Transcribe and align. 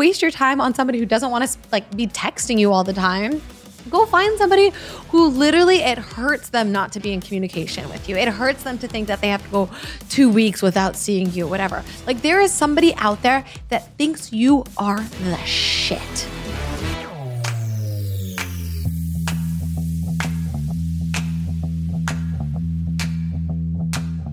waste 0.00 0.22
your 0.22 0.30
time 0.30 0.62
on 0.62 0.72
somebody 0.72 0.98
who 0.98 1.04
doesn't 1.04 1.30
want 1.30 1.46
to 1.46 1.58
like 1.72 1.94
be 1.94 2.06
texting 2.06 2.58
you 2.58 2.72
all 2.72 2.82
the 2.82 2.94
time. 2.94 3.42
Go 3.90 4.06
find 4.06 4.38
somebody 4.38 4.72
who 5.10 5.28
literally 5.28 5.80
it 5.80 5.98
hurts 5.98 6.48
them 6.48 6.72
not 6.72 6.90
to 6.94 7.00
be 7.00 7.12
in 7.12 7.20
communication 7.20 7.86
with 7.90 8.08
you. 8.08 8.16
It 8.16 8.28
hurts 8.28 8.62
them 8.62 8.78
to 8.78 8.88
think 8.88 9.08
that 9.08 9.20
they 9.20 9.28
have 9.28 9.44
to 9.44 9.50
go 9.50 9.70
two 10.08 10.30
weeks 10.30 10.62
without 10.62 10.96
seeing 10.96 11.30
you, 11.32 11.46
whatever. 11.46 11.84
Like 12.06 12.22
there 12.22 12.40
is 12.40 12.50
somebody 12.50 12.94
out 12.94 13.20
there 13.20 13.44
that 13.68 13.94
thinks 13.98 14.32
you 14.32 14.64
are 14.78 15.02
the 15.02 15.36
shit. 15.44 16.00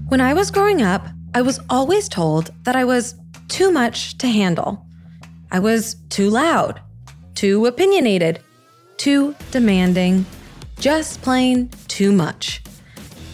When 0.08 0.22
I 0.22 0.34
was 0.34 0.50
growing 0.50 0.82
up, 0.82 1.06
I 1.36 1.42
was 1.42 1.60
always 1.70 2.08
told 2.08 2.52
that 2.64 2.78
I 2.78 2.86
was 2.86 3.16
too 3.50 3.70
much 3.70 4.18
to 4.20 4.28
handle. 4.28 4.87
I 5.52 5.60
was 5.60 5.96
too 6.10 6.30
loud, 6.30 6.82
too 7.36 7.66
opinionated, 7.66 8.42
too 8.98 9.36
demanding, 9.52 10.26
just 10.80 11.22
plain 11.22 11.70
too 11.88 12.12
much. 12.12 12.62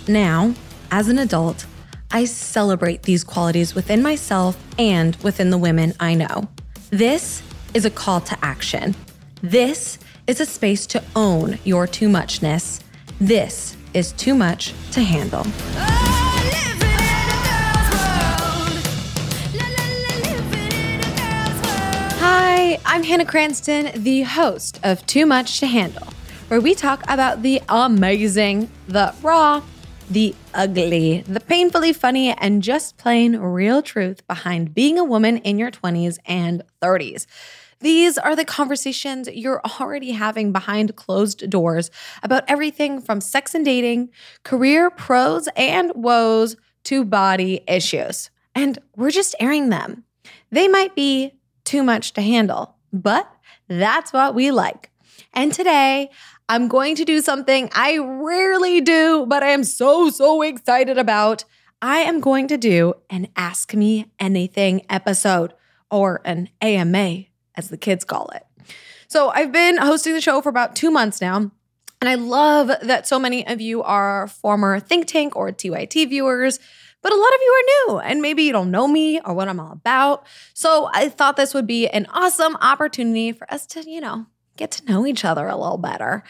Now, 0.08 0.54
as 0.92 1.08
an 1.08 1.20
adult, 1.20 1.66
I 2.12 2.26
celebrate 2.26 3.04
these 3.04 3.24
qualities 3.24 3.74
within 3.74 4.04
myself 4.04 4.58
and 4.78 5.16
within 5.18 5.50
the 5.50 5.58
women 5.58 5.94
I 6.00 6.14
know. 6.14 6.48
This 6.92 7.42
is 7.74 7.86
a 7.86 7.90
call 7.90 8.22
to 8.22 8.38
action. 8.46 8.96
This 9.42 9.98
is 10.28 10.40
a 10.40 10.46
space 10.46 10.86
to 10.88 11.04
own 11.16 11.58
your 11.64 11.88
too 11.88 12.10
muchness. 12.10 12.80
This 13.20 13.76
is 13.94 14.12
too 14.14 14.36
much 14.36 14.74
to 14.92 15.02
handle. 15.02 15.46
I'm 22.86 23.04
Hannah 23.04 23.26
Cranston, 23.26 24.04
the 24.04 24.22
host 24.22 24.80
of 24.84 25.06
Too 25.06 25.26
Much 25.26 25.60
to 25.60 25.68
Handle, 25.68 26.08
where 26.48 26.62
we 26.62 26.74
talk 26.74 27.04
about 27.08 27.42
the 27.42 27.62
amazing, 27.70 28.70
the 28.88 29.14
raw, 29.22 29.62
the 30.10 30.34
ugly, 30.54 31.22
the 31.28 31.40
painfully 31.40 31.94
funny, 31.94 32.32
and 32.32 32.64
just 32.64 32.98
plain 32.98 33.38
real 33.38 33.82
truth 33.82 34.26
behind 34.28 34.74
being 34.74 34.98
a 34.98 35.04
woman 35.04 35.38
in 35.38 35.58
your 35.58 35.72
20s 35.72 36.18
and 36.26 36.64
30s. 36.82 37.26
These 37.80 38.18
are 38.18 38.36
the 38.36 38.46
conversations 38.46 39.28
you're 39.28 39.62
already 39.80 40.12
having 40.12 40.52
behind 40.52 40.96
closed 40.96 41.50
doors 41.50 41.92
about 42.24 42.44
everything 42.48 43.02
from 43.02 43.22
sex 43.22 43.54
and 43.54 43.66
dating, 43.66 44.10
career 44.44 44.90
pros 44.90 45.48
and 45.56 45.92
woes, 45.96 46.56
to 46.86 47.06
body 47.06 47.62
issues. 47.68 48.30
And 48.56 48.80
we're 48.96 49.12
just 49.12 49.36
airing 49.40 49.70
them. 49.70 50.06
They 50.52 50.68
might 50.68 50.96
be 50.96 51.34
too 51.64 51.84
much 51.84 52.14
to 52.14 52.22
handle, 52.22 52.76
but 52.92 53.30
that's 53.68 54.14
what 54.14 54.36
we 54.36 54.52
like. 54.52 54.90
And 55.34 55.54
today, 55.54 56.10
I'm 56.50 56.68
going 56.68 56.96
to 56.96 57.06
do 57.06 57.22
something 57.22 57.70
I 57.74 57.98
rarely 57.98 58.82
do, 58.82 59.26
but 59.28 59.44
I 59.44 59.50
am 59.50 59.64
so, 59.64 60.10
so 60.10 60.42
excited 60.42 60.98
about. 60.98 61.46
I 61.82 62.00
am 62.00 62.20
going 62.20 62.48
to 62.48 62.58
do 62.58 62.94
an 63.10 63.28
Ask 63.36 63.74
Me 63.74 64.06
Anything 64.20 64.86
episode, 64.90 65.54
or 65.90 66.22
an 66.26 66.50
AMA, 66.62 67.26
as 67.56 67.70
the 67.70 67.78
kids 67.78 68.04
call 68.04 68.30
it. 68.30 68.44
So 69.08 69.30
I've 69.30 69.52
been 69.52 69.78
hosting 69.78 70.14
the 70.14 70.22
show 70.22 70.42
for 70.42 70.50
about 70.50 70.76
two 70.76 70.92
months 70.92 71.22
now. 71.22 71.52
And 72.02 72.10
I 72.10 72.16
love 72.16 72.72
that 72.82 73.08
so 73.08 73.18
many 73.18 73.48
of 73.48 73.62
you 73.62 73.82
are 73.84 74.28
former 74.28 74.80
Think 74.80 75.08
Tank 75.08 75.36
or 75.36 75.52
TYT 75.52 76.10
viewers 76.10 76.60
but 77.04 77.12
a 77.12 77.16
lot 77.16 77.34
of 77.34 77.40
you 77.42 77.52
are 77.52 77.94
new 77.94 78.00
and 78.00 78.22
maybe 78.22 78.44
you 78.44 78.52
don't 78.52 78.72
know 78.72 78.88
me 78.88 79.20
or 79.24 79.34
what 79.36 79.50
I'm 79.50 79.60
all 79.60 79.74
about. 79.74 80.26
So 80.54 80.90
I 80.94 81.10
thought 81.10 81.36
this 81.36 81.54
would 81.54 81.68
be 81.68 81.88
an 81.90 82.08
awesome 82.10 82.56
opportunity 82.56 83.34
for 83.34 83.52
us 83.54 83.68
to, 83.68 83.88
you 83.88 84.02
know, 84.02 84.26
get 84.58 84.72
to 84.72 84.86
know 84.86 85.06
each 85.06 85.26
other 85.26 85.46
a 85.48 85.58
little 85.58 85.78
better. 85.78 86.24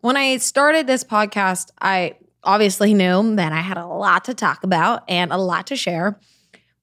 When 0.00 0.16
I 0.16 0.36
started 0.36 0.86
this 0.86 1.02
podcast, 1.02 1.70
I 1.80 2.16
obviously 2.44 2.94
knew 2.94 3.34
that 3.36 3.52
I 3.52 3.60
had 3.60 3.78
a 3.78 3.86
lot 3.86 4.24
to 4.26 4.34
talk 4.34 4.62
about 4.62 5.02
and 5.08 5.32
a 5.32 5.36
lot 5.36 5.66
to 5.68 5.76
share. 5.76 6.18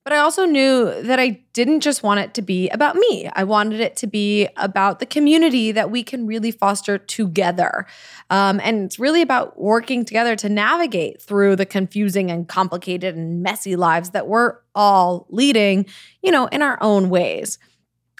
But 0.08 0.14
I 0.14 0.20
also 0.20 0.46
knew 0.46 1.02
that 1.02 1.20
I 1.20 1.42
didn't 1.52 1.82
just 1.82 2.02
want 2.02 2.22
it 2.22 2.34
to 2.36 2.42
be 2.42 2.70
about 2.70 2.96
me. 2.96 3.30
I 3.34 3.44
wanted 3.44 3.82
it 3.82 3.98
to 3.98 4.08
be 4.08 4.48
about 4.56 5.00
the 5.00 5.06
community 5.06 5.74
that 5.74 5.92
we 5.92 6.02
can 6.02 6.26
really 6.26 6.50
foster 6.50 6.98
together. 6.98 7.86
Um, 8.30 8.62
and 8.64 8.86
it's 8.86 9.00
really 9.00 9.22
about 9.22 9.60
working 9.60 10.06
together 10.06 10.38
to 10.38 10.48
navigate 10.48 11.22
through 11.22 11.58
the 11.58 11.66
confusing 11.66 12.32
and 12.32 12.48
complicated 12.48 13.18
and 13.18 13.44
messy 13.44 13.76
lives 13.76 14.12
that 14.12 14.30
we're 14.30 14.56
all 14.74 15.26
leading, 15.28 15.86
you 16.24 16.32
know, 16.32 16.46
in 16.54 16.62
our 16.62 16.78
own 16.80 17.10
ways. 17.10 17.60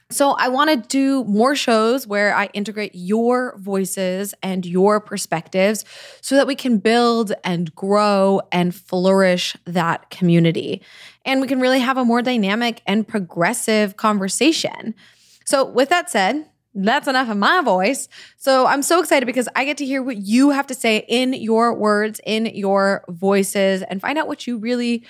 So, 0.10 0.32
I 0.32 0.48
want 0.48 0.70
to 0.70 0.78
do 0.88 1.26
more 1.26 1.54
shows 1.54 2.08
where 2.08 2.34
I 2.34 2.46
integrate 2.54 2.92
your 2.94 3.58
voices 3.58 4.34
and 4.42 4.66
your 4.66 5.02
perspectives 5.02 5.84
so 6.22 6.36
that 6.36 6.48
we 6.48 6.56
can 6.56 6.78
build 6.78 7.34
and 7.44 7.76
grow 7.76 8.40
and 8.54 8.74
flourish 8.74 9.58
that 9.66 10.10
community. 10.10 10.82
And 11.26 11.42
we 11.42 11.48
can 11.48 11.60
really 11.60 11.82
have 11.82 11.98
a 11.98 12.06
more 12.06 12.22
dynamic 12.22 12.82
and 12.88 13.06
progressive 13.06 13.98
conversation. 13.98 14.96
So, 15.44 15.66
with 15.66 15.90
that 15.90 16.10
said, 16.10 16.46
that's 16.74 17.08
enough 17.08 17.30
of 17.30 17.38
my 17.38 17.62
voice. 17.62 18.08
So 18.38 18.66
I'm 18.66 18.84
so 18.84 19.00
excited 19.00 19.26
because 19.26 19.50
I 19.56 19.66
get 19.66 19.78
to 19.78 19.86
hear 19.86 20.04
what 20.04 20.18
you 20.18 20.52
have 20.52 20.68
to 20.68 20.76
say 20.76 21.04
in 21.08 21.34
your 21.34 21.74
words, 21.74 22.22
in 22.26 22.46
your 22.46 23.04
voices, 23.10 23.82
and 23.82 24.00
find 24.00 24.18
out 24.18 24.28
what 24.28 24.46
you 24.46 24.58
really 24.58 25.04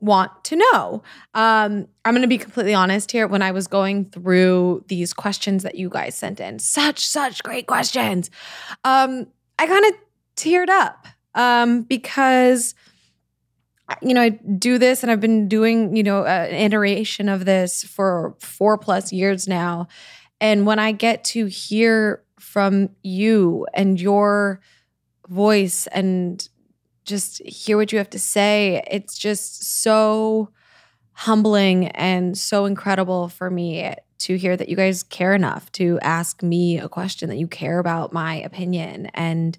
want 0.00 0.44
to 0.44 0.56
know. 0.56 1.02
Um, 1.34 1.86
I'm 2.04 2.14
going 2.14 2.22
to 2.22 2.28
be 2.28 2.38
completely 2.38 2.74
honest 2.74 3.12
here. 3.12 3.26
When 3.26 3.42
I 3.42 3.52
was 3.52 3.66
going 3.66 4.06
through 4.06 4.84
these 4.88 5.12
questions 5.12 5.62
that 5.62 5.74
you 5.76 5.88
guys 5.88 6.14
sent 6.14 6.40
in, 6.40 6.58
such, 6.58 7.06
such 7.06 7.42
great 7.42 7.66
questions, 7.66 8.30
um, 8.84 9.26
I 9.58 9.66
kind 9.66 9.84
of 9.84 9.92
teared 10.36 10.70
up 10.70 11.06
um, 11.34 11.82
because, 11.82 12.74
you 14.00 14.14
know, 14.14 14.22
I 14.22 14.30
do 14.30 14.78
this 14.78 15.02
and 15.02 15.12
I've 15.12 15.20
been 15.20 15.48
doing, 15.48 15.94
you 15.94 16.02
know, 16.02 16.24
an 16.24 16.54
iteration 16.54 17.28
of 17.28 17.44
this 17.44 17.84
for 17.84 18.34
four 18.40 18.78
plus 18.78 19.12
years 19.12 19.46
now. 19.46 19.86
And 20.40 20.66
when 20.66 20.78
I 20.78 20.92
get 20.92 21.24
to 21.24 21.46
hear 21.46 22.22
from 22.38 22.88
you 23.02 23.66
and 23.74 24.00
your 24.00 24.60
voice 25.28 25.86
and 25.88 26.48
just 27.10 27.42
hear 27.42 27.76
what 27.76 27.92
you 27.92 27.98
have 27.98 28.10
to 28.10 28.18
say. 28.18 28.82
It's 28.90 29.18
just 29.18 29.82
so 29.82 30.50
humbling 31.12 31.88
and 31.88 32.38
so 32.38 32.64
incredible 32.64 33.28
for 33.28 33.50
me 33.50 33.94
to 34.20 34.36
hear 34.36 34.56
that 34.56 34.68
you 34.68 34.76
guys 34.76 35.02
care 35.02 35.34
enough 35.34 35.70
to 35.72 35.98
ask 36.00 36.42
me 36.42 36.78
a 36.78 36.88
question, 36.88 37.28
that 37.28 37.36
you 37.36 37.46
care 37.46 37.78
about 37.78 38.12
my 38.12 38.36
opinion 38.36 39.06
and 39.14 39.58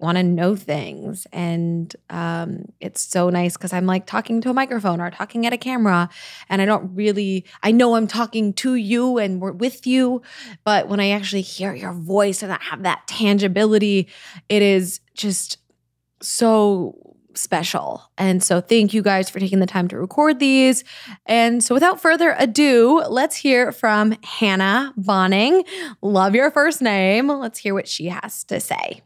want 0.00 0.16
to 0.16 0.22
know 0.22 0.54
things. 0.54 1.26
And 1.32 1.94
um, 2.08 2.66
it's 2.80 3.00
so 3.00 3.30
nice 3.30 3.56
because 3.56 3.72
I'm 3.72 3.86
like 3.86 4.06
talking 4.06 4.40
to 4.42 4.50
a 4.50 4.54
microphone 4.54 5.00
or 5.00 5.10
talking 5.10 5.44
at 5.46 5.52
a 5.52 5.58
camera, 5.58 6.08
and 6.48 6.62
I 6.62 6.66
don't 6.66 6.94
really, 6.94 7.44
I 7.62 7.72
know 7.72 7.96
I'm 7.96 8.06
talking 8.06 8.52
to 8.54 8.74
you 8.74 9.18
and 9.18 9.40
we're 9.40 9.52
with 9.52 9.86
you. 9.86 10.22
But 10.64 10.88
when 10.88 11.00
I 11.00 11.10
actually 11.10 11.42
hear 11.42 11.74
your 11.74 11.92
voice 11.92 12.42
and 12.42 12.52
I 12.52 12.58
have 12.60 12.82
that 12.84 13.06
tangibility, 13.06 14.08
it 14.48 14.62
is 14.62 15.00
just 15.14 15.58
so 16.20 17.08
special. 17.34 18.10
And 18.18 18.42
so 18.42 18.60
thank 18.60 18.92
you 18.92 19.02
guys 19.02 19.30
for 19.30 19.38
taking 19.38 19.60
the 19.60 19.66
time 19.66 19.88
to 19.88 19.98
record 19.98 20.40
these. 20.40 20.84
And 21.26 21.62
so 21.62 21.74
without 21.74 22.00
further 22.00 22.34
ado, 22.38 23.02
let's 23.08 23.36
hear 23.36 23.72
from 23.72 24.16
Hannah 24.22 24.92
Bonning. 24.96 25.64
Love 26.02 26.34
your 26.34 26.50
first 26.50 26.82
name. 26.82 27.28
Let's 27.28 27.58
hear 27.58 27.74
what 27.74 27.88
she 27.88 28.06
has 28.06 28.44
to 28.44 28.60
say. 28.60 29.02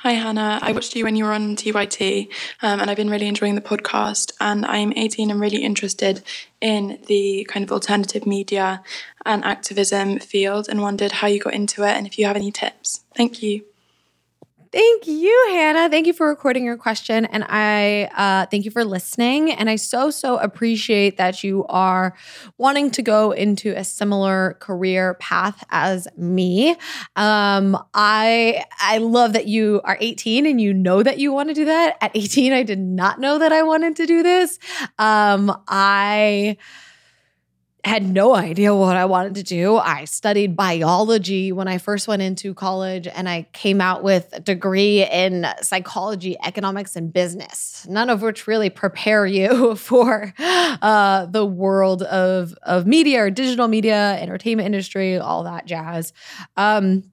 Hi, 0.00 0.12
Hannah. 0.12 0.58
I 0.62 0.72
watched 0.72 0.94
you 0.94 1.04
when 1.04 1.16
you 1.16 1.24
were 1.24 1.32
on 1.32 1.56
TYT, 1.56 2.28
um, 2.62 2.80
and 2.80 2.90
I've 2.90 2.98
been 2.98 3.08
really 3.08 3.26
enjoying 3.26 3.54
the 3.54 3.62
podcast. 3.62 4.32
And 4.40 4.64
I'm 4.66 4.92
18 4.92 5.30
and 5.30 5.40
really 5.40 5.64
interested 5.64 6.22
in 6.60 7.00
the 7.06 7.46
kind 7.50 7.64
of 7.64 7.72
alternative 7.72 8.26
media 8.26 8.82
and 9.24 9.42
activism 9.42 10.18
field 10.18 10.68
and 10.68 10.82
wondered 10.82 11.12
how 11.12 11.26
you 11.26 11.40
got 11.40 11.54
into 11.54 11.82
it 11.82 11.96
and 11.96 12.06
if 12.06 12.18
you 12.18 12.26
have 12.26 12.36
any 12.36 12.52
tips. 12.52 13.04
Thank 13.16 13.42
you. 13.42 13.64
Thank 14.76 15.06
you, 15.06 15.46
Hannah. 15.52 15.88
Thank 15.88 16.06
you 16.06 16.12
for 16.12 16.28
recording 16.28 16.62
your 16.62 16.76
question. 16.76 17.24
And 17.24 17.46
I 17.48 18.10
uh, 18.14 18.44
thank 18.50 18.66
you 18.66 18.70
for 18.70 18.84
listening. 18.84 19.50
And 19.50 19.70
I 19.70 19.76
so, 19.76 20.10
so 20.10 20.36
appreciate 20.36 21.16
that 21.16 21.42
you 21.42 21.64
are 21.70 22.14
wanting 22.58 22.90
to 22.90 23.00
go 23.00 23.30
into 23.30 23.72
a 23.74 23.82
similar 23.82 24.58
career 24.60 25.14
path 25.14 25.64
as 25.70 26.06
me. 26.18 26.76
Um, 27.16 27.82
I 27.94 28.66
I 28.78 28.98
love 28.98 29.32
that 29.32 29.48
you 29.48 29.80
are 29.82 29.96
18 29.98 30.44
and 30.44 30.60
you 30.60 30.74
know 30.74 31.02
that 31.02 31.18
you 31.18 31.32
want 31.32 31.48
to 31.48 31.54
do 31.54 31.64
that. 31.64 31.96
At 32.02 32.10
18, 32.14 32.52
I 32.52 32.62
did 32.62 32.78
not 32.78 33.18
know 33.18 33.38
that 33.38 33.52
I 33.54 33.62
wanted 33.62 33.96
to 33.96 34.04
do 34.04 34.22
this. 34.22 34.58
Um, 34.98 35.58
I 35.68 36.58
had 37.86 38.04
no 38.04 38.34
idea 38.34 38.74
what 38.74 38.96
I 38.96 39.04
wanted 39.04 39.36
to 39.36 39.42
do. 39.42 39.76
I 39.76 40.06
studied 40.06 40.56
biology 40.56 41.52
when 41.52 41.68
I 41.68 41.78
first 41.78 42.08
went 42.08 42.20
into 42.20 42.52
college, 42.52 43.06
and 43.06 43.28
I 43.28 43.46
came 43.52 43.80
out 43.80 44.02
with 44.02 44.28
a 44.32 44.40
degree 44.40 45.04
in 45.04 45.46
psychology, 45.62 46.36
economics, 46.44 46.96
and 46.96 47.12
business, 47.12 47.86
none 47.88 48.10
of 48.10 48.22
which 48.22 48.46
really 48.46 48.70
prepare 48.70 49.24
you 49.36 49.76
for 49.76 50.34
uh, 50.38 51.26
the 51.26 51.46
world 51.46 52.02
of, 52.02 52.54
of 52.62 52.86
media 52.86 53.22
or 53.22 53.30
digital 53.30 53.68
media, 53.68 54.18
entertainment 54.20 54.66
industry, 54.66 55.18
all 55.18 55.44
that 55.44 55.66
jazz. 55.66 56.12
Um, 56.56 57.04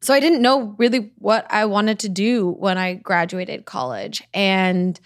so 0.00 0.12
I 0.12 0.20
didn't 0.20 0.42
know 0.42 0.74
really 0.78 1.12
what 1.18 1.46
I 1.50 1.64
wanted 1.64 1.98
to 2.00 2.08
do 2.08 2.50
when 2.50 2.76
I 2.76 2.94
graduated 2.94 3.64
college. 3.64 4.22
And 4.34 5.00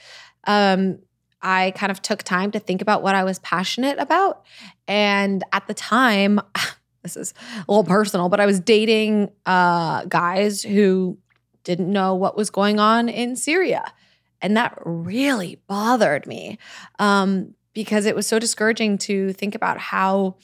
um, 0.44 0.98
I 1.40 1.72
kind 1.76 1.92
of 1.92 2.02
took 2.02 2.24
time 2.24 2.50
to 2.50 2.58
think 2.58 2.82
about 2.82 3.02
what 3.02 3.14
I 3.14 3.24
was 3.24 3.38
passionate 3.38 3.98
about. 3.98 4.44
And 4.88 5.44
at 5.52 5.68
the 5.68 5.74
time, 5.74 6.40
this 7.02 7.16
is 7.16 7.34
a 7.56 7.70
little 7.70 7.84
personal, 7.84 8.28
but 8.28 8.40
I 8.40 8.46
was 8.46 8.58
dating 8.58 9.30
uh, 9.46 10.06
guys 10.06 10.62
who 10.62 11.18
didn't 11.62 11.92
know 11.92 12.14
what 12.14 12.36
was 12.36 12.50
going 12.50 12.80
on 12.80 13.08
in 13.08 13.36
Syria. 13.36 13.92
And 14.40 14.56
that 14.56 14.76
really 14.84 15.60
bothered 15.66 16.26
me 16.26 16.58
um, 16.98 17.54
because 17.74 18.06
it 18.06 18.16
was 18.16 18.26
so 18.26 18.38
discouraging 18.38 18.98
to 18.98 19.32
think 19.34 19.54
about 19.54 19.78
how 19.78 20.36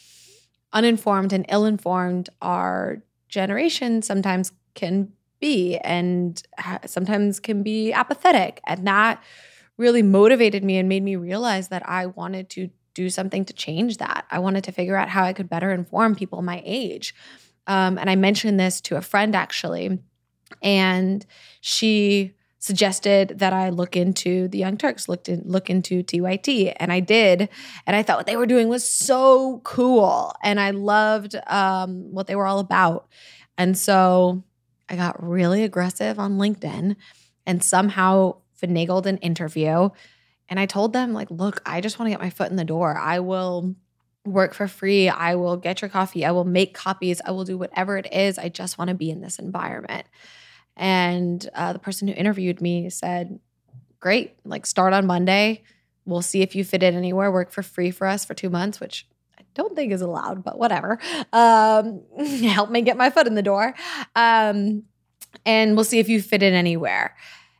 uninformed 0.72 1.32
and 1.32 1.46
ill 1.48 1.64
informed 1.64 2.28
our 2.42 3.02
generation 3.28 4.02
sometimes 4.02 4.52
can 4.74 5.12
be 5.40 5.76
and 5.78 6.42
sometimes 6.84 7.40
can 7.40 7.62
be 7.62 7.92
apathetic. 7.92 8.60
And 8.66 8.86
that 8.86 9.22
really 9.76 10.02
motivated 10.02 10.64
me 10.64 10.78
and 10.78 10.88
made 10.88 11.02
me 11.02 11.16
realize 11.16 11.68
that 11.68 11.88
I 11.88 12.06
wanted 12.06 12.50
to 12.50 12.70
do 12.94 13.10
something 13.10 13.44
to 13.44 13.52
change 13.52 13.98
that. 13.98 14.24
I 14.30 14.38
wanted 14.38 14.64
to 14.64 14.72
figure 14.72 14.96
out 14.96 15.08
how 15.08 15.24
I 15.24 15.32
could 15.32 15.48
better 15.48 15.72
inform 15.72 16.14
people 16.14 16.42
my 16.42 16.62
age. 16.64 17.14
Um, 17.66 17.98
and 17.98 18.08
I 18.08 18.16
mentioned 18.16 18.58
this 18.58 18.80
to 18.82 18.96
a 18.96 19.02
friend 19.02 19.34
actually, 19.34 19.98
and 20.62 21.24
she 21.60 22.34
suggested 22.64 23.40
that 23.40 23.52
I 23.52 23.68
look 23.68 23.94
into 23.94 24.48
the 24.48 24.56
Young 24.56 24.78
Turks, 24.78 25.06
looked 25.06 25.28
in, 25.28 25.42
look 25.44 25.68
into 25.68 26.02
TYT, 26.02 26.72
and 26.76 26.90
I 26.90 27.00
did. 27.00 27.50
And 27.86 27.94
I 27.94 28.02
thought 28.02 28.16
what 28.16 28.26
they 28.26 28.38
were 28.38 28.46
doing 28.46 28.68
was 28.68 28.88
so 28.88 29.60
cool, 29.64 30.34
and 30.42 30.58
I 30.58 30.70
loved 30.70 31.36
um, 31.46 32.10
what 32.10 32.26
they 32.26 32.34
were 32.34 32.46
all 32.46 32.60
about. 32.60 33.06
And 33.58 33.76
so 33.76 34.42
I 34.88 34.96
got 34.96 35.22
really 35.22 35.62
aggressive 35.62 36.18
on 36.18 36.38
LinkedIn, 36.38 36.96
and 37.46 37.62
somehow 37.62 38.36
finagled 38.62 39.04
an 39.04 39.18
interview. 39.18 39.90
And 40.48 40.60
I 40.60 40.66
told 40.66 40.92
them, 40.92 41.12
like, 41.12 41.30
look, 41.30 41.62
I 41.64 41.80
just 41.80 41.98
want 41.98 42.08
to 42.08 42.10
get 42.10 42.20
my 42.20 42.30
foot 42.30 42.50
in 42.50 42.56
the 42.56 42.64
door. 42.64 42.96
I 42.96 43.20
will 43.20 43.74
work 44.24 44.54
for 44.54 44.68
free. 44.68 45.08
I 45.08 45.34
will 45.34 45.56
get 45.56 45.82
your 45.82 45.88
coffee. 45.88 46.24
I 46.24 46.30
will 46.30 46.44
make 46.44 46.74
copies. 46.74 47.20
I 47.24 47.30
will 47.30 47.44
do 47.44 47.58
whatever 47.58 47.96
it 47.96 48.12
is. 48.12 48.38
I 48.38 48.48
just 48.48 48.78
want 48.78 48.88
to 48.88 48.94
be 48.94 49.10
in 49.10 49.20
this 49.20 49.38
environment. 49.38 50.06
And 50.76 51.48
uh, 51.54 51.72
the 51.72 51.78
person 51.78 52.08
who 52.08 52.14
interviewed 52.14 52.60
me 52.60 52.90
said, 52.90 53.38
great, 54.00 54.34
like, 54.44 54.66
start 54.66 54.92
on 54.92 55.06
Monday. 55.06 55.62
We'll 56.04 56.22
see 56.22 56.42
if 56.42 56.54
you 56.54 56.64
fit 56.64 56.82
in 56.82 56.94
anywhere. 56.94 57.30
Work 57.30 57.50
for 57.50 57.62
free 57.62 57.90
for 57.90 58.06
us 58.06 58.24
for 58.24 58.34
two 58.34 58.50
months, 58.50 58.80
which 58.80 59.06
I 59.38 59.42
don't 59.54 59.74
think 59.74 59.92
is 59.92 60.02
allowed, 60.02 60.42
but 60.44 60.58
whatever. 60.58 60.98
Um, 61.32 62.02
help 62.44 62.70
me 62.70 62.82
get 62.82 62.96
my 62.96 63.10
foot 63.10 63.26
in 63.26 63.34
the 63.34 63.42
door. 63.42 63.74
Um, 64.14 64.84
and 65.46 65.74
we'll 65.74 65.84
see 65.84 65.98
if 65.98 66.08
you 66.08 66.20
fit 66.20 66.42
in 66.42 66.54
anywhere. 66.54 67.14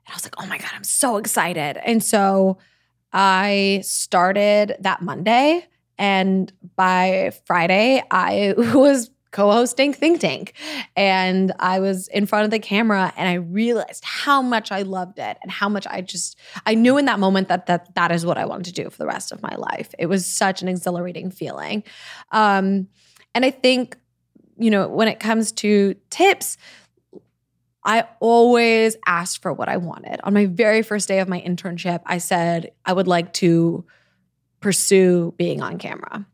And 0.06 0.12
I 0.12 0.16
was 0.16 0.24
like, 0.24 0.34
oh 0.38 0.46
my 0.46 0.58
God, 0.58 0.70
I'm 0.74 0.84
so 0.84 1.16
excited. 1.16 1.78
And 1.78 2.02
so 2.02 2.58
I 3.14 3.80
started 3.84 4.76
that 4.80 5.00
Monday. 5.00 5.66
And 5.96 6.52
by 6.74 7.30
Friday, 7.46 8.02
I 8.10 8.54
was 8.74 9.10
co 9.30 9.50
hosting 9.50 9.92
Think 9.92 10.20
Tank. 10.20 10.54
And 10.96 11.52
I 11.58 11.78
was 11.78 12.08
in 12.08 12.26
front 12.26 12.44
of 12.44 12.50
the 12.50 12.58
camera 12.58 13.12
and 13.16 13.28
I 13.28 13.34
realized 13.34 14.04
how 14.04 14.42
much 14.42 14.72
I 14.72 14.82
loved 14.82 15.18
it 15.18 15.38
and 15.42 15.50
how 15.50 15.68
much 15.68 15.86
I 15.88 16.00
just, 16.00 16.38
I 16.66 16.74
knew 16.74 16.98
in 16.98 17.04
that 17.06 17.20
moment 17.20 17.48
that 17.48 17.66
that, 17.66 17.94
that 17.94 18.10
is 18.10 18.26
what 18.26 18.36
I 18.36 18.44
wanted 18.44 18.74
to 18.74 18.82
do 18.82 18.90
for 18.90 18.98
the 18.98 19.06
rest 19.06 19.32
of 19.32 19.42
my 19.42 19.54
life. 19.56 19.94
It 19.98 20.06
was 20.06 20.26
such 20.26 20.62
an 20.62 20.68
exhilarating 20.68 21.30
feeling. 21.30 21.84
Um, 22.32 22.88
and 23.34 23.44
I 23.44 23.50
think, 23.50 23.96
you 24.56 24.70
know, 24.70 24.88
when 24.88 25.08
it 25.08 25.18
comes 25.18 25.50
to 25.52 25.94
tips, 26.10 26.56
I 27.84 28.06
always 28.20 28.96
asked 29.06 29.42
for 29.42 29.52
what 29.52 29.68
I 29.68 29.76
wanted. 29.76 30.20
On 30.24 30.32
my 30.32 30.46
very 30.46 30.82
first 30.82 31.08
day 31.08 31.20
of 31.20 31.28
my 31.28 31.40
internship, 31.40 32.00
I 32.06 32.18
said 32.18 32.72
I 32.84 32.92
would 32.92 33.06
like 33.06 33.32
to 33.34 33.84
pursue 34.60 35.34
being 35.36 35.60
on 35.60 35.78
camera 35.78 36.26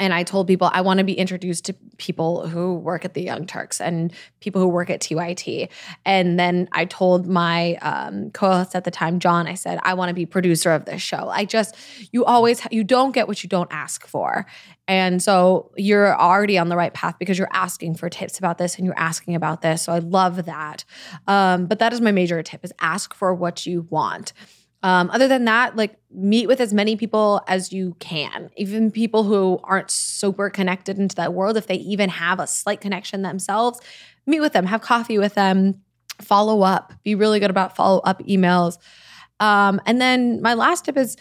and 0.00 0.14
I 0.14 0.22
told 0.22 0.46
people 0.46 0.70
I 0.72 0.80
want 0.80 0.96
to 0.98 1.04
be 1.04 1.12
introduced 1.12 1.66
to 1.66 1.74
people 1.98 2.48
who 2.48 2.74
work 2.74 3.04
at 3.04 3.12
the 3.12 3.22
Young 3.22 3.46
Turks 3.46 3.82
and 3.82 4.12
people 4.40 4.60
who 4.62 4.66
work 4.66 4.88
at 4.88 5.00
TYT. 5.00 5.68
And 6.06 6.40
then 6.40 6.70
I 6.72 6.86
told 6.86 7.26
my 7.26 7.74
um, 7.76 8.30
co-host 8.30 8.74
at 8.74 8.84
the 8.84 8.90
time, 8.90 9.20
John, 9.20 9.46
I 9.46 9.54
said 9.54 9.78
I 9.82 9.92
want 9.92 10.08
to 10.08 10.14
be 10.14 10.24
producer 10.24 10.72
of 10.72 10.86
this 10.86 11.02
show. 11.02 11.28
I 11.28 11.44
just 11.44 11.76
you 12.12 12.24
always 12.24 12.62
you 12.70 12.82
don't 12.82 13.12
get 13.12 13.28
what 13.28 13.44
you 13.44 13.48
don't 13.48 13.70
ask 13.70 14.06
for, 14.06 14.46
and 14.90 15.22
so 15.22 15.70
you're 15.76 16.20
already 16.20 16.58
on 16.58 16.68
the 16.68 16.76
right 16.76 16.92
path 16.92 17.14
because 17.20 17.38
you're 17.38 17.48
asking 17.52 17.94
for 17.94 18.10
tips 18.10 18.40
about 18.40 18.58
this 18.58 18.74
and 18.74 18.84
you're 18.84 18.98
asking 18.98 19.36
about 19.36 19.62
this. 19.62 19.82
So 19.82 19.92
I 19.92 20.00
love 20.00 20.46
that. 20.46 20.84
Um, 21.28 21.66
but 21.66 21.78
that 21.78 21.92
is 21.92 22.00
my 22.00 22.10
major 22.10 22.42
tip: 22.42 22.64
is 22.64 22.72
ask 22.80 23.14
for 23.14 23.32
what 23.32 23.66
you 23.66 23.86
want. 23.88 24.32
Um, 24.82 25.08
other 25.10 25.28
than 25.28 25.44
that, 25.44 25.76
like 25.76 25.96
meet 26.10 26.48
with 26.48 26.60
as 26.60 26.74
many 26.74 26.96
people 26.96 27.40
as 27.46 27.72
you 27.72 27.94
can, 28.00 28.50
even 28.56 28.90
people 28.90 29.22
who 29.22 29.60
aren't 29.62 29.92
super 29.92 30.50
connected 30.50 30.98
into 30.98 31.14
that 31.14 31.34
world. 31.34 31.56
If 31.56 31.68
they 31.68 31.76
even 31.76 32.10
have 32.10 32.40
a 32.40 32.48
slight 32.48 32.80
connection 32.80 33.22
themselves, 33.22 33.78
meet 34.26 34.40
with 34.40 34.54
them, 34.54 34.66
have 34.66 34.80
coffee 34.80 35.18
with 35.18 35.34
them, 35.34 35.82
follow 36.20 36.62
up, 36.62 36.94
be 37.04 37.14
really 37.14 37.38
good 37.38 37.50
about 37.50 37.76
follow 37.76 38.00
up 38.00 38.24
emails. 38.24 38.76
Um, 39.38 39.80
and 39.86 40.00
then 40.00 40.42
my 40.42 40.54
last 40.54 40.86
tip 40.86 40.96
is 40.96 41.16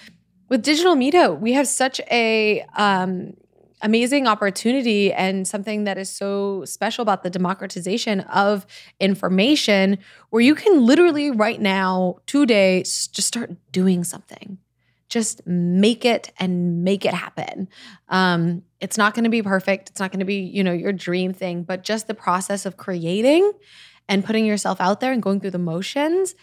with 0.50 0.64
digital 0.64 0.96
media, 0.96 1.32
we 1.32 1.54
have 1.54 1.68
such 1.68 2.02
a 2.10 2.66
um, 2.76 3.36
amazing 3.82 4.28
opportunity 4.28 5.14
and 5.14 5.48
something 5.48 5.86
that 5.86 5.98
is 5.98 6.10
so 6.10 6.66
special 6.66 7.02
about 7.02 7.24
the 7.24 7.30
democratization 7.30 8.22
of 8.22 8.66
information 9.00 9.98
where 10.30 10.42
you 10.42 10.56
can 10.56 10.86
literally 10.86 11.32
right 11.32 11.62
now 11.62 12.18
today 12.26 12.82
just 12.84 13.22
start 13.22 13.52
doing 13.72 14.04
something. 14.04 14.58
Just 15.08 15.46
make 15.48 16.06
it 16.06 16.32
and 16.38 16.84
make 16.84 17.04
it 17.04 17.14
happen. 17.14 17.68
Um, 18.10 18.64
it's 18.80 18.98
not 18.98 19.16
going 19.16 19.24
to 19.24 19.30
be 19.30 19.42
perfect. 19.42 19.90
It's 19.90 20.00
not 20.00 20.12
going 20.12 20.20
to 20.20 20.26
be 20.26 20.36
you 20.36 20.64
know 20.64 20.74
your 20.74 20.94
dream 20.94 21.34
thing 21.34 21.64
but 21.64 21.84
just 21.84 22.08
the 22.08 22.14
process 22.14 22.66
of 22.66 22.78
creating 22.78 23.52
and 24.08 24.26
putting 24.26 24.46
yourself 24.46 24.82
out 24.82 25.00
there 25.00 25.12
and 25.12 25.22
going 25.22 25.40
through 25.40 25.52
the 25.52 25.60
motions 25.60 26.36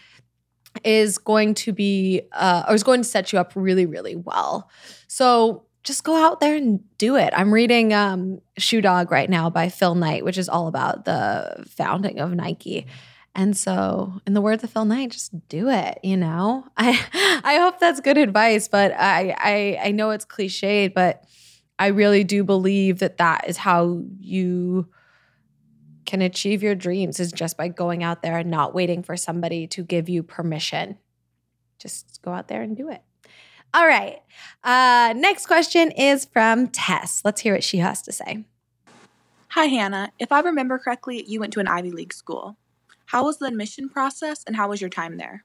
is 0.83 1.17
going 1.17 1.53
to 1.53 1.73
be 1.73 2.21
uh, 2.33 2.63
or 2.67 2.75
is 2.75 2.83
going 2.83 3.01
to 3.01 3.07
set 3.07 3.31
you 3.31 3.39
up 3.39 3.53
really 3.55 3.85
really 3.85 4.15
well. 4.15 4.69
So 5.07 5.66
just 5.87 6.03
go 6.03 6.15
out 6.15 6.41
there 6.41 6.53
and 6.53 6.81
do 6.97 7.15
it. 7.15 7.33
I'm 7.33 7.53
reading 7.53 7.93
um, 7.93 8.41
Shoe 8.57 8.81
Dog 8.81 9.09
right 9.09 9.29
now 9.29 9.49
by 9.49 9.69
Phil 9.69 9.95
Knight, 9.95 10.25
which 10.25 10.37
is 10.37 10.49
all 10.49 10.67
about 10.67 11.05
the 11.05 11.65
founding 11.69 12.19
of 12.19 12.33
Nike. 12.33 12.87
And 13.33 13.55
so, 13.55 14.19
in 14.27 14.33
the 14.33 14.41
words 14.41 14.65
of 14.65 14.69
Phil 14.69 14.83
Knight, 14.83 15.11
just 15.11 15.47
do 15.47 15.69
it. 15.69 15.99
You 16.03 16.17
know, 16.17 16.65
I 16.77 16.99
I 17.41 17.55
hope 17.59 17.79
that's 17.79 18.01
good 18.01 18.17
advice, 18.17 18.67
but 18.67 18.91
I 18.91 19.33
I, 19.37 19.79
I 19.87 19.91
know 19.91 20.09
it's 20.09 20.25
cliched, 20.25 20.93
but 20.93 21.23
I 21.79 21.87
really 21.87 22.25
do 22.25 22.43
believe 22.43 22.99
that 22.99 23.17
that 23.17 23.47
is 23.47 23.55
how 23.55 24.03
you 24.19 24.89
can 26.05 26.21
achieve 26.21 26.63
your 26.63 26.75
dreams 26.75 27.19
is 27.19 27.31
just 27.31 27.55
by 27.55 27.69
going 27.69 28.03
out 28.03 28.23
there 28.23 28.37
and 28.39 28.51
not 28.51 28.73
waiting 28.73 29.03
for 29.03 29.15
somebody 29.15 29.67
to 29.67 29.83
give 29.83 30.09
you 30.09 30.21
permission. 30.21 30.97
Just 31.79 32.19
go 32.23 32.31
out 32.31 32.49
there 32.49 32.61
and 32.61 32.75
do 32.75 32.89
it. 32.89 33.03
All 33.73 33.85
right. 33.87 34.21
Uh, 34.63 35.13
next 35.15 35.45
question 35.45 35.91
is 35.91 36.25
from 36.25 36.67
Tess. 36.67 37.21
Let's 37.23 37.41
hear 37.41 37.53
what 37.53 37.63
she 37.63 37.77
has 37.77 38.01
to 38.03 38.11
say. 38.11 38.45
Hi, 39.49 39.65
Hannah. 39.65 40.11
If 40.19 40.31
I 40.31 40.39
remember 40.41 40.77
correctly, 40.77 41.23
you 41.27 41.39
went 41.39 41.53
to 41.53 41.59
an 41.59 41.67
Ivy 41.67 41.91
League 41.91 42.13
school. 42.13 42.57
How 43.07 43.23
was 43.23 43.37
the 43.37 43.45
admission 43.45 43.89
process 43.89 44.43
and 44.45 44.55
how 44.55 44.69
was 44.69 44.81
your 44.81 44.89
time 44.89 45.17
there? 45.17 45.43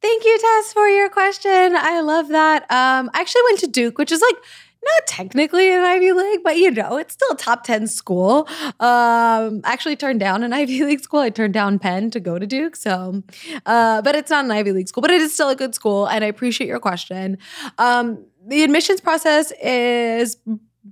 Thank 0.00 0.24
you, 0.24 0.38
Tess, 0.38 0.72
for 0.72 0.88
your 0.88 1.08
question. 1.08 1.76
I 1.76 2.00
love 2.00 2.28
that. 2.28 2.62
Um, 2.62 3.10
I 3.14 3.20
actually 3.20 3.42
went 3.44 3.60
to 3.60 3.66
Duke, 3.68 3.98
which 3.98 4.10
is 4.10 4.20
like 4.20 4.36
not 4.84 5.06
technically 5.06 5.72
an 5.72 5.82
Ivy 5.82 6.12
League, 6.12 6.40
but 6.42 6.56
you 6.56 6.70
know, 6.70 6.96
it's 6.96 7.14
still 7.14 7.30
a 7.32 7.36
top 7.36 7.64
10 7.64 7.86
school. 7.86 8.48
Um, 8.80 9.60
actually 9.64 9.96
turned 9.96 10.20
down 10.20 10.42
an 10.42 10.52
Ivy 10.52 10.84
League 10.84 11.00
school. 11.00 11.20
I 11.20 11.30
turned 11.30 11.54
down 11.54 11.78
Penn 11.78 12.10
to 12.10 12.20
go 12.20 12.38
to 12.38 12.46
Duke. 12.46 12.76
So, 12.76 13.22
uh, 13.66 14.02
but 14.02 14.14
it's 14.14 14.30
not 14.30 14.44
an 14.44 14.50
Ivy 14.50 14.72
League 14.72 14.88
school, 14.88 15.02
but 15.02 15.10
it 15.10 15.20
is 15.20 15.32
still 15.32 15.50
a 15.50 15.56
good 15.56 15.74
school. 15.74 16.06
And 16.06 16.24
I 16.24 16.26
appreciate 16.26 16.66
your 16.66 16.80
question. 16.80 17.38
Um, 17.78 18.24
the 18.46 18.62
admissions 18.62 19.00
process 19.00 19.52
is 19.62 20.36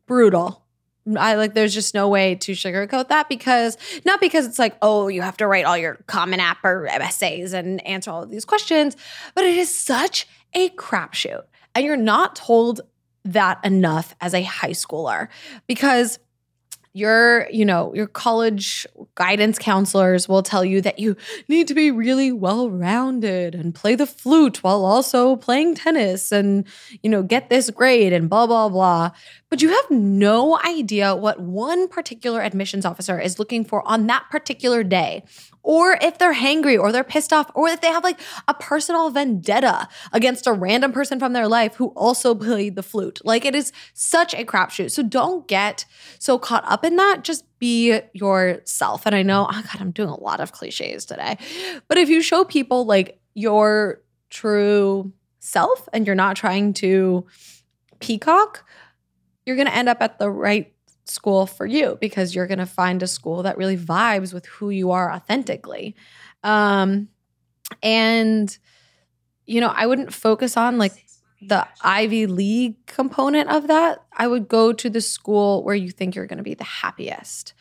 brutal. 0.07 0.65
I 1.19 1.35
like 1.35 1.55
there's 1.55 1.75
just 1.75 1.95
no 1.95 2.09
way 2.09 2.35
to 2.37 2.53
sugarcoat 2.53 3.09
that 3.09 3.29
because 3.29 3.77
not 4.05 4.21
because 4.21 4.47
it's 4.47 4.59
like, 4.59 4.77
oh, 4.83 5.09
you 5.09 5.23
have 5.23 5.37
to 5.39 5.47
write 5.47 5.65
all 5.65 5.77
your 5.77 5.97
common 6.07 6.41
app 6.41 6.59
or 6.65 6.87
essays 6.87 7.53
and 7.53 7.85
answer 7.87 8.11
all 8.11 8.23
of 8.23 8.31
these 8.31 8.45
questions, 8.45 8.97
but 9.35 9.45
it 9.45 9.57
is 9.57 9.75
such 9.75 10.27
a 10.55 10.69
crapshoot. 10.71 11.43
And 11.75 11.85
you're 11.85 11.97
not 11.97 12.37
told 12.37 12.83
that 13.25 13.65
enough 13.65 14.15
as 14.21 14.35
a 14.35 14.43
high 14.43 14.71
schooler. 14.71 15.29
Because 15.67 16.19
your 16.93 17.49
you 17.51 17.65
know 17.65 17.95
your 17.95 18.09
college 18.09 18.85
guidance 19.15 19.59
counselors 19.59 20.29
will 20.29 20.43
tell 20.43 20.65
you 20.65 20.81
that 20.81 20.99
you 20.99 21.17
need 21.47 21.69
to 21.69 21.75
be 21.75 21.91
really 21.91 22.33
well 22.33 22.69
rounded 22.69 23.55
and 23.55 23.77
play 23.77 23.95
the 23.95 24.07
flute 24.07 24.63
while 24.65 24.85
also 24.85 25.37
playing 25.37 25.75
tennis 25.77 26.33
and 26.33 26.67
you 27.03 27.09
know 27.09 27.23
get 27.23 27.49
this 27.49 27.71
grade 27.71 28.13
and 28.13 28.29
blah 28.29 28.45
blah 28.45 28.69
blah 28.69 29.11
but 29.51 29.63
you 29.63 29.69
have 29.69 29.91
no 29.91 30.59
idea 30.65 31.15
what 31.15 31.41
one 31.41 31.87
particular 31.87 32.41
admissions 32.41 32.85
officer 32.85 33.21
is 33.21 33.39
looking 33.39 33.65
for 33.65 33.87
on 33.87 34.09
that 34.09 34.25
particular 34.29 34.83
day 34.83 35.23
or 35.63 35.99
if 36.01 36.19
they're 36.19 36.35
hangry 36.35 36.79
or 36.79 36.93
they're 36.93 37.05
pissed 37.05 37.33
off 37.33 37.51
or 37.55 37.69
if 37.69 37.81
they 37.81 37.89
have 37.89 38.05
like 38.05 38.19
a 38.49 38.55
personal 38.55 39.11
vendetta 39.11 39.89
against 40.13 40.47
a 40.47 40.53
random 40.53 40.93
person 40.93 41.19
from 41.19 41.33
their 41.33 41.49
life 41.49 41.77
who 41.77 41.89
also 41.89 42.35
played 42.35 42.77
the 42.77 42.83
flute. 42.83 43.21
Like 43.25 43.45
it 43.45 43.55
is 43.55 43.73
such 43.93 44.35
a 44.35 44.45
crapshoot. 44.45 44.91
So 44.91 45.03
don't 45.03 45.47
get 45.47 45.85
so 46.19 46.39
caught 46.39 46.65
up 46.67 46.80
in 46.85 46.97
that. 46.97 47.25
Just 47.25 47.45
be 47.59 48.01
yourself. 48.13 49.07
And 49.07 49.15
I 49.15 49.23
know, 49.23 49.47
oh 49.51 49.63
God, 49.63 49.81
I'm 49.81 49.91
doing 49.91 50.09
a 50.09 50.21
lot 50.21 50.41
of 50.41 50.53
cliches 50.53 51.05
today. 51.05 51.39
But 51.89 51.99
if 51.99 52.09
you 52.09 52.23
show 52.23 52.45
people 52.45 52.85
like 52.85 53.21
your 53.35 54.03
true 54.31 55.13
self 55.41 55.89
and 55.93 56.07
you're 56.07 56.17
not 56.17 56.37
trying 56.37 56.73
to 56.75 57.27
peacock, 58.01 58.65
you're 59.45 59.57
going 59.57 59.69
to 59.69 59.75
end 59.75 59.89
up 59.89 60.01
at 60.01 60.19
the 60.19 60.31
right 60.31 60.73
school 61.07 61.47
for 61.47 61.67
you 61.67 61.99
because 62.01 62.35
you're 62.35 62.47
going 62.47 62.59
to 62.59 62.67
find 62.67 63.03
a 63.03 63.07
school 63.07 63.43
that 63.43 63.59
really 63.59 63.77
vibes 63.77 64.33
with 64.33 64.47
who 64.47 64.71
you 64.71 64.91
are 64.93 65.13
authentically. 65.13 65.97
Um, 66.45 67.09
and, 67.83 68.57
you 69.47 69.61
know, 69.61 69.73
I 69.75 69.87
wouldn't 69.87 70.13
focus 70.13 70.57
on 70.57 70.79
like 70.79 70.93
the 71.43 71.67
Ivy 71.83 72.27
League 72.27 72.85
component 72.87 73.49
of 73.49 73.69
that. 73.69 74.03
I 74.13 74.27
would 74.27 74.49
go 74.49 74.73
to 74.73 74.91
the 74.91 75.01
school 75.01 75.65
where 75.65 75.75
you 75.75 75.91
think 75.91 76.15
you're 76.15 76.27
going 76.27 76.39
to 76.39 76.45
be 76.45 76.55
the 76.55 76.65
happiest. 76.65 77.55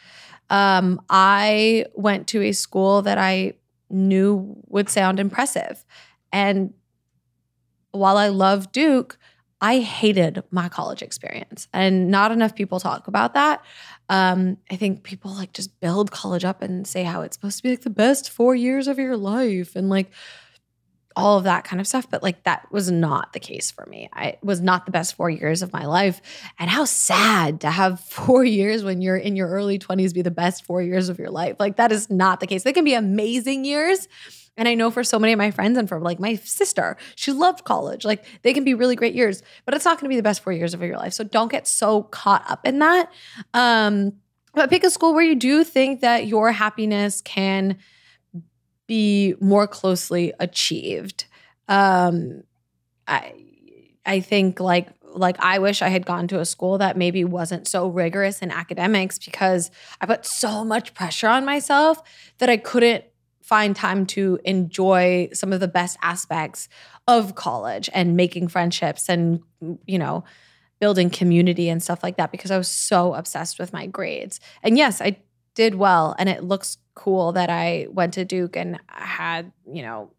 Um, 0.49 1.01
I 1.09 1.85
went 1.93 2.27
to 2.29 2.41
a 2.41 2.51
school 2.51 3.01
that 3.03 3.17
I 3.17 3.53
knew 3.89 4.55
would 4.67 4.89
sound 4.89 5.19
impressive. 5.19 5.85
And 6.31 6.73
while 7.91 8.17
I 8.17 8.27
love 8.27 8.71
Duke, 8.71 9.17
I 9.61 9.79
hated 9.79 10.43
my 10.51 10.69
college 10.69 11.01
experience, 11.01 11.67
and 11.73 12.09
not 12.09 12.31
enough 12.31 12.55
people 12.55 12.79
talk 12.79 13.07
about 13.07 13.33
that. 13.33 13.61
Um, 14.07 14.57
I 14.71 14.77
think 14.77 15.03
people 15.03 15.31
like 15.31 15.51
just 15.51 15.79
build 15.81 16.11
college 16.11 16.45
up 16.45 16.61
and 16.61 16.87
say 16.87 17.03
how 17.03 17.23
it's 17.23 17.35
supposed 17.35 17.57
to 17.57 17.63
be 17.63 17.71
like 17.71 17.81
the 17.81 17.89
best 17.89 18.29
four 18.29 18.55
years 18.55 18.87
of 18.87 18.97
your 18.97 19.17
life, 19.17 19.75
and 19.75 19.89
like 19.89 20.11
all 21.19 21.37
of 21.37 21.43
that 21.43 21.65
kind 21.65 21.81
of 21.81 21.87
stuff. 21.87 22.09
But 22.09 22.23
like 22.23 22.43
that 22.43 22.71
was 22.71 22.89
not 22.89 23.33
the 23.33 23.39
case 23.39 23.69
for 23.69 23.85
me. 23.87 24.09
I 24.13 24.37
was 24.41 24.61
not 24.61 24.85
the 24.85 24.91
best 24.91 25.15
four 25.15 25.29
years 25.29 25.61
of 25.61 25.73
my 25.73 25.85
life. 25.85 26.21
And 26.57 26.69
how 26.69 26.85
sad 26.85 27.61
to 27.61 27.69
have 27.69 27.99
four 28.09 28.45
years 28.45 28.83
when 28.83 29.01
you're 29.01 29.17
in 29.17 29.35
your 29.35 29.49
early 29.49 29.77
20s 29.77 30.13
be 30.13 30.21
the 30.21 30.31
best 30.31 30.65
four 30.65 30.81
years 30.81 31.09
of 31.09 31.19
your 31.19 31.29
life. 31.29 31.57
Like 31.59 31.75
that 31.75 31.91
is 31.91 32.09
not 32.09 32.39
the 32.39 32.47
case. 32.47 32.63
They 32.63 32.73
can 32.73 32.85
be 32.85 32.93
amazing 32.93 33.65
years. 33.65 34.07
And 34.55 34.67
I 34.67 34.75
know 34.75 34.91
for 34.91 35.03
so 35.03 35.19
many 35.19 35.33
of 35.33 35.37
my 35.37 35.51
friends 35.51 35.77
and 35.77 35.87
for 35.87 35.99
like 35.99 36.19
my 36.19 36.35
sister, 36.35 36.97
she 37.15 37.31
loved 37.31 37.65
college. 37.65 38.05
Like 38.05 38.25
they 38.41 38.53
can 38.53 38.63
be 38.63 38.73
really 38.73 38.95
great 38.95 39.13
years, 39.13 39.43
but 39.65 39.73
it's 39.73 39.85
not 39.85 39.97
going 39.97 40.05
to 40.05 40.09
be 40.09 40.15
the 40.15 40.23
best 40.23 40.41
four 40.41 40.53
years 40.53 40.73
of 40.73 40.81
your 40.81 40.97
life. 40.97 41.13
So 41.13 41.23
don't 41.25 41.51
get 41.51 41.67
so 41.67 42.03
caught 42.03 42.49
up 42.49 42.65
in 42.65 42.79
that. 42.79 43.11
Um, 43.53 44.13
but 44.53 44.69
pick 44.69 44.83
a 44.83 44.89
school 44.89 45.13
where 45.13 45.23
you 45.23 45.35
do 45.35 45.63
think 45.63 46.01
that 46.01 46.27
your 46.27 46.51
happiness 46.51 47.21
can 47.21 47.77
be 48.89 49.35
more 49.39 49.67
closely 49.67 50.33
achieved. 50.39 51.25
Um, 51.69 52.41
I 53.07 53.33
I 54.05 54.19
think 54.19 54.59
like 54.59 54.89
like 55.13 55.37
I 55.39 55.59
wish 55.59 55.81
I 55.81 55.89
had 55.89 56.05
gone 56.05 56.27
to 56.29 56.39
a 56.39 56.45
school 56.45 56.79
that 56.79 56.97
maybe 56.97 57.23
wasn't 57.23 57.67
so 57.67 57.87
rigorous 57.87 58.41
in 58.41 58.51
academics 58.51 59.19
because 59.19 59.69
I 60.01 60.07
put 60.07 60.25
so 60.25 60.65
much 60.65 60.93
pressure 60.95 61.27
on 61.27 61.45
myself 61.45 62.01
that 62.39 62.49
I 62.49 62.57
couldn't 62.57 63.05
find 63.43 63.75
time 63.75 64.05
to 64.07 64.39
enjoy 64.43 65.29
some 65.33 65.53
of 65.53 65.59
the 65.59 65.67
best 65.67 65.97
aspects 66.01 66.67
of 67.07 67.35
college 67.35 67.89
and 67.93 68.17
making 68.17 68.47
friendships 68.47 69.07
and 69.07 69.39
you 69.85 69.99
know 69.99 70.23
building 70.79 71.11
community 71.11 71.69
and 71.69 71.83
stuff 71.83 72.01
like 72.01 72.17
that 72.17 72.31
because 72.31 72.49
I 72.49 72.57
was 72.57 72.69
so 72.69 73.13
obsessed 73.13 73.59
with 73.59 73.71
my 73.71 73.85
grades. 73.85 74.39
And 74.63 74.77
yes, 74.77 74.99
I 75.01 75.17
did 75.55 75.75
well 75.75 76.15
and 76.17 76.29
it 76.29 76.43
looks 76.43 76.77
cool 76.95 77.33
that 77.33 77.49
I 77.49 77.87
went 77.89 78.13
to 78.15 78.25
Duke 78.25 78.55
and 78.55 78.79
had, 78.87 79.51
you 79.71 79.81
know, 79.81 80.11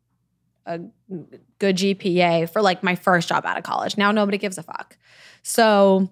a 0.67 0.81
good 1.59 1.77
GPA 1.77 2.51
for 2.51 2.63
like 2.63 2.83
my 2.83 2.95
first 2.95 3.29
job 3.29 3.45
out 3.45 3.59
of 3.59 3.65
college. 3.65 3.97
Now 3.97 4.13
nobody 4.13 4.39
gives 4.39 4.59
a 4.59 4.63
fuck. 4.63 4.97
So 5.43 6.11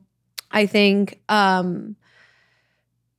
I 0.51 0.67
think 0.67 1.21
um 1.29 1.97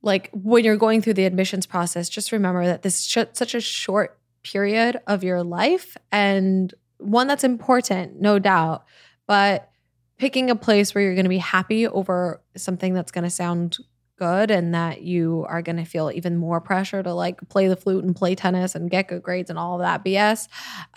like 0.02 0.30
when 0.32 0.64
you're 0.64 0.76
going 0.76 1.02
through 1.02 1.14
the 1.14 1.24
admissions 1.24 1.66
process, 1.66 2.08
just 2.08 2.32
remember 2.32 2.64
that 2.64 2.82
this 2.82 2.98
is 2.98 3.26
such 3.32 3.54
a 3.54 3.60
short 3.60 4.18
period 4.42 5.00
of 5.06 5.22
your 5.22 5.42
life 5.42 5.96
and 6.10 6.72
one 6.98 7.26
that's 7.26 7.44
important, 7.44 8.20
no 8.20 8.38
doubt, 8.38 8.84
but 9.26 9.70
picking 10.18 10.50
a 10.50 10.56
place 10.56 10.94
where 10.94 11.02
you're 11.02 11.14
going 11.14 11.24
to 11.24 11.30
be 11.30 11.38
happy 11.38 11.86
over 11.86 12.42
something 12.56 12.92
that's 12.94 13.10
going 13.10 13.24
to 13.24 13.30
sound 13.30 13.78
good 14.20 14.50
and 14.50 14.74
that 14.74 15.00
you 15.00 15.46
are 15.48 15.62
going 15.62 15.78
to 15.78 15.84
feel 15.84 16.12
even 16.14 16.36
more 16.36 16.60
pressure 16.60 17.02
to 17.02 17.12
like 17.14 17.40
play 17.48 17.66
the 17.66 17.76
flute 17.76 18.04
and 18.04 18.14
play 18.14 18.34
tennis 18.34 18.74
and 18.74 18.90
get 18.90 19.08
good 19.08 19.22
grades 19.22 19.48
and 19.48 19.58
all 19.58 19.78
that 19.78 20.04
BS 20.04 20.46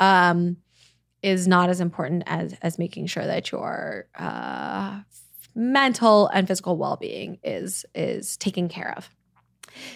um, 0.02 0.58
is 1.22 1.48
not 1.48 1.70
as 1.70 1.80
important 1.80 2.24
as 2.26 2.54
as 2.62 2.78
making 2.78 3.08
sure 3.08 3.26
that 3.26 3.52
your 3.52 4.08
uh, 4.20 5.00
mental 5.56 6.28
and 6.28 6.48
physical 6.48 6.78
well-being 6.78 7.40
is 7.44 7.86
is 7.96 8.36
taken 8.38 8.68
care 8.68 8.94
of. 8.98 9.10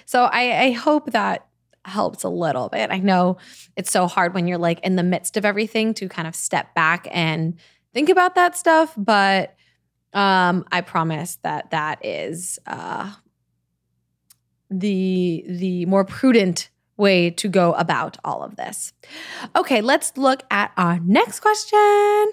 So 0.05 0.23
I, 0.23 0.63
I 0.63 0.71
hope 0.71 1.11
that 1.11 1.45
helps 1.83 2.23
a 2.23 2.29
little 2.29 2.69
bit. 2.69 2.91
I 2.91 2.99
know 2.99 3.37
it's 3.75 3.91
so 3.91 4.07
hard 4.07 4.33
when 4.33 4.47
you're 4.47 4.57
like 4.57 4.79
in 4.79 4.95
the 4.95 5.03
midst 5.03 5.35
of 5.35 5.43
everything 5.43 5.93
to 5.95 6.07
kind 6.07 6.27
of 6.27 6.35
step 6.35 6.73
back 6.73 7.07
and 7.11 7.55
think 7.93 8.09
about 8.09 8.35
that 8.35 8.57
stuff, 8.57 8.93
but 8.97 9.55
um, 10.17 10.65
I 10.71 10.81
promise 10.81 11.37
that 11.43 11.69
that 11.69 12.03
is 12.03 12.57
uh, 12.65 13.13
the 14.71 15.45
the 15.47 15.85
more 15.85 16.03
prudent 16.03 16.71
way 16.97 17.29
to 17.29 17.47
go 17.47 17.73
about 17.73 18.17
all 18.25 18.41
of 18.41 18.55
this. 18.55 18.93
Okay, 19.55 19.81
let's 19.81 20.17
look 20.17 20.41
at 20.49 20.71
our 20.75 20.99
next 20.99 21.41
question. 21.41 22.31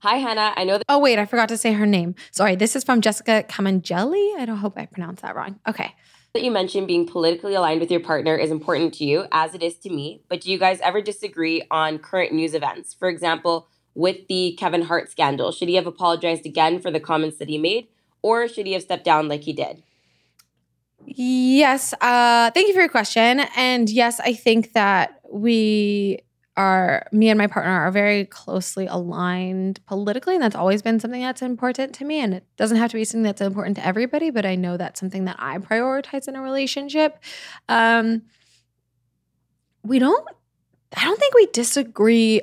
Hi, 0.00 0.16
Hannah. 0.16 0.54
I 0.56 0.64
know 0.64 0.78
that. 0.78 0.84
Oh, 0.88 0.98
wait, 0.98 1.20
I 1.20 1.24
forgot 1.24 1.48
to 1.50 1.56
say 1.56 1.72
her 1.72 1.86
name. 1.86 2.16
Sorry, 2.32 2.56
this 2.56 2.74
is 2.74 2.82
from 2.82 3.00
Jessica 3.00 3.44
Camangelli. 3.48 4.36
I 4.36 4.44
don't 4.44 4.58
hope 4.58 4.74
I 4.76 4.86
pronounced 4.86 5.22
that 5.22 5.36
wrong. 5.36 5.60
Okay. 5.68 5.94
That 6.34 6.42
you 6.42 6.50
mentioned 6.50 6.88
being 6.88 7.06
politically 7.06 7.54
aligned 7.54 7.80
with 7.80 7.92
your 7.92 8.00
partner 8.00 8.36
is 8.36 8.50
important 8.50 8.92
to 8.94 9.04
you, 9.04 9.26
as 9.30 9.54
it 9.54 9.62
is 9.62 9.78
to 9.78 9.90
me. 9.90 10.22
But 10.28 10.40
do 10.40 10.50
you 10.50 10.58
guys 10.58 10.80
ever 10.80 11.00
disagree 11.00 11.62
on 11.70 11.98
current 11.98 12.32
news 12.32 12.54
events? 12.54 12.92
For 12.92 13.08
example, 13.08 13.68
with 13.96 14.28
the 14.28 14.54
Kevin 14.58 14.82
Hart 14.82 15.10
scandal, 15.10 15.50
should 15.50 15.68
he 15.68 15.74
have 15.74 15.86
apologized 15.86 16.46
again 16.46 16.78
for 16.78 16.90
the 16.90 17.00
comments 17.00 17.38
that 17.38 17.48
he 17.48 17.58
made, 17.58 17.88
or 18.22 18.46
should 18.46 18.66
he 18.66 18.74
have 18.74 18.82
stepped 18.82 19.04
down 19.04 19.26
like 19.26 19.42
he 19.42 19.52
did? 19.52 19.82
Yes. 21.06 21.94
Uh, 22.00 22.50
thank 22.50 22.68
you 22.68 22.74
for 22.74 22.80
your 22.80 22.88
question. 22.88 23.40
And 23.56 23.88
yes, 23.88 24.20
I 24.20 24.34
think 24.34 24.72
that 24.74 25.20
we 25.30 26.20
are 26.56 27.06
me 27.12 27.28
and 27.28 27.38
my 27.38 27.46
partner 27.46 27.72
are 27.72 27.90
very 27.90 28.24
closely 28.24 28.86
aligned 28.86 29.84
politically 29.86 30.34
and 30.34 30.42
that's 30.42 30.56
always 30.56 30.80
been 30.80 30.98
something 30.98 31.20
that's 31.20 31.42
important 31.42 31.94
to 31.94 32.04
me 32.04 32.18
and 32.20 32.32
it 32.32 32.44
doesn't 32.56 32.78
have 32.78 32.90
to 32.90 32.96
be 32.96 33.04
something 33.04 33.24
that's 33.24 33.42
important 33.42 33.76
to 33.76 33.86
everybody 33.86 34.30
but 34.30 34.46
i 34.46 34.54
know 34.54 34.78
that's 34.78 34.98
something 34.98 35.26
that 35.26 35.36
i 35.38 35.58
prioritize 35.58 36.26
in 36.26 36.34
a 36.34 36.40
relationship 36.40 37.22
um, 37.68 38.22
we 39.82 39.98
don't 39.98 40.26
i 40.96 41.04
don't 41.04 41.20
think 41.20 41.34
we 41.34 41.46
disagree 41.52 42.40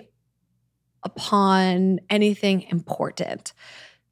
upon 1.03 1.99
anything 2.09 2.63
important 2.63 3.53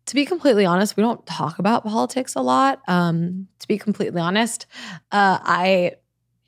to 0.06 0.16
be 0.16 0.26
completely 0.26 0.66
honest 0.66 0.98
we 0.98 1.04
don't 1.04 1.26
talk 1.26 1.60
about 1.60 1.84
politics 1.84 2.36
a 2.36 2.42
lot 2.42 2.82
um, 2.88 3.48
to 3.60 3.68
be 3.68 3.78
completely 3.78 4.22
honest 4.22 4.66
uh, 5.12 5.40
i 5.42 5.92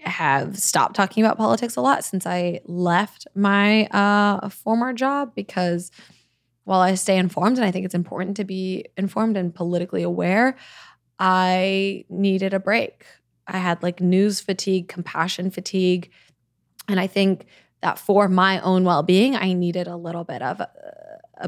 have 0.06 0.58
stopped 0.58 0.96
talking 0.96 1.24
about 1.24 1.38
politics 1.38 1.76
a 1.76 1.82
lot 1.82 2.04
since 2.04 2.26
I 2.26 2.62
left 2.66 3.28
my 3.36 3.86
uh, 3.88 4.50
former 4.50 4.94
job 4.94 5.34
because 5.34 5.92
while 6.66 6.82
I 6.82 6.96
stay 6.96 7.18
informed 7.18 7.58
and 7.58 7.66
I 7.66 7.72
think 7.72 7.86
it's 7.86 7.96
important 7.96 8.38
to 8.38 8.44
be 8.44 8.86
informed 8.98 9.38
and 9.38 9.54
politically 9.54 10.04
aware, 10.04 10.56
I 11.20 12.06
needed 12.10 12.54
a 12.54 12.60
break. 12.60 13.06
I 13.48 13.58
had 13.58 13.84
like 13.84 14.02
news 14.02 14.40
fatigue, 14.40 14.88
compassion 14.88 15.52
fatigue. 15.52 16.10
And 16.88 17.00
I 17.00 17.08
think 17.08 17.46
that 17.84 18.00
for 18.00 18.28
my 18.28 18.60
own 18.62 18.84
well 18.84 19.04
being, 19.04 19.36
I 19.36 19.54
needed 19.54 19.88
a 19.88 19.96
little 19.96 20.24
bit 20.24 20.42
of 20.42 20.60
a, 20.60 20.70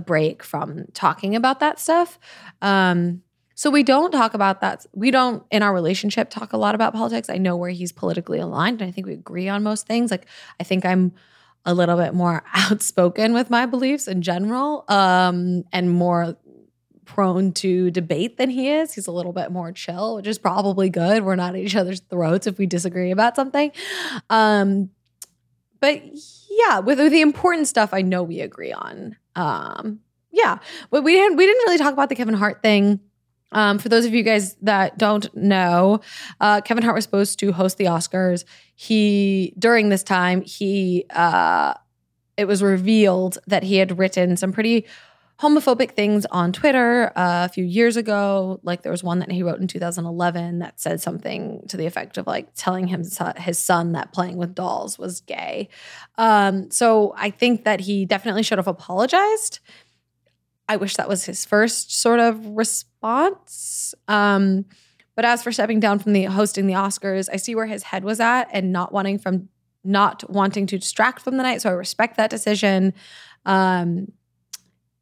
break 0.01 0.43
from 0.43 0.85
talking 0.93 1.37
about 1.37 1.61
that 1.61 1.79
stuff. 1.79 2.19
Um, 2.61 3.21
so 3.53 3.69
we 3.69 3.81
don't 3.81 4.11
talk 4.11 4.33
about 4.33 4.59
that. 4.59 4.85
We 4.93 5.09
don't 5.09 5.43
in 5.49 5.63
our 5.63 5.73
relationship 5.73 6.29
talk 6.29 6.51
a 6.51 6.57
lot 6.57 6.75
about 6.75 6.91
politics. 6.91 7.29
I 7.29 7.37
know 7.37 7.55
where 7.55 7.69
he's 7.69 7.93
politically 7.93 8.39
aligned 8.39 8.81
and 8.81 8.89
I 8.89 8.91
think 8.91 9.07
we 9.07 9.13
agree 9.13 9.47
on 9.47 9.63
most 9.63 9.87
things. 9.87 10.11
Like 10.11 10.25
I 10.59 10.65
think 10.65 10.85
I'm 10.85 11.13
a 11.65 11.73
little 11.73 11.95
bit 11.95 12.13
more 12.13 12.43
outspoken 12.53 13.33
with 13.33 13.49
my 13.49 13.65
beliefs 13.65 14.09
in 14.09 14.21
general 14.21 14.83
um, 14.89 15.63
and 15.71 15.89
more 15.89 16.35
prone 17.05 17.53
to 17.53 17.89
debate 17.91 18.35
than 18.35 18.49
he 18.49 18.69
is. 18.69 18.93
He's 18.93 19.07
a 19.07 19.11
little 19.11 19.31
bit 19.31 19.51
more 19.51 19.71
chill, 19.71 20.15
which 20.15 20.27
is 20.27 20.37
probably 20.37 20.89
good. 20.89 21.23
We're 21.23 21.37
not 21.37 21.55
at 21.55 21.61
each 21.61 21.75
other's 21.75 22.01
throats 22.01 22.47
if 22.47 22.57
we 22.57 22.65
disagree 22.65 23.11
about 23.11 23.37
something. 23.37 23.71
Um, 24.29 24.89
but 25.85 26.01
yeah, 26.49 26.79
with 26.79 26.97
the 26.97 27.21
important 27.21 27.67
stuff, 27.67 27.93
I 27.93 28.01
know 28.01 28.23
we 28.23 28.41
agree 28.41 28.73
on. 28.73 29.15
Um, 29.35 29.99
yeah, 30.31 30.57
but 30.89 31.03
we 31.03 31.13
didn't 31.13 31.37
we 31.37 31.45
didn't 31.45 31.61
really 31.67 31.77
talk 31.77 31.93
about 31.93 32.09
the 32.09 32.15
Kevin 32.15 32.33
Hart 32.33 32.63
thing. 32.63 33.01
Um, 33.51 33.77
for 33.77 33.87
those 33.87 34.03
of 34.03 34.13
you 34.13 34.23
guys 34.23 34.55
that 34.63 34.97
don't 34.97 35.33
know, 35.35 36.01
uh, 36.41 36.61
Kevin 36.61 36.83
Hart 36.83 36.95
was 36.95 37.03
supposed 37.03 37.37
to 37.39 37.51
host 37.51 37.77
the 37.77 37.85
Oscars. 37.85 38.45
He 38.73 39.53
during 39.59 39.89
this 39.89 40.01
time 40.01 40.41
he 40.41 41.05
uh, 41.11 41.75
it 42.35 42.45
was 42.45 42.63
revealed 42.63 43.37
that 43.45 43.61
he 43.61 43.75
had 43.75 43.99
written 43.99 44.35
some 44.35 44.51
pretty 44.51 44.87
homophobic 45.39 45.91
things 45.91 46.25
on 46.27 46.53
Twitter 46.53 47.11
uh, 47.15 47.45
a 47.45 47.49
few 47.49 47.65
years 47.65 47.97
ago. 47.97 48.59
Like 48.63 48.83
there 48.83 48.91
was 48.91 49.03
one 49.03 49.19
that 49.19 49.31
he 49.31 49.43
wrote 49.43 49.59
in 49.59 49.67
2011 49.67 50.59
that 50.59 50.79
said 50.79 51.01
something 51.01 51.65
to 51.67 51.77
the 51.77 51.85
effect 51.85 52.17
of 52.17 52.25
like 52.25 52.53
telling 52.55 52.87
him 52.87 53.03
his 53.37 53.59
son 53.59 53.91
that 53.93 54.13
playing 54.13 54.37
with 54.37 54.55
dolls 54.55 54.97
was 54.97 55.21
gay. 55.21 55.67
Um, 56.17 56.71
so 56.71 57.13
I 57.17 57.31
think 57.31 57.65
that 57.65 57.81
he 57.81 58.05
definitely 58.05 58.43
should 58.43 58.59
have 58.59 58.67
apologized. 58.67 59.59
I 60.69 60.77
wish 60.77 60.95
that 60.95 61.09
was 61.09 61.25
his 61.25 61.43
first 61.43 61.99
sort 61.99 62.19
of 62.19 62.45
response. 62.47 63.93
Um, 64.07 64.65
but 65.15 65.25
as 65.25 65.43
for 65.43 65.51
stepping 65.51 65.79
down 65.79 65.99
from 65.99 66.13
the 66.13 66.23
hosting 66.25 66.67
the 66.67 66.73
Oscars, 66.73 67.29
I 67.31 67.35
see 67.37 67.55
where 67.55 67.65
his 67.65 67.83
head 67.83 68.03
was 68.03 68.19
at 68.19 68.45
and 68.51 68.71
not 68.71 68.91
wanting 68.91 69.19
from 69.19 69.49
not 69.83 70.27
wanting 70.29 70.65
to 70.65 70.77
distract 70.79 71.21
from 71.21 71.37
the 71.37 71.43
night. 71.43 71.61
So 71.61 71.69
I 71.69 71.73
respect 71.73 72.17
that 72.17 72.29
decision. 72.29 72.93
Um, 73.45 74.11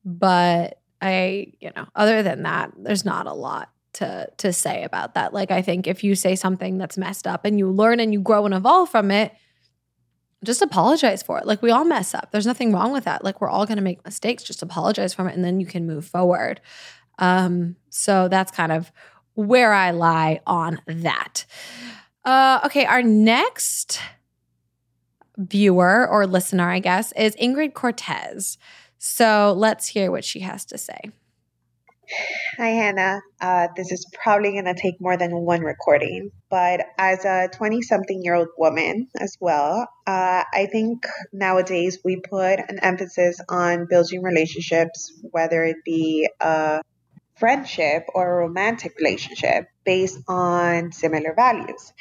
but 0.05 0.79
I, 1.01 1.53
you 1.59 1.71
know, 1.75 1.85
other 1.95 2.23
than 2.23 2.43
that, 2.43 2.71
there's 2.77 3.05
not 3.05 3.27
a 3.27 3.33
lot 3.33 3.69
to 3.93 4.27
to 4.37 4.51
say 4.51 4.83
about 4.83 5.13
that. 5.13 5.33
Like 5.33 5.51
I 5.51 5.61
think 5.61 5.87
if 5.87 6.03
you 6.03 6.15
say 6.15 6.35
something 6.35 6.77
that's 6.77 6.97
messed 6.97 7.27
up 7.27 7.45
and 7.45 7.59
you 7.59 7.69
learn 7.69 7.99
and 7.99 8.11
you 8.11 8.21
grow 8.21 8.45
and 8.45 8.53
evolve 8.53 8.89
from 8.89 9.11
it, 9.11 9.33
just 10.43 10.61
apologize 10.61 11.23
for 11.23 11.37
it. 11.39 11.45
Like 11.45 11.61
we 11.61 11.71
all 11.71 11.85
mess 11.85 12.13
up. 12.13 12.31
There's 12.31 12.47
nothing 12.47 12.73
wrong 12.73 12.91
with 12.91 13.05
that. 13.05 13.23
Like 13.23 13.39
we're 13.39 13.49
all 13.49 13.65
going 13.65 13.77
to 13.77 13.83
make 13.83 14.03
mistakes. 14.03 14.43
Just 14.43 14.61
apologize 14.61 15.13
from 15.13 15.27
it 15.27 15.35
and 15.35 15.43
then 15.43 15.59
you 15.59 15.65
can 15.65 15.85
move 15.85 16.05
forward. 16.05 16.59
Um 17.19 17.75
so 17.89 18.27
that's 18.27 18.51
kind 18.51 18.71
of 18.71 18.91
where 19.35 19.73
I 19.73 19.91
lie 19.91 20.41
on 20.47 20.81
that. 20.87 21.45
Uh 22.25 22.61
okay, 22.65 22.85
our 22.85 23.03
next 23.03 23.99
viewer 25.37 26.07
or 26.07 26.25
listener, 26.27 26.69
I 26.69 26.79
guess, 26.79 27.11
is 27.13 27.35
Ingrid 27.35 27.73
Cortez. 27.73 28.57
So 29.05 29.53
let's 29.57 29.85
hear 29.85 30.11
what 30.11 30.23
she 30.23 30.39
has 30.39 30.63
to 30.67 30.77
say. 30.77 30.97
Hi, 32.55 32.69
Hannah. 32.69 33.21
Uh, 33.41 33.67
this 33.75 33.91
is 33.91 34.07
probably 34.13 34.53
going 34.53 34.63
to 34.63 34.81
take 34.81 35.01
more 35.01 35.17
than 35.17 35.35
one 35.35 35.59
recording, 35.59 36.31
but 36.49 36.85
as 36.97 37.25
a 37.25 37.49
20 37.51 37.81
something 37.81 38.23
year 38.23 38.35
old 38.35 38.47
woman 38.57 39.09
as 39.19 39.35
well, 39.41 39.89
uh, 40.07 40.43
I 40.53 40.67
think 40.71 41.03
nowadays 41.33 41.99
we 42.05 42.21
put 42.21 42.59
an 42.59 42.79
emphasis 42.81 43.41
on 43.49 43.87
building 43.89 44.23
relationships, 44.23 45.11
whether 45.31 45.65
it 45.65 45.83
be 45.83 46.29
a 46.39 46.81
friendship 47.35 48.05
or 48.15 48.39
a 48.39 48.47
romantic 48.47 48.93
relationship 48.99 49.65
based 49.83 50.19
on 50.29 50.93
similar 50.93 51.33
values. 51.35 51.91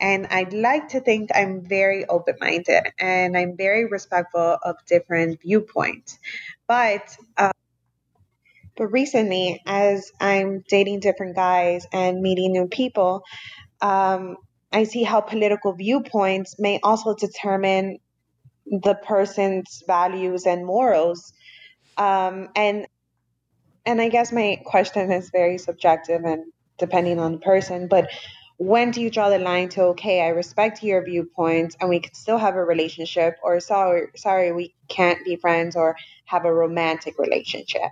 And 0.00 0.26
I'd 0.28 0.52
like 0.54 0.88
to 0.88 1.00
think 1.00 1.30
I'm 1.34 1.62
very 1.62 2.06
open 2.06 2.36
minded 2.40 2.84
and 2.98 3.36
I'm 3.36 3.56
very 3.56 3.86
respectful 3.86 4.58
of 4.62 4.76
different 4.86 5.42
viewpoints. 5.42 6.18
But 6.66 7.16
uh, 7.36 7.50
but 8.76 8.86
recently, 8.86 9.60
as 9.66 10.10
I'm 10.20 10.64
dating 10.68 11.00
different 11.00 11.36
guys 11.36 11.86
and 11.92 12.22
meeting 12.22 12.52
new 12.52 12.68
people, 12.68 13.24
um, 13.82 14.36
I 14.72 14.84
see 14.84 15.02
how 15.02 15.20
political 15.20 15.74
viewpoints 15.74 16.56
may 16.58 16.80
also 16.82 17.14
determine 17.14 17.98
the 18.66 18.94
person's 18.94 19.82
values 19.86 20.46
and 20.46 20.64
morals. 20.64 21.32
Um, 21.96 22.48
and 22.56 22.86
and 23.86 24.00
I 24.00 24.08
guess 24.08 24.32
my 24.32 24.60
question 24.64 25.10
is 25.12 25.30
very 25.30 25.58
subjective 25.58 26.22
and 26.24 26.52
depending 26.78 27.18
on 27.18 27.32
the 27.32 27.38
person, 27.38 27.88
but 27.88 28.10
when 28.60 28.90
do 28.90 29.00
you 29.00 29.08
draw 29.08 29.30
the 29.30 29.38
line 29.38 29.70
to 29.70 29.82
okay 29.82 30.20
i 30.20 30.28
respect 30.28 30.82
your 30.82 31.02
viewpoints 31.02 31.74
and 31.80 31.88
we 31.88 31.98
can 31.98 32.12
still 32.12 32.36
have 32.36 32.56
a 32.56 32.62
relationship 32.62 33.36
or 33.42 33.58
sorry 33.58 34.08
sorry 34.16 34.52
we 34.52 34.74
can't 34.88 35.24
be 35.24 35.34
friends 35.34 35.74
or 35.74 35.96
have 36.26 36.44
a 36.44 36.52
romantic 36.52 37.18
relationship? 37.18 37.90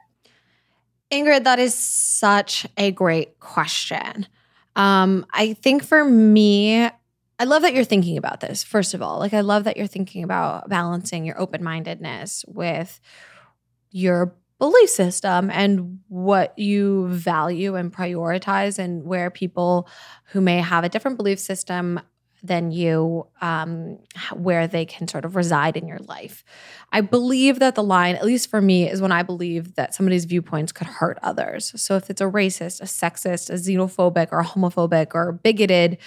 Ingrid 1.10 1.44
that 1.44 1.58
is 1.58 1.72
such 1.72 2.66
a 2.76 2.90
great 2.90 3.40
question. 3.40 4.26
Um, 4.76 5.24
i 5.32 5.54
think 5.54 5.82
for 5.82 6.04
me 6.04 6.84
i 6.84 7.44
love 7.44 7.62
that 7.62 7.72
you're 7.72 7.82
thinking 7.82 8.18
about 8.18 8.40
this 8.40 8.62
first 8.62 8.92
of 8.92 9.00
all. 9.00 9.18
Like 9.18 9.32
i 9.32 9.40
love 9.40 9.64
that 9.64 9.78
you're 9.78 9.86
thinking 9.86 10.22
about 10.22 10.68
balancing 10.68 11.24
your 11.24 11.40
open-mindedness 11.40 12.44
with 12.46 13.00
your 13.90 14.34
belief 14.58 14.90
system 14.90 15.50
and 15.50 16.00
what 16.08 16.58
you 16.58 17.08
value 17.08 17.76
and 17.76 17.92
prioritize 17.92 18.78
and 18.78 19.04
where 19.04 19.30
people 19.30 19.88
who 20.32 20.40
may 20.40 20.58
have 20.58 20.84
a 20.84 20.88
different 20.88 21.16
belief 21.16 21.38
system 21.38 22.00
than 22.42 22.70
you 22.70 23.26
um, 23.40 23.98
where 24.32 24.66
they 24.68 24.84
can 24.84 25.08
sort 25.08 25.24
of 25.24 25.34
reside 25.34 25.76
in 25.76 25.88
your 25.88 25.98
life. 25.98 26.44
I 26.92 27.00
believe 27.00 27.58
that 27.58 27.74
the 27.74 27.82
line 27.82 28.14
at 28.14 28.24
least 28.24 28.48
for 28.48 28.60
me 28.60 28.88
is 28.88 29.00
when 29.00 29.10
i 29.10 29.22
believe 29.22 29.74
that 29.74 29.94
somebody's 29.94 30.24
viewpoints 30.24 30.72
could 30.72 30.86
hurt 30.86 31.18
others. 31.22 31.72
So 31.80 31.96
if 31.96 32.10
it's 32.10 32.20
a 32.20 32.24
racist 32.26 32.80
a 32.80 32.84
sexist 32.84 33.50
a 33.50 33.54
xenophobic 33.54 34.28
or 34.30 34.40
a 34.40 34.44
homophobic 34.44 35.14
or 35.14 35.32
bigoted 35.32 35.98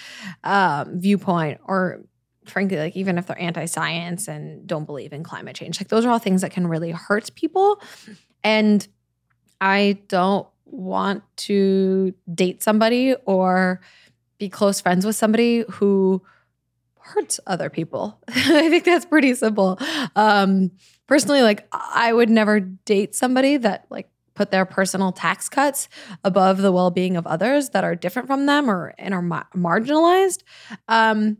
um, 0.44 1.00
viewpoint 1.00 1.60
or 1.64 2.00
frankly 2.46 2.78
like 2.78 2.96
even 2.96 3.18
if 3.18 3.26
they're 3.26 3.40
anti-science 3.40 4.26
and 4.26 4.66
don't 4.66 4.84
believe 4.84 5.12
in 5.12 5.22
climate 5.22 5.54
change 5.54 5.80
like 5.80 5.88
those 5.88 6.04
are 6.04 6.10
all 6.10 6.18
things 6.18 6.40
that 6.40 6.50
can 6.50 6.66
really 6.66 6.90
hurt 6.90 7.32
people 7.36 7.80
and 8.44 8.86
I 9.60 9.98
don't 10.08 10.46
want 10.64 11.22
to 11.36 12.14
date 12.32 12.62
somebody 12.62 13.14
or 13.26 13.80
be 14.38 14.48
close 14.48 14.80
friends 14.80 15.06
with 15.06 15.14
somebody 15.14 15.64
who 15.70 16.22
hurts 16.98 17.38
other 17.46 17.70
people. 17.70 18.18
I 18.28 18.68
think 18.68 18.84
that's 18.84 19.04
pretty 19.04 19.34
simple. 19.34 19.78
Um, 20.16 20.72
personally, 21.06 21.42
like 21.42 21.66
I 21.72 22.12
would 22.12 22.30
never 22.30 22.60
date 22.60 23.14
somebody 23.14 23.56
that 23.58 23.86
like 23.90 24.08
put 24.34 24.50
their 24.50 24.64
personal 24.64 25.12
tax 25.12 25.48
cuts 25.48 25.88
above 26.24 26.58
the 26.58 26.72
well-being 26.72 27.16
of 27.16 27.26
others 27.26 27.70
that 27.70 27.84
are 27.84 27.94
different 27.94 28.28
from 28.28 28.46
them 28.46 28.70
or 28.70 28.94
and 28.98 29.12
are 29.12 29.22
ma- 29.22 29.44
marginalized. 29.54 30.42
Um, 30.88 31.38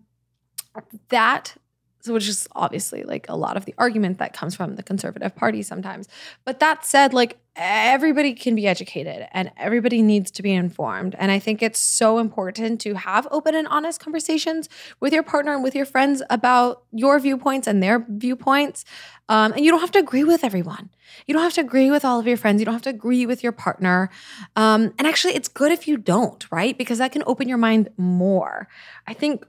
that 1.08 1.54
so 2.02 2.12
which 2.12 2.28
is 2.28 2.48
obviously 2.56 3.04
like 3.04 3.26
a 3.28 3.36
lot 3.36 3.56
of 3.56 3.64
the 3.64 3.74
argument 3.78 4.18
that 4.18 4.32
comes 4.32 4.56
from 4.56 4.74
the 4.74 4.82
conservative 4.82 5.34
party 5.36 5.62
sometimes. 5.62 6.08
But 6.44 6.58
that 6.58 6.84
said, 6.84 7.14
like 7.14 7.38
everybody 7.54 8.32
can 8.34 8.56
be 8.56 8.66
educated 8.66 9.28
and 9.30 9.52
everybody 9.56 10.02
needs 10.02 10.30
to 10.32 10.42
be 10.42 10.52
informed. 10.52 11.14
And 11.18 11.30
I 11.30 11.38
think 11.38 11.62
it's 11.62 11.78
so 11.78 12.18
important 12.18 12.80
to 12.80 12.94
have 12.94 13.28
open 13.30 13.54
and 13.54 13.68
honest 13.68 14.00
conversations 14.00 14.68
with 14.98 15.12
your 15.12 15.22
partner 15.22 15.54
and 15.54 15.62
with 15.62 15.76
your 15.76 15.84
friends 15.84 16.22
about 16.28 16.82
your 16.92 17.20
viewpoints 17.20 17.68
and 17.68 17.82
their 17.82 18.04
viewpoints. 18.08 18.84
Um, 19.28 19.52
and 19.52 19.64
you 19.64 19.70
don't 19.70 19.80
have 19.80 19.92
to 19.92 20.00
agree 20.00 20.24
with 20.24 20.42
everyone. 20.42 20.90
You 21.26 21.34
don't 21.34 21.42
have 21.44 21.54
to 21.54 21.60
agree 21.60 21.90
with 21.90 22.04
all 22.04 22.18
of 22.18 22.26
your 22.26 22.36
friends. 22.36 22.60
You 22.60 22.64
don't 22.64 22.74
have 22.74 22.82
to 22.82 22.90
agree 22.90 23.26
with 23.26 23.44
your 23.44 23.52
partner. 23.52 24.10
Um, 24.56 24.92
and 24.98 25.06
actually, 25.06 25.34
it's 25.34 25.48
good 25.48 25.70
if 25.70 25.86
you 25.86 25.96
don't, 25.96 26.50
right? 26.50 26.76
Because 26.76 26.98
that 26.98 27.12
can 27.12 27.22
open 27.26 27.48
your 27.48 27.58
mind 27.58 27.90
more. 27.96 28.66
I 29.06 29.14
think 29.14 29.46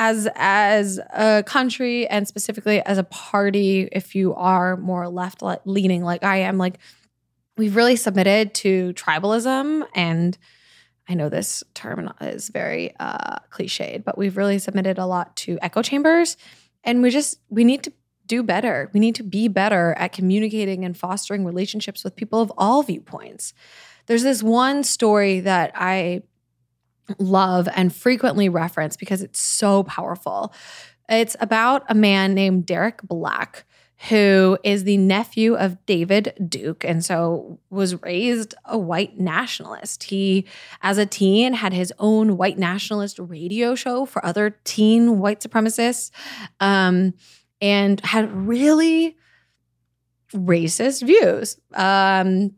as 0.00 0.28
as 0.36 1.00
a 1.12 1.42
country 1.44 2.06
and 2.06 2.28
specifically 2.28 2.80
as 2.82 2.98
a 2.98 3.04
party 3.04 3.88
if 3.90 4.14
you 4.14 4.32
are 4.34 4.76
more 4.76 5.08
left 5.08 5.42
leaning 5.64 6.04
like 6.04 6.22
I 6.22 6.36
am 6.36 6.56
like 6.56 6.78
we've 7.56 7.74
really 7.74 7.96
submitted 7.96 8.54
to 8.54 8.92
tribalism 8.94 9.84
and 9.94 10.38
I 11.08 11.14
know 11.14 11.28
this 11.28 11.64
term 11.74 12.12
is 12.20 12.50
very 12.50 12.94
uh, 13.00 13.38
cliched, 13.50 14.04
but 14.04 14.18
we've 14.18 14.36
really 14.36 14.58
submitted 14.58 14.98
a 14.98 15.06
lot 15.06 15.34
to 15.36 15.58
echo 15.62 15.80
chambers, 15.80 16.36
and 16.84 17.00
we 17.00 17.08
just 17.08 17.40
we 17.48 17.64
need 17.64 17.82
to 17.84 17.92
do 18.26 18.42
better. 18.42 18.90
We 18.92 19.00
need 19.00 19.14
to 19.14 19.22
be 19.22 19.48
better 19.48 19.94
at 19.96 20.12
communicating 20.12 20.84
and 20.84 20.94
fostering 20.94 21.46
relationships 21.46 22.04
with 22.04 22.14
people 22.14 22.42
of 22.42 22.52
all 22.58 22.82
viewpoints. 22.82 23.54
There's 24.04 24.22
this 24.22 24.42
one 24.42 24.84
story 24.84 25.40
that 25.40 25.72
I 25.74 26.24
love 27.18 27.68
and 27.74 27.94
frequently 27.94 28.48
reference 28.48 28.96
because 28.96 29.22
it's 29.22 29.40
so 29.40 29.82
powerful. 29.84 30.52
It's 31.08 31.36
about 31.40 31.84
a 31.88 31.94
man 31.94 32.34
named 32.34 32.66
Derek 32.66 33.02
Black 33.02 33.64
who 34.08 34.56
is 34.62 34.84
the 34.84 34.96
nephew 34.96 35.56
of 35.56 35.84
David 35.84 36.32
Duke 36.48 36.84
and 36.84 37.04
so 37.04 37.58
was 37.68 38.00
raised 38.02 38.54
a 38.64 38.78
white 38.78 39.18
nationalist. 39.18 40.04
He 40.04 40.46
as 40.82 40.98
a 40.98 41.06
teen 41.06 41.52
had 41.52 41.72
his 41.72 41.92
own 41.98 42.36
white 42.36 42.58
nationalist 42.58 43.18
radio 43.18 43.74
show 43.74 44.06
for 44.06 44.24
other 44.24 44.50
teen 44.62 45.18
white 45.18 45.40
supremacists 45.40 46.12
um, 46.60 47.12
and 47.60 48.00
had 48.04 48.32
really 48.32 49.16
racist 50.32 51.04
views. 51.04 51.58
Um, 51.74 52.52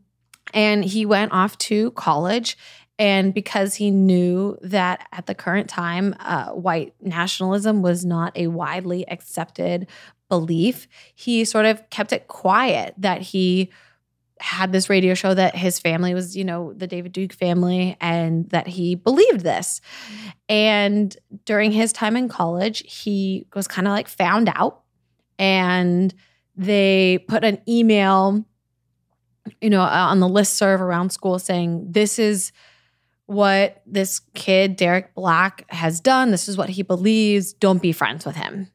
and 0.53 0.85
he 0.85 1.05
went 1.05 1.31
off 1.31 1.57
to 1.57 1.91
college. 1.91 2.57
And 3.01 3.33
because 3.33 3.73
he 3.73 3.89
knew 3.89 4.59
that 4.61 5.07
at 5.11 5.25
the 5.25 5.33
current 5.33 5.67
time, 5.67 6.15
uh, 6.19 6.49
white 6.49 6.93
nationalism 7.01 7.81
was 7.81 8.05
not 8.05 8.31
a 8.37 8.45
widely 8.45 9.09
accepted 9.09 9.87
belief, 10.29 10.87
he 11.15 11.43
sort 11.43 11.65
of 11.65 11.89
kept 11.89 12.13
it 12.13 12.27
quiet 12.27 12.93
that 12.99 13.23
he 13.23 13.71
had 14.39 14.71
this 14.71 14.87
radio 14.87 15.15
show 15.15 15.33
that 15.33 15.55
his 15.55 15.79
family 15.79 16.13
was, 16.13 16.37
you 16.37 16.43
know, 16.43 16.73
the 16.73 16.85
David 16.85 17.11
Duke 17.11 17.33
family 17.33 17.97
and 17.99 18.47
that 18.49 18.67
he 18.67 18.93
believed 18.93 19.39
this. 19.39 19.81
And 20.47 21.17
during 21.45 21.71
his 21.71 21.91
time 21.91 22.15
in 22.15 22.29
college, 22.29 22.83
he 22.85 23.47
was 23.55 23.67
kind 23.67 23.87
of 23.87 23.93
like 23.93 24.09
found 24.09 24.47
out 24.53 24.83
and 25.39 26.13
they 26.55 27.17
put 27.27 27.43
an 27.43 27.63
email, 27.67 28.45
you 29.59 29.71
know, 29.71 29.81
on 29.81 30.19
the 30.19 30.29
list 30.29 30.53
serve 30.53 30.81
around 30.81 31.09
school 31.09 31.39
saying, 31.39 31.87
this 31.89 32.19
is 32.19 32.51
what 33.31 33.81
this 33.85 34.19
kid, 34.33 34.75
Derek 34.75 35.15
Black, 35.15 35.65
has 35.69 36.01
done. 36.01 36.31
This 36.31 36.49
is 36.49 36.57
what 36.57 36.69
he 36.69 36.83
believes. 36.83 37.53
Don't 37.53 37.81
be 37.81 37.93
friends 37.93 38.25
with 38.25 38.35
him. 38.35 38.69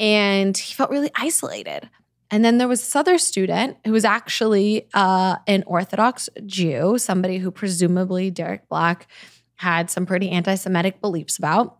And 0.00 0.56
he 0.56 0.74
felt 0.74 0.90
really 0.90 1.12
isolated. 1.14 1.88
And 2.28 2.44
then 2.44 2.58
there 2.58 2.66
was 2.66 2.80
this 2.80 2.96
other 2.96 3.18
student 3.18 3.76
who 3.84 3.92
was 3.92 4.04
actually 4.04 4.88
uh, 4.94 5.36
an 5.46 5.62
Orthodox 5.64 6.28
Jew, 6.44 6.98
somebody 6.98 7.38
who 7.38 7.52
presumably 7.52 8.32
Derek 8.32 8.68
Black 8.68 9.06
had 9.54 9.90
some 9.90 10.06
pretty 10.06 10.30
anti 10.30 10.56
Semitic 10.56 11.00
beliefs 11.00 11.38
about. 11.38 11.78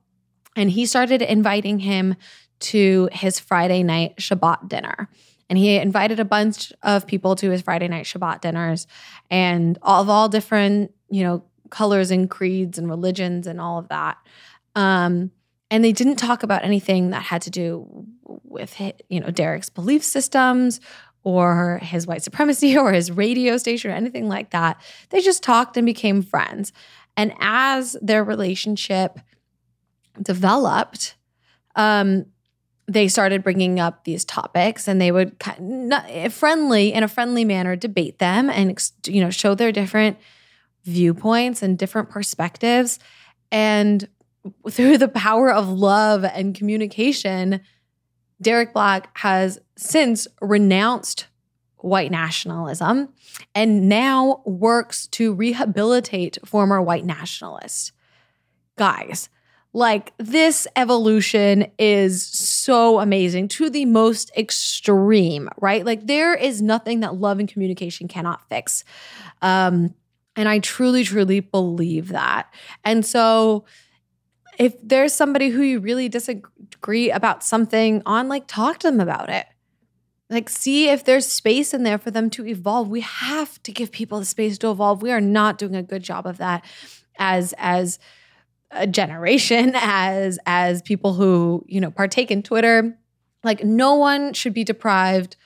And 0.55 0.71
he 0.71 0.87
started 0.87 1.21
inviting 1.21 1.81
him 1.81 2.15
to 2.61 3.09
his 3.13 3.41
Friday 3.41 3.83
night 3.83 4.19
Shabbat 4.19 4.69
dinner. 4.69 5.09
And 5.51 5.59
he 5.59 5.77
invited 5.77 6.21
a 6.21 6.25
bunch 6.25 6.73
of 6.85 7.09
people 7.09 7.35
to 7.37 7.51
his 7.51 7.63
Friday 7.63 7.89
night 7.89 8.07
Shabbat 8.07 8.41
dinners 8.41 8.87
and 9.31 9.79
all 9.83 10.01
of 10.01 10.09
all 10.09 10.29
different, 10.29 10.93
you 11.11 11.25
know, 11.25 11.45
colors 11.77 12.11
and 12.11 12.31
creeds 12.31 12.79
and 12.79 12.89
religions 12.89 13.47
and 13.47 13.61
all 13.61 13.79
of 13.79 13.89
that. 13.89 14.17
Um, 14.75 15.31
and 15.71 15.85
they 15.85 15.93
didn't 15.93 16.17
talk 16.17 16.43
about 16.43 16.65
anything 16.65 17.11
that 17.11 17.23
had 17.23 17.43
to 17.43 17.51
do 17.51 18.07
with 18.45 18.81
you 19.11 19.21
know 19.21 19.31
Derek's 19.31 19.69
belief 19.69 20.03
systems 20.03 20.81
or 21.23 21.79
his 21.83 22.07
white 22.07 22.23
supremacy 22.23 22.79
or 22.83 22.93
his 22.93 23.11
radio 23.11 23.59
station 23.59 23.91
or 23.91 23.95
anything 23.95 24.27
like 24.27 24.51
that. 24.51 24.81
They 25.11 25.21
just 25.21 25.43
talked 25.43 25.77
and 25.77 25.85
became 25.85 26.23
friends. 26.23 26.73
And 27.15 27.35
as 27.41 27.95
their 28.01 28.25
relationship 28.25 29.19
developed, 30.23 31.17
um, 31.75 32.25
they 32.89 33.07
started 33.07 33.43
bringing 33.43 33.81
up 33.81 34.05
these 34.05 34.25
topics 34.25 34.89
and 34.89 34.99
they 34.99 35.13
would 35.13 35.37
friendly 36.31 36.95
in 36.95 37.03
a 37.03 37.09
friendly 37.09 37.45
manner 37.45 37.77
debate 37.77 38.19
them 38.19 38.49
and 38.49 38.81
you 39.07 39.21
know 39.21 39.31
show 39.31 39.55
their 39.55 39.73
different 39.73 40.17
viewpoints 40.87 41.63
and 41.63 41.77
different 41.77 42.09
perspectives 42.09 42.99
and 43.51 44.09
through 44.71 44.97
the 44.97 45.09
power 45.09 45.53
of 45.53 45.69
love 45.69 46.25
and 46.25 46.55
communication 46.55 47.61
Derek 48.41 48.73
Black 48.73 49.17
has 49.19 49.59
since 49.77 50.29
renounced 50.41 51.27
white 51.79 52.11
nationalism 52.11 53.09
and 53.55 53.89
now 53.89 54.43
works 54.45 55.07
to 55.09 55.33
rehabilitate 55.33 56.39
former 56.45 56.83
white 56.83 57.05
nationalists. 57.05 57.93
Guys, 58.77 59.29
like 59.73 60.13
this 60.19 60.67
evolution 60.77 61.71
is 61.79 62.27
so 62.27 62.99
amazing 63.01 63.49
to 63.49 63.71
the 63.71 63.85
most 63.85 64.31
extreme, 64.37 65.49
right? 65.59 65.85
Like 65.85 66.07
there 66.07 66.35
is 66.35 66.63
nothing 66.63 67.01
that 67.01 67.15
love 67.15 67.39
and 67.39 67.49
communication 67.49 68.09
cannot 68.09 68.49
fix. 68.49 68.85
Um, 69.43 69.95
and 70.37 70.49
I 70.49 70.59
truly, 70.59 71.03
truly 71.03 71.41
believe 71.41 72.09
that. 72.09 72.53
And 72.85 73.05
so, 73.05 73.65
if 74.59 74.75
there's 74.83 75.13
somebody 75.13 75.49
who 75.49 75.63
you 75.63 75.81
really 75.81 76.09
disagree 76.09 77.11
about 77.11 77.43
something 77.43 78.03
on, 78.07 78.29
like 78.29 78.47
talk 78.47 78.79
to 78.79 78.91
them 78.91 79.01
about 79.01 79.29
it. 79.29 79.47
Like, 80.29 80.49
see 80.49 80.89
if 80.89 81.05
there's 81.05 81.27
space 81.27 81.73
in 81.73 81.85
there 81.85 81.99
for 81.99 82.11
them 82.11 82.31
to 82.31 82.47
evolve. 82.47 82.89
We 82.89 83.03
have 83.03 83.63
to 83.63 83.73
give 83.73 83.93
people 83.93 84.19
the 84.19 84.25
space 84.25 84.59
to 84.59 84.71
evolve. 84.71 85.03
We 85.03 85.13
are 85.13 85.21
not 85.21 85.59
doing 85.59 85.77
a 85.77 85.83
good 85.83 86.03
job 86.03 86.27
of 86.27 86.39
that 86.39 86.65
as 87.19 87.55
as 87.59 87.99
a 88.71 88.87
generation, 88.87 89.73
as 89.77 90.39
as 90.47 90.83
people 90.83 91.15
who 91.15 91.65
you 91.69 91.81
know 91.81 91.91
partake 91.91 92.31
in 92.31 92.43
Twitter. 92.43 92.99
Like, 93.45 93.65
no 93.65 93.95
one 93.95 94.33
should 94.33 94.55
be 94.55 94.65
deprived 94.65 95.37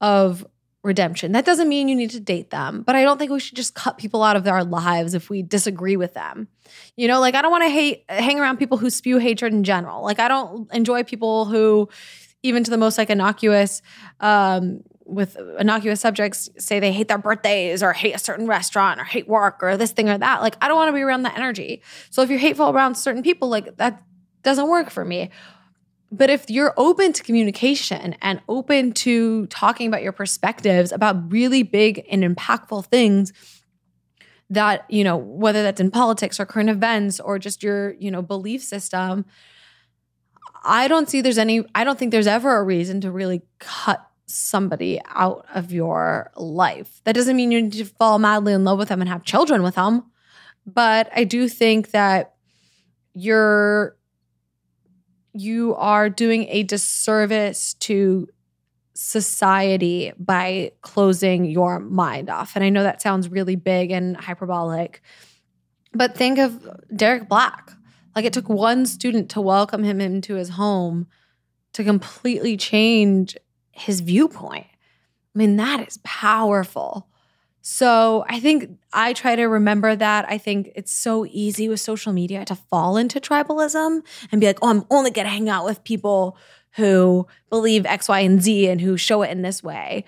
of 0.00 0.46
redemption. 0.82 1.32
That 1.32 1.44
doesn't 1.44 1.68
mean 1.68 1.88
you 1.88 1.96
need 1.96 2.10
to 2.10 2.20
date 2.20 2.50
them, 2.50 2.82
but 2.82 2.96
I 2.96 3.02
don't 3.02 3.18
think 3.18 3.30
we 3.30 3.40
should 3.40 3.56
just 3.56 3.74
cut 3.74 3.98
people 3.98 4.22
out 4.22 4.36
of 4.36 4.46
our 4.46 4.64
lives 4.64 5.14
if 5.14 5.28
we 5.28 5.42
disagree 5.42 5.96
with 5.96 6.14
them. 6.14 6.48
You 6.96 7.08
know, 7.08 7.20
like 7.20 7.34
I 7.34 7.42
don't 7.42 7.50
want 7.50 7.64
to 7.64 7.70
hate 7.70 8.04
hang 8.08 8.40
around 8.40 8.56
people 8.56 8.78
who 8.78 8.88
spew 8.88 9.18
hatred 9.18 9.52
in 9.52 9.64
general. 9.64 10.02
Like 10.02 10.18
I 10.18 10.28
don't 10.28 10.72
enjoy 10.72 11.02
people 11.02 11.44
who 11.44 11.88
even 12.42 12.64
to 12.64 12.70
the 12.70 12.78
most 12.78 12.96
like 12.96 13.10
innocuous 13.10 13.82
um 14.20 14.82
with 15.04 15.36
innocuous 15.58 16.00
subjects 16.00 16.48
say 16.56 16.78
they 16.80 16.92
hate 16.92 17.08
their 17.08 17.18
birthdays 17.18 17.82
or 17.82 17.92
hate 17.92 18.14
a 18.14 18.18
certain 18.18 18.46
restaurant 18.46 19.00
or 19.00 19.04
hate 19.04 19.28
work 19.28 19.58
or 19.62 19.76
this 19.76 19.92
thing 19.92 20.08
or 20.08 20.16
that. 20.16 20.40
Like 20.40 20.56
I 20.62 20.68
don't 20.68 20.76
want 20.76 20.88
to 20.88 20.94
be 20.94 21.02
around 21.02 21.24
that 21.24 21.36
energy. 21.36 21.82
So 22.10 22.22
if 22.22 22.30
you're 22.30 22.38
hateful 22.38 22.70
around 22.70 22.94
certain 22.94 23.22
people, 23.22 23.48
like 23.48 23.76
that 23.76 24.02
doesn't 24.42 24.68
work 24.68 24.88
for 24.88 25.04
me. 25.04 25.30
But 26.12 26.28
if 26.28 26.50
you're 26.50 26.74
open 26.76 27.12
to 27.12 27.22
communication 27.22 28.16
and 28.20 28.40
open 28.48 28.92
to 28.94 29.46
talking 29.46 29.86
about 29.86 30.02
your 30.02 30.12
perspectives 30.12 30.90
about 30.90 31.30
really 31.30 31.62
big 31.62 32.04
and 32.10 32.24
impactful 32.24 32.86
things 32.86 33.32
that, 34.50 34.84
you 34.88 35.04
know, 35.04 35.16
whether 35.16 35.62
that's 35.62 35.80
in 35.80 35.92
politics 35.92 36.40
or 36.40 36.46
current 36.46 36.68
events 36.68 37.20
or 37.20 37.38
just 37.38 37.62
your, 37.62 37.92
you 37.94 38.10
know, 38.10 38.22
belief 38.22 38.62
system, 38.62 39.24
I 40.64 40.88
don't 40.88 41.08
see 41.08 41.20
there's 41.20 41.38
any, 41.38 41.64
I 41.74 41.84
don't 41.84 41.98
think 41.98 42.10
there's 42.10 42.26
ever 42.26 42.56
a 42.56 42.64
reason 42.64 43.00
to 43.02 43.12
really 43.12 43.42
cut 43.60 44.04
somebody 44.26 45.00
out 45.06 45.46
of 45.54 45.72
your 45.72 46.32
life. 46.36 47.00
That 47.04 47.14
doesn't 47.14 47.36
mean 47.36 47.52
you 47.52 47.62
need 47.62 47.72
to 47.74 47.84
fall 47.84 48.18
madly 48.18 48.52
in 48.52 48.64
love 48.64 48.78
with 48.78 48.88
them 48.88 49.00
and 49.00 49.08
have 49.08 49.22
children 49.22 49.62
with 49.62 49.76
them. 49.76 50.04
But 50.66 51.08
I 51.14 51.24
do 51.24 51.48
think 51.48 51.92
that 51.92 52.34
you're 53.14 53.96
you 55.32 55.74
are 55.76 56.10
doing 56.10 56.46
a 56.48 56.62
disservice 56.62 57.74
to 57.74 58.28
society 58.94 60.12
by 60.18 60.72
closing 60.82 61.44
your 61.44 61.78
mind 61.80 62.28
off. 62.28 62.54
And 62.54 62.64
I 62.64 62.68
know 62.68 62.82
that 62.82 63.00
sounds 63.00 63.28
really 63.28 63.56
big 63.56 63.90
and 63.90 64.16
hyperbolic, 64.16 65.00
but 65.94 66.16
think 66.16 66.38
of 66.38 66.68
Derek 66.94 67.28
Black. 67.28 67.70
Like 68.14 68.24
it 68.24 68.32
took 68.32 68.48
one 68.48 68.86
student 68.86 69.30
to 69.30 69.40
welcome 69.40 69.84
him 69.84 70.00
into 70.00 70.34
his 70.34 70.50
home 70.50 71.06
to 71.72 71.84
completely 71.84 72.56
change 72.56 73.36
his 73.70 74.00
viewpoint. 74.00 74.66
I 74.66 75.38
mean, 75.38 75.56
that 75.56 75.86
is 75.86 75.98
powerful. 76.02 77.08
So 77.62 78.24
I 78.28 78.40
think 78.40 78.78
I 78.92 79.12
try 79.12 79.36
to 79.36 79.44
remember 79.44 79.94
that. 79.94 80.24
I 80.28 80.38
think 80.38 80.70
it's 80.74 80.92
so 80.92 81.26
easy 81.26 81.68
with 81.68 81.80
social 81.80 82.12
media 82.12 82.44
to 82.46 82.54
fall 82.54 82.96
into 82.96 83.20
tribalism 83.20 84.00
and 84.32 84.40
be 84.40 84.46
like, 84.46 84.58
oh, 84.62 84.68
I'm 84.68 84.84
only 84.90 85.10
going 85.10 85.26
to 85.26 85.30
hang 85.30 85.48
out 85.48 85.64
with 85.64 85.84
people 85.84 86.38
who 86.72 87.26
believe 87.50 87.84
X, 87.84 88.08
Y, 88.08 88.20
and 88.20 88.42
Z 88.42 88.68
and 88.68 88.80
who 88.80 88.96
show 88.96 89.22
it 89.22 89.30
in 89.30 89.42
this 89.42 89.62
way. 89.62 90.04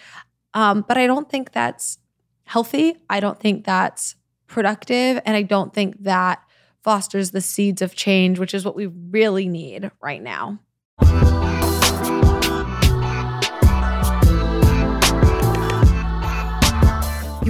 Um, 0.55 0.85
but 0.87 0.97
I 0.97 1.07
don't 1.07 1.29
think 1.29 1.53
that's 1.53 1.99
healthy. 2.45 2.97
I 3.11 3.21
don't 3.21 3.39
think 3.39 3.65
that's 3.65 4.17
productive. 4.47 5.21
And 5.25 5.37
I 5.37 5.43
don't 5.43 5.75
think 5.75 6.03
that 6.05 6.43
fosters 6.83 7.31
the 7.31 7.41
seeds 7.41 7.83
of 7.83 7.95
change, 7.95 8.39
which 8.39 8.55
is 8.55 8.65
what 8.65 8.77
we 8.77 8.87
really 8.87 9.49
need 9.49 9.91
right 10.01 10.23
now. 10.23 10.59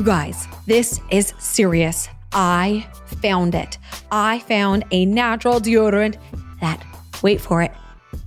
You 0.02 0.06
guys, 0.06 0.48
this 0.66 1.00
is 1.12 1.32
serious. 1.38 2.08
I 2.32 2.88
found 3.22 3.54
it. 3.54 3.78
I 4.10 4.40
found 4.40 4.84
a 4.90 5.06
natural 5.06 5.60
deodorant 5.60 6.16
that, 6.60 6.84
wait 7.22 7.40
for 7.40 7.62
it, 7.62 7.70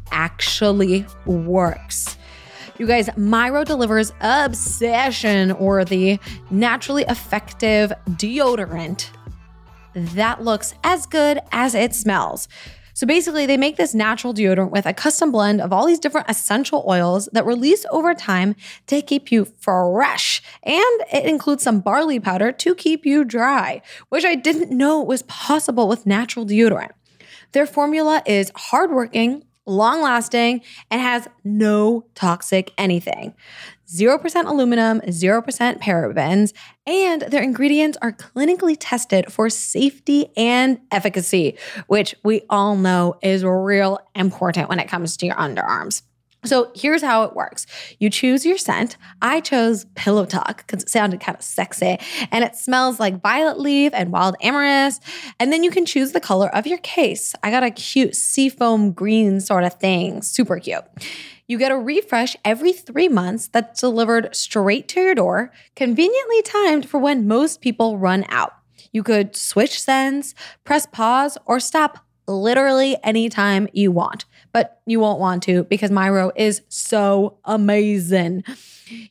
actually 0.10 1.06
works. 1.26 2.16
You 2.78 2.88
guys, 2.88 3.10
Myro 3.18 3.66
delivers 3.66 4.14
obsession 4.22 5.58
worthy, 5.58 6.18
naturally 6.50 7.04
effective 7.10 7.92
deodorant 8.12 9.10
that 9.96 10.46
looks 10.46 10.76
as 10.82 11.06
good 11.06 11.42
as 11.52 11.76
it 11.76 11.94
smells. 11.94 12.48
So 12.96 13.06
basically, 13.06 13.46
they 13.46 13.58
make 13.58 13.76
this 13.76 13.94
natural 13.94 14.34
deodorant 14.34 14.72
with 14.72 14.86
a 14.86 14.94
custom 14.94 15.30
blend 15.30 15.60
of 15.60 15.74
all 15.74 15.86
these 15.86 16.00
different 16.00 16.30
essential 16.30 16.86
oils 16.88 17.28
that 17.34 17.46
release 17.46 17.86
over 17.92 18.14
time 18.14 18.56
to 18.88 19.02
keep 19.02 19.34
you 19.34 19.44
fresh. 19.60 20.42
And 20.64 21.02
it 21.12 21.26
includes 21.26 21.62
some 21.62 21.82
barley 21.82 22.22
powder 22.22 22.54
to 22.54 22.74
keep 22.74 23.06
you 23.06 23.26
dry, 23.26 23.82
which 24.08 24.24
I 24.24 24.36
didn't 24.36 24.72
know 24.72 25.02
was 25.02 25.24
possible 25.24 25.90
with 25.90 26.06
natural 26.06 26.46
deodorant. 26.46 26.92
Their 27.52 27.66
formula 27.66 28.24
is 28.26 28.50
hardworking, 28.56 29.44
long 29.66 30.02
lasting, 30.02 30.62
and 30.90 31.02
has 31.02 31.28
no 31.44 32.06
toxic 32.16 32.72
anything. 32.78 33.34
0% 33.88 34.46
aluminum, 34.46 35.02
0% 35.02 35.80
parabens, 35.80 36.54
and 36.88 37.22
their 37.24 37.44
ingredients 37.44 37.98
are 38.02 38.12
clinically 38.12 38.78
tested 38.80 39.32
for 39.32 39.50
safety 39.50 40.28
and 40.36 40.80
efficacy, 40.92 41.58
which 41.88 42.16
we 42.24 42.42
all 42.50 42.76
know 42.76 43.16
is 43.22 43.44
real 43.44 44.00
important 44.16 44.70
when 44.70 44.80
it 44.80 44.88
comes 44.88 45.18
to 45.18 45.26
your 45.26 45.36
underarms. 45.36 46.02
So 46.46 46.72
here's 46.76 47.02
how 47.02 47.24
it 47.24 47.36
works. 47.36 47.66
You 48.00 48.10
choose 48.10 48.46
your 48.46 48.58
scent. 48.58 48.98
I 49.22 49.40
chose 49.42 49.86
Pillow 49.96 50.26
Talk 50.26 50.58
because 50.58 50.84
it 50.84 50.90
sounded 50.90 51.20
kind 51.20 51.36
of 51.36 51.44
sexy 51.44 51.98
and 52.32 52.44
it 52.44 52.56
smells 52.56 53.00
like 53.00 53.22
violet 53.22 53.60
leaf 53.60 53.92
and 53.96 54.12
wild 54.12 54.36
amaryllis. 54.42 55.00
And 55.40 55.52
then 55.52 55.64
you 55.64 55.72
can 55.72 55.86
choose 55.86 56.12
the 56.12 56.20
color 56.20 56.56
of 56.56 56.68
your 56.68 56.78
case. 56.80 57.34
I 57.44 57.50
got 57.52 57.64
a 57.64 57.72
cute 57.72 58.16
seafoam 58.16 58.92
green 58.92 59.42
sort 59.42 59.64
of 59.64 59.74
thing, 59.76 60.22
super 60.22 60.60
cute. 60.60 60.84
You 61.48 61.60
get 61.60 61.72
a 61.72 61.78
refresh 61.78 62.36
every 62.44 62.74
three 62.74 63.08
months 63.08 63.48
that's 63.48 63.80
delivered 63.80 64.36
straight 64.36 64.88
to 64.90 65.00
your 65.00 65.16
door, 65.16 65.52
conveniently 65.76 66.42
timed 66.42 66.90
for 66.90 67.00
when 67.00 67.28
most 67.28 67.62
people 67.62 68.00
run 68.00 68.26
out. 68.30 68.54
You 68.92 69.04
could 69.04 69.36
switch 69.36 69.80
sends, 69.80 70.34
press 70.64 70.88
pause, 70.88 71.38
or 71.46 71.60
stop 71.60 72.00
literally 72.28 72.98
anytime 73.04 73.68
you 73.74 73.92
want, 73.92 74.26
but 74.52 74.82
you 74.88 75.00
won't 75.00 75.20
want 75.20 75.44
to 75.44 75.66
because 75.66 75.92
Myro 75.92 76.32
is 76.36 76.62
so 76.70 77.38
amazing. 77.46 78.44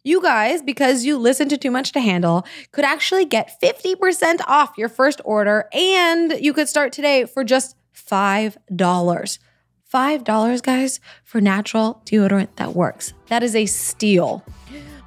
You 0.03 0.23
guys, 0.23 0.62
because 0.62 1.05
you 1.05 1.18
listen 1.18 1.49
to 1.51 1.57
Too 1.57 1.70
Much 1.70 1.92
to 1.92 2.01
Handle, 2.01 2.44
could 2.73 2.85
actually 2.85 3.25
get 3.25 3.61
50% 3.62 4.40
off 4.47 4.77
your 4.77 4.88
first 4.88 5.20
order 5.25 5.68
and 5.73 6.33
you 6.40 6.53
could 6.53 6.68
start 6.68 6.92
today 6.92 7.25
for 7.25 7.44
just 7.44 7.77
$5. 7.94 9.38
$5, 9.94 10.62
guys, 10.62 10.98
for 11.22 11.40
natural 11.40 12.02
deodorant 12.04 12.48
that 12.57 12.74
works. 12.74 13.14
That 13.28 13.42
is 13.42 13.54
a 13.54 13.66
steal. 13.66 14.44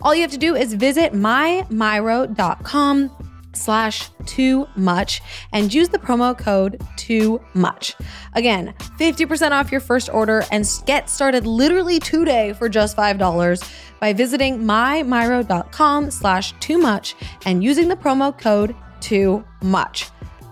All 0.02 0.16
you 0.16 0.22
have 0.22 0.32
to 0.32 0.38
do 0.38 0.56
is 0.56 0.74
visit 0.74 1.12
mymyro.com 1.14 3.12
slash 3.54 4.10
too 4.26 4.68
much 4.76 5.22
and 5.52 5.74
use 5.74 5.90
the 5.90 5.98
promo 5.98 6.38
code 6.38 6.82
too 6.96 7.42
much. 7.54 7.96
Again, 8.34 8.74
50% 9.00 9.52
off 9.52 9.72
your 9.72 9.82
first 9.82 10.10
order 10.10 10.44
and 10.52 10.66
get 10.86 11.10
started 11.10 11.46
literally 11.48 12.00
today 12.00 12.54
for 12.54 12.70
just 12.70 12.96
$5 12.96 13.72
by 14.00 14.14
visiting 14.14 14.60
mymyro.com 14.60 16.12
slash 16.12 16.54
too 16.60 16.78
much 16.78 17.16
and 17.46 17.64
using 17.64 17.88
the 17.88 17.96
promo 17.96 18.38
code 18.38 18.76
too 19.02 19.44
much. 19.62 20.10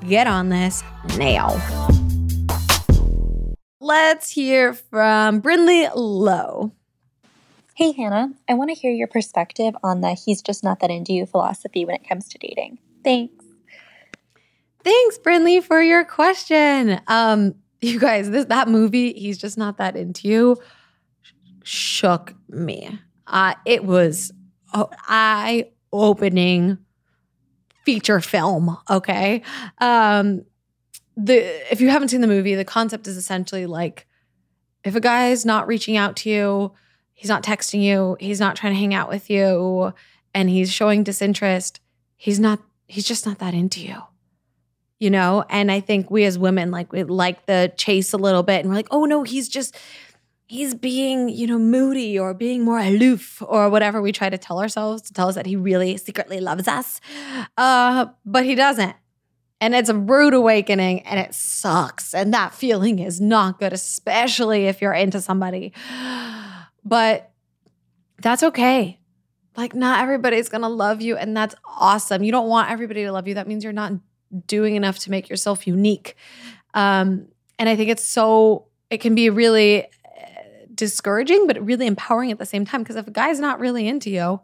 Get 0.07 0.27
on 0.27 0.49
this 0.49 0.83
now. 1.17 2.04
Let's 3.85 4.31
hear 4.31 4.73
from 4.73 5.43
Brinley 5.43 5.87
Lowe. 5.95 6.71
Hey, 7.75 7.91
Hannah, 7.91 8.33
I 8.49 8.55
want 8.55 8.71
to 8.71 8.73
hear 8.73 8.91
your 8.91 9.07
perspective 9.07 9.75
on 9.83 10.01
the 10.01 10.15
he's 10.15 10.41
just 10.41 10.63
not 10.63 10.79
that 10.79 10.89
into 10.89 11.13
you 11.13 11.27
philosophy 11.27 11.85
when 11.85 11.93
it 11.93 12.09
comes 12.09 12.27
to 12.29 12.39
dating. 12.39 12.79
Thanks. 13.03 13.45
Thanks, 14.83 15.19
Brinley, 15.19 15.63
for 15.63 15.83
your 15.83 16.03
question. 16.03 16.99
Um, 17.05 17.53
you 17.81 17.99
guys, 17.99 18.31
this 18.31 18.45
that 18.45 18.67
movie, 18.67 19.13
he's 19.13 19.37
just 19.37 19.55
not 19.55 19.77
that 19.77 19.95
into 19.95 20.29
you, 20.29 20.57
shook 21.61 22.33
me. 22.49 22.99
Uh, 23.27 23.53
it 23.65 23.85
was 23.85 24.31
eye 24.73 25.67
opening 25.93 26.79
feature 27.83 28.19
film. 28.19 28.79
Okay. 28.89 29.43
Um, 29.77 30.43
the 31.17 31.71
if 31.71 31.81
you 31.81 31.89
haven't 31.89 32.09
seen 32.09 32.21
the 32.21 32.27
movie, 32.27 32.55
the 32.55 32.65
concept 32.65 33.07
is 33.07 33.17
essentially 33.17 33.65
like 33.65 34.07
if 34.83 34.95
a 34.95 34.99
guy 34.99 35.29
is 35.29 35.45
not 35.45 35.67
reaching 35.67 35.97
out 35.97 36.15
to 36.17 36.29
you, 36.29 36.71
he's 37.13 37.29
not 37.29 37.43
texting 37.43 37.81
you, 37.81 38.17
he's 38.19 38.39
not 38.39 38.55
trying 38.55 38.73
to 38.73 38.79
hang 38.79 38.93
out 38.93 39.09
with 39.09 39.29
you, 39.29 39.93
and 40.33 40.49
he's 40.49 40.71
showing 40.71 41.03
disinterest, 41.03 41.79
he's 42.15 42.39
not 42.39 42.59
he's 42.87 43.05
just 43.05 43.25
not 43.25 43.39
that 43.39 43.53
into 43.53 43.81
you. 43.81 43.97
You 44.99 45.09
know, 45.09 45.43
and 45.49 45.71
I 45.71 45.81
think 45.81 46.09
we 46.09 46.23
as 46.23 46.39
women 46.39 46.71
like 46.71 46.91
we 46.91 47.03
like 47.03 47.45
the 47.45 47.73
chase 47.77 48.13
a 48.13 48.17
little 48.17 48.43
bit 48.43 48.61
and 48.61 48.69
we're 48.69 48.75
like, 48.75 48.87
"Oh 48.91 49.05
no, 49.05 49.23
he's 49.23 49.49
just 49.49 49.75
he's 50.47 50.75
being, 50.75 51.27
you 51.27 51.47
know, 51.47 51.57
moody 51.57 52.17
or 52.19 52.33
being 52.33 52.63
more 52.63 52.79
aloof 52.79 53.41
or 53.45 53.69
whatever 53.69 54.01
we 54.01 54.11
try 54.11 54.29
to 54.29 54.37
tell 54.37 54.59
ourselves 54.59 55.01
to 55.03 55.13
tell 55.13 55.27
us 55.27 55.35
that 55.35 55.45
he 55.45 55.55
really 55.55 55.97
secretly 55.97 56.39
loves 56.39 56.67
us." 56.67 57.01
Uh, 57.57 58.07
but 58.25 58.45
he 58.45 58.55
doesn't. 58.55 58.95
And 59.61 59.73
it's 59.73 59.89
a 59.89 59.95
rude 59.95 60.33
awakening 60.33 61.01
and 61.01 61.19
it 61.19 61.33
sucks. 61.33 62.13
And 62.13 62.33
that 62.33 62.53
feeling 62.53 62.99
is 62.99 63.21
not 63.21 63.59
good, 63.59 63.73
especially 63.73 64.65
if 64.65 64.81
you're 64.81 64.93
into 64.93 65.21
somebody. 65.21 65.73
But 66.87 67.31
that's 68.21 68.43
okay. 68.43 68.99
Like, 69.57 69.73
not 69.73 70.01
everybody's 70.01 70.49
gonna 70.49 70.69
love 70.69 71.01
you, 71.01 71.17
and 71.17 71.35
that's 71.35 71.55
awesome. 71.65 72.23
You 72.23 72.31
don't 72.31 72.47
want 72.47 72.69
everybody 72.69 73.03
to 73.05 73.11
love 73.11 73.27
you. 73.27 73.33
That 73.33 73.47
means 73.47 73.63
you're 73.63 73.73
not 73.73 73.93
doing 74.47 74.75
enough 74.75 74.99
to 74.99 75.11
make 75.11 75.29
yourself 75.29 75.65
unique. 75.65 76.15
Um, 76.73 77.27
and 77.57 77.69
I 77.69 77.75
think 77.75 77.89
it's 77.89 78.03
so, 78.03 78.67
it 78.89 78.99
can 78.99 79.15
be 79.15 79.29
really 79.29 79.83
uh, 79.83 79.87
discouraging, 80.73 81.47
but 81.47 81.63
really 81.65 81.87
empowering 81.87 82.31
at 82.31 82.37
the 82.37 82.45
same 82.45 82.65
time. 82.65 82.83
Because 82.83 82.97
if 82.97 83.07
a 83.07 83.11
guy's 83.11 83.39
not 83.39 83.59
really 83.59 83.87
into 83.87 84.09
you, 84.09 84.41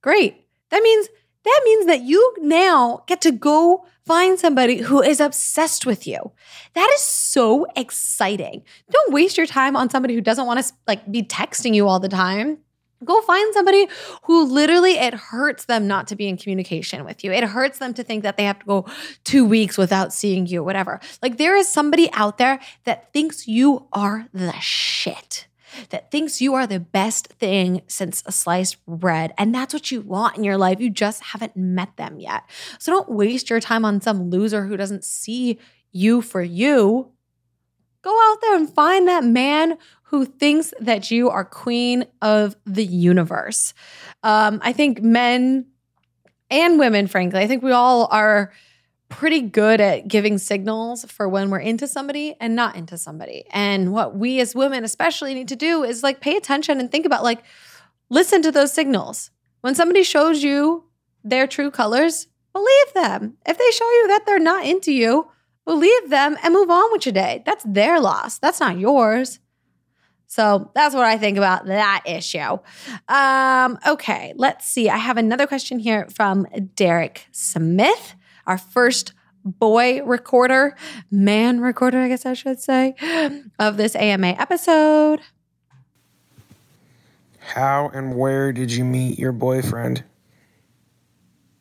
great. 0.00 0.46
That 0.70 0.82
means 0.82 1.08
that 1.44 1.62
means 1.64 1.86
that 1.86 2.02
you 2.02 2.34
now 2.40 3.02
get 3.06 3.20
to 3.22 3.32
go 3.32 3.86
find 4.06 4.38
somebody 4.38 4.78
who 4.78 5.00
is 5.00 5.20
obsessed 5.20 5.86
with 5.86 6.06
you. 6.06 6.32
That 6.74 6.90
is 6.94 7.00
so 7.00 7.66
exciting. 7.76 8.64
Don't 8.90 9.12
waste 9.12 9.36
your 9.36 9.46
time 9.46 9.76
on 9.76 9.88
somebody 9.88 10.14
who 10.14 10.20
doesn't 10.20 10.46
want 10.46 10.64
to 10.64 10.72
like 10.86 11.10
be 11.10 11.22
texting 11.22 11.74
you 11.74 11.86
all 11.86 12.00
the 12.00 12.08
time. 12.08 12.58
Go 13.02 13.20
find 13.22 13.54
somebody 13.54 13.88
who 14.24 14.44
literally 14.44 14.98
it 14.98 15.14
hurts 15.14 15.64
them 15.64 15.86
not 15.86 16.06
to 16.08 16.16
be 16.16 16.28
in 16.28 16.36
communication 16.36 17.04
with 17.04 17.24
you. 17.24 17.32
It 17.32 17.44
hurts 17.44 17.78
them 17.78 17.94
to 17.94 18.04
think 18.04 18.24
that 18.24 18.36
they 18.36 18.44
have 18.44 18.58
to 18.58 18.66
go 18.66 18.86
two 19.24 19.46
weeks 19.46 19.78
without 19.78 20.12
seeing 20.12 20.46
you, 20.46 20.62
whatever. 20.62 21.00
Like 21.22 21.38
there 21.38 21.56
is 21.56 21.66
somebody 21.66 22.12
out 22.12 22.36
there 22.36 22.60
that 22.84 23.10
thinks 23.14 23.48
you 23.48 23.86
are 23.92 24.28
the 24.34 24.52
shit, 24.60 25.46
that 25.90 26.10
thinks 26.10 26.40
you 26.40 26.54
are 26.54 26.66
the 26.66 26.80
best 26.80 27.28
thing 27.28 27.82
since 27.86 28.22
a 28.26 28.32
sliced 28.32 28.84
bread. 28.86 29.32
And 29.38 29.54
that's 29.54 29.74
what 29.74 29.90
you 29.90 30.00
want 30.00 30.36
in 30.36 30.44
your 30.44 30.56
life. 30.56 30.80
You 30.80 30.90
just 30.90 31.22
haven't 31.22 31.56
met 31.56 31.96
them 31.96 32.20
yet. 32.20 32.44
So 32.78 32.92
don't 32.92 33.10
waste 33.10 33.50
your 33.50 33.60
time 33.60 33.84
on 33.84 34.00
some 34.00 34.30
loser 34.30 34.66
who 34.66 34.76
doesn't 34.76 35.04
see 35.04 35.58
you 35.92 36.22
for 36.22 36.42
you. 36.42 37.12
Go 38.02 38.30
out 38.30 38.40
there 38.40 38.56
and 38.56 38.68
find 38.72 39.08
that 39.08 39.24
man 39.24 39.76
who 40.04 40.24
thinks 40.24 40.72
that 40.80 41.10
you 41.10 41.28
are 41.30 41.44
queen 41.44 42.04
of 42.22 42.56
the 42.64 42.84
universe. 42.84 43.74
Um, 44.22 44.60
I 44.62 44.72
think 44.72 45.02
men 45.02 45.66
and 46.50 46.78
women, 46.78 47.06
frankly, 47.06 47.40
I 47.40 47.46
think 47.46 47.62
we 47.62 47.72
all 47.72 48.08
are 48.10 48.52
pretty 49.10 49.42
good 49.42 49.80
at 49.80 50.08
giving 50.08 50.38
signals 50.38 51.04
for 51.04 51.28
when 51.28 51.50
we're 51.50 51.58
into 51.58 51.86
somebody 51.86 52.34
and 52.40 52.56
not 52.56 52.76
into 52.76 52.96
somebody. 52.96 53.44
And 53.50 53.92
what 53.92 54.16
we 54.16 54.40
as 54.40 54.54
women 54.54 54.84
especially 54.84 55.34
need 55.34 55.48
to 55.48 55.56
do 55.56 55.82
is 55.82 56.02
like 56.02 56.20
pay 56.20 56.36
attention 56.36 56.80
and 56.80 56.90
think 56.90 57.04
about 57.04 57.22
like 57.22 57.42
listen 58.08 58.40
to 58.42 58.52
those 58.52 58.72
signals. 58.72 59.30
When 59.60 59.74
somebody 59.74 60.04
shows 60.04 60.42
you 60.42 60.84
their 61.22 61.46
true 61.46 61.70
colors, 61.70 62.28
believe 62.54 62.94
them. 62.94 63.36
If 63.46 63.58
they 63.58 63.70
show 63.72 63.90
you 63.90 64.08
that 64.08 64.24
they're 64.24 64.38
not 64.38 64.64
into 64.64 64.92
you, 64.92 65.30
believe 65.66 66.08
them 66.08 66.36
and 66.42 66.54
move 66.54 66.70
on 66.70 66.90
with 66.92 67.04
your 67.04 67.12
day. 67.12 67.42
That's 67.44 67.64
their 67.68 68.00
loss. 68.00 68.38
That's 68.38 68.60
not 68.60 68.78
yours. 68.78 69.40
So 70.26 70.70
that's 70.76 70.94
what 70.94 71.04
I 71.04 71.18
think 71.18 71.36
about 71.36 71.66
that 71.66 72.04
issue. 72.06 72.58
Um, 73.08 73.78
okay, 73.86 74.32
let's 74.36 74.64
see. 74.64 74.88
I 74.88 74.96
have 74.96 75.16
another 75.16 75.46
question 75.48 75.80
here 75.80 76.06
from 76.14 76.46
Derek 76.76 77.26
Smith, 77.32 78.14
our 78.46 78.58
first 78.58 79.12
boy 79.44 80.02
recorder, 80.02 80.76
man 81.10 81.60
recorder, 81.60 81.98
I 81.98 82.08
guess 82.08 82.26
I 82.26 82.34
should 82.34 82.60
say, 82.60 82.94
of 83.58 83.76
this 83.76 83.96
AMA 83.96 84.28
episode. 84.28 85.20
How 87.38 87.90
and 87.92 88.16
where 88.16 88.52
did 88.52 88.72
you 88.72 88.84
meet 88.84 89.18
your 89.18 89.32
boyfriend? 89.32 90.04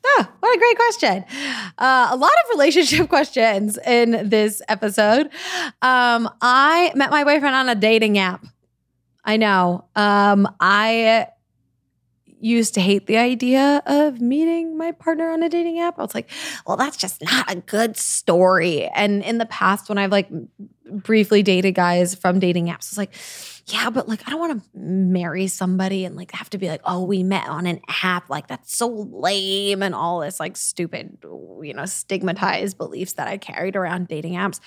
Ah, 0.06 0.32
what 0.40 0.56
a 0.56 0.60
great 0.60 0.76
question. 0.76 1.26
Uh, 1.78 2.10
a 2.12 2.16
lot 2.16 2.32
of 2.32 2.50
relationship 2.52 3.10
questions 3.10 3.78
in 3.86 4.30
this 4.30 4.62
episode. 4.68 5.30
Um, 5.82 6.30
I 6.42 6.92
met 6.96 7.12
my 7.12 7.24
boyfriend 7.24 7.56
on 7.56 7.70
a 7.70 7.76
dating 7.76 8.18
app. 8.18 8.46
I 9.24 9.38
know. 9.38 9.86
Um, 9.96 10.48
I 10.60 11.28
used 12.40 12.74
to 12.74 12.82
hate 12.82 13.08
the 13.08 13.18
idea 13.18 13.82
of 13.86 14.22
meeting 14.22 14.78
my 14.78 14.92
partner 14.92 15.30
on 15.30 15.44
a 15.44 15.50
dating 15.50 15.80
app. 15.80 16.00
I 16.00 16.02
was 16.02 16.16
like, 16.16 16.30
well, 16.66 16.78
that's 16.78 16.98
just 16.98 17.22
not 17.22 17.52
a 17.52 17.56
good 17.58 17.98
story. 17.98 18.86
And 18.88 19.24
in 19.24 19.38
the 19.38 19.46
past, 19.46 19.90
when 19.90 19.98
I've 19.98 20.12
like 20.12 20.30
briefly 20.90 21.44
dated 21.44 21.76
guys 21.76 22.16
from 22.16 22.40
dating 22.40 22.68
apps, 22.68 22.90
it's 22.90 22.98
like, 22.98 23.14
yeah, 23.68 23.90
but 23.90 24.08
like 24.08 24.28
I 24.28 24.32
don't 24.32 24.40
want 24.40 24.64
to 24.64 24.80
marry 24.80 25.48
somebody 25.48 26.06
and 26.06 26.16
like 26.16 26.32
have 26.32 26.50
to 26.52 26.58
be 26.58 26.70
like, 26.70 26.82
oh, 26.86 27.04
we 27.04 27.24
met 27.24 27.48
on 27.48 27.66
an 27.66 27.82
app. 28.04 28.30
Like 28.30 28.48
that's 28.48 28.74
so 28.74 28.88
lame 28.88 29.84
and 29.84 29.94
all 29.94 30.22
this 30.22 30.40
like 30.40 30.58
stupid, 30.58 31.18
you 31.24 31.74
know, 31.74 31.86
stigmatized 31.86 32.78
beliefs 32.78 33.14
that 33.14 33.28
I 33.28 33.38
carried 33.38 33.76
around 33.76 34.08
dating 34.08 34.34
apps. 34.34 34.60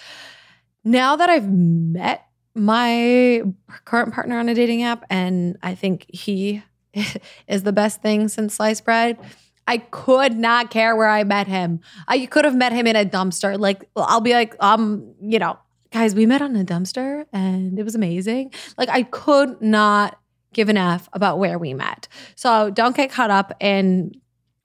Now 0.85 1.17
that 1.17 1.31
I've 1.31 1.51
met 1.51 2.27
my 2.55 3.43
current 3.85 4.13
partner 4.13 4.39
on 4.39 4.49
a 4.49 4.55
dating 4.55 4.83
app, 4.83 5.05
and 5.09 5.57
I 5.63 5.75
think 5.75 6.05
he 6.09 6.63
is 7.49 7.63
the 7.63 7.73
best 7.73 8.03
thing 8.03 8.29
since 8.29 8.55
sliced 8.55 8.85
bread. 8.85 9.19
I 9.67 9.79
could 9.79 10.37
not 10.37 10.71
care 10.71 10.97
where 10.97 11.09
I 11.09 11.25
met 11.25 11.47
him. 11.47 11.81
I 12.09 12.27
could 12.27 12.45
have 12.45 12.57
met 12.57 12.73
him 12.73 12.87
in 12.87 12.97
a 12.97 13.05
dumpster. 13.05 13.59
Like 13.59 13.89
I'll 13.97 14.21
be 14.21 14.33
like, 14.33 14.57
um, 14.61 15.15
you 15.21 15.39
know, 15.39 15.59
guys, 15.93 16.15
we 16.15 16.27
met 16.27 16.43
on 16.43 16.57
a 16.57 16.65
dumpster 16.65 17.27
and 17.33 17.79
it 17.79 17.85
was 17.85 17.95
amazing. 17.95 18.53
Like 18.77 18.89
I 18.89 19.05
could 19.05 19.61
not 19.63 20.19
give 20.53 20.69
an 20.69 20.77
F 20.77 21.09
about 21.13 21.39
where 21.39 21.59
we 21.59 21.75
met. 21.75 22.09
So 22.35 22.71
don't 22.71 22.97
get 22.97 23.11
caught 23.11 23.31
up 23.31 23.53
in 23.61 24.13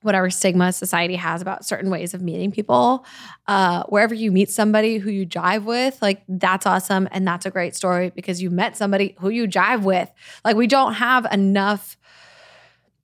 whatever 0.01 0.29
stigma 0.29 0.71
society 0.71 1.15
has 1.15 1.41
about 1.41 1.65
certain 1.65 1.89
ways 1.89 2.13
of 2.13 2.21
meeting 2.21 2.51
people. 2.51 3.05
Uh, 3.47 3.83
wherever 3.89 4.13
you 4.13 4.31
meet 4.31 4.49
somebody 4.49 4.97
who 4.97 5.09
you 5.09 5.25
jive 5.25 5.63
with, 5.63 6.01
like 6.01 6.23
that's 6.27 6.65
awesome. 6.65 7.07
And 7.11 7.27
that's 7.27 7.45
a 7.45 7.51
great 7.51 7.75
story 7.75 8.11
because 8.15 8.41
you 8.41 8.49
met 8.49 8.77
somebody 8.77 9.15
who 9.19 9.29
you 9.29 9.47
jive 9.47 9.83
with. 9.83 10.09
Like 10.45 10.55
we 10.55 10.67
don't 10.67 10.93
have 10.93 11.25
enough 11.31 11.97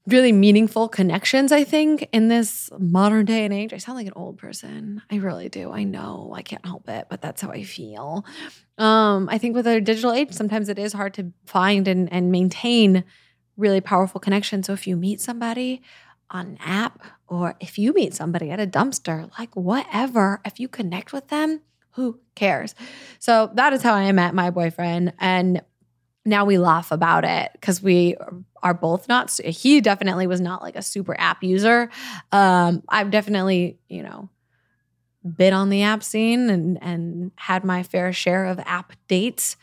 really 0.06 0.32
meaningful 0.32 0.90
connections, 0.90 1.52
I 1.52 1.64
think, 1.64 2.10
in 2.12 2.28
this 2.28 2.70
modern 2.78 3.26
day 3.26 3.46
and 3.46 3.54
age. 3.54 3.74
I 3.74 3.78
sound 3.78 3.98
like 3.98 4.08
an 4.08 4.14
old 4.16 4.38
person. 4.38 5.02
I 5.10 5.16
really 5.16 5.48
do. 5.48 5.72
I 5.72 5.84
know. 5.84 6.34
I 6.36 6.42
can't 6.42 6.66
help 6.66 6.90
it, 6.90 7.08
but 7.10 7.22
that's 7.22 7.42
how 7.42 7.52
I 7.52 7.64
feel. 7.64 8.26
Um, 8.78 9.30
I 9.30 9.38
think 9.38 9.56
with 9.56 9.68
our 9.68 9.80
digital 9.80 10.12
age, 10.12 10.32
sometimes 10.32 10.68
it 10.68 10.78
is 10.78 10.94
hard 10.94 11.14
to 11.16 11.32
find 11.46 11.88
and, 11.88 12.12
and 12.12 12.32
maintain 12.32 13.06
really 13.56 13.82
powerful 13.82 14.20
connections. 14.20 14.68
So 14.68 14.74
if 14.74 14.88
you 14.88 14.98
meet 14.98 15.22
somebody 15.22 15.82
on 16.30 16.48
an 16.48 16.58
app 16.60 17.04
or 17.28 17.56
if 17.62 17.78
you 17.78 17.94
meet 17.94 18.14
somebody 18.14 18.50
at 18.52 18.60
a 18.60 18.68
dumpster, 18.68 19.30
like 19.38 19.56
whatever, 19.56 20.42
if 20.44 20.60
you 20.60 20.68
connect 20.68 21.14
with 21.14 21.30
them, 21.30 21.62
who 21.92 22.20
cares? 22.36 22.74
So 23.20 23.52
that 23.54 23.72
is 23.72 23.84
how 23.84 23.94
I 23.94 24.12
met 24.12 24.34
my 24.34 24.50
boyfriend. 24.50 25.14
And 25.20 25.62
now 26.26 26.46
we 26.46 26.58
laugh 26.58 26.92
about 26.92 27.26
it 27.26 27.52
because 27.54 27.82
we 27.82 28.16
are 28.62 28.74
both 28.74 29.08
not 29.08 29.32
he 29.44 29.82
definitely 29.82 30.28
was 30.28 30.40
not 30.42 30.62
like 30.62 30.76
a 30.76 30.82
super 30.82 31.20
app 31.20 31.44
user. 31.44 31.90
Um 32.32 32.84
i've 32.90 33.12
definitely 33.12 33.78
you 33.90 34.04
know 34.04 34.30
been 35.24 35.54
on 35.54 35.70
the 35.70 35.84
app 35.84 36.04
scene 36.04 36.50
and 36.50 36.78
and 36.82 37.32
had 37.36 37.64
my 37.64 37.82
fair 37.84 38.12
share 38.12 38.46
of 38.46 38.60
app 38.60 38.94
dates 39.08 39.56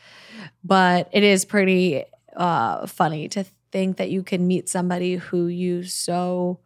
but 0.65 1.09
it 1.13 1.23
is 1.23 1.45
pretty 1.45 2.05
uh 2.37 2.87
funny 2.87 3.29
to 3.29 3.45
think 3.71 3.99
that 3.99 4.11
you 4.11 4.23
can 4.23 4.47
meet 4.47 4.69
somebody 4.69 5.17
who 5.17 5.47
you 5.47 5.83
so 5.83 6.61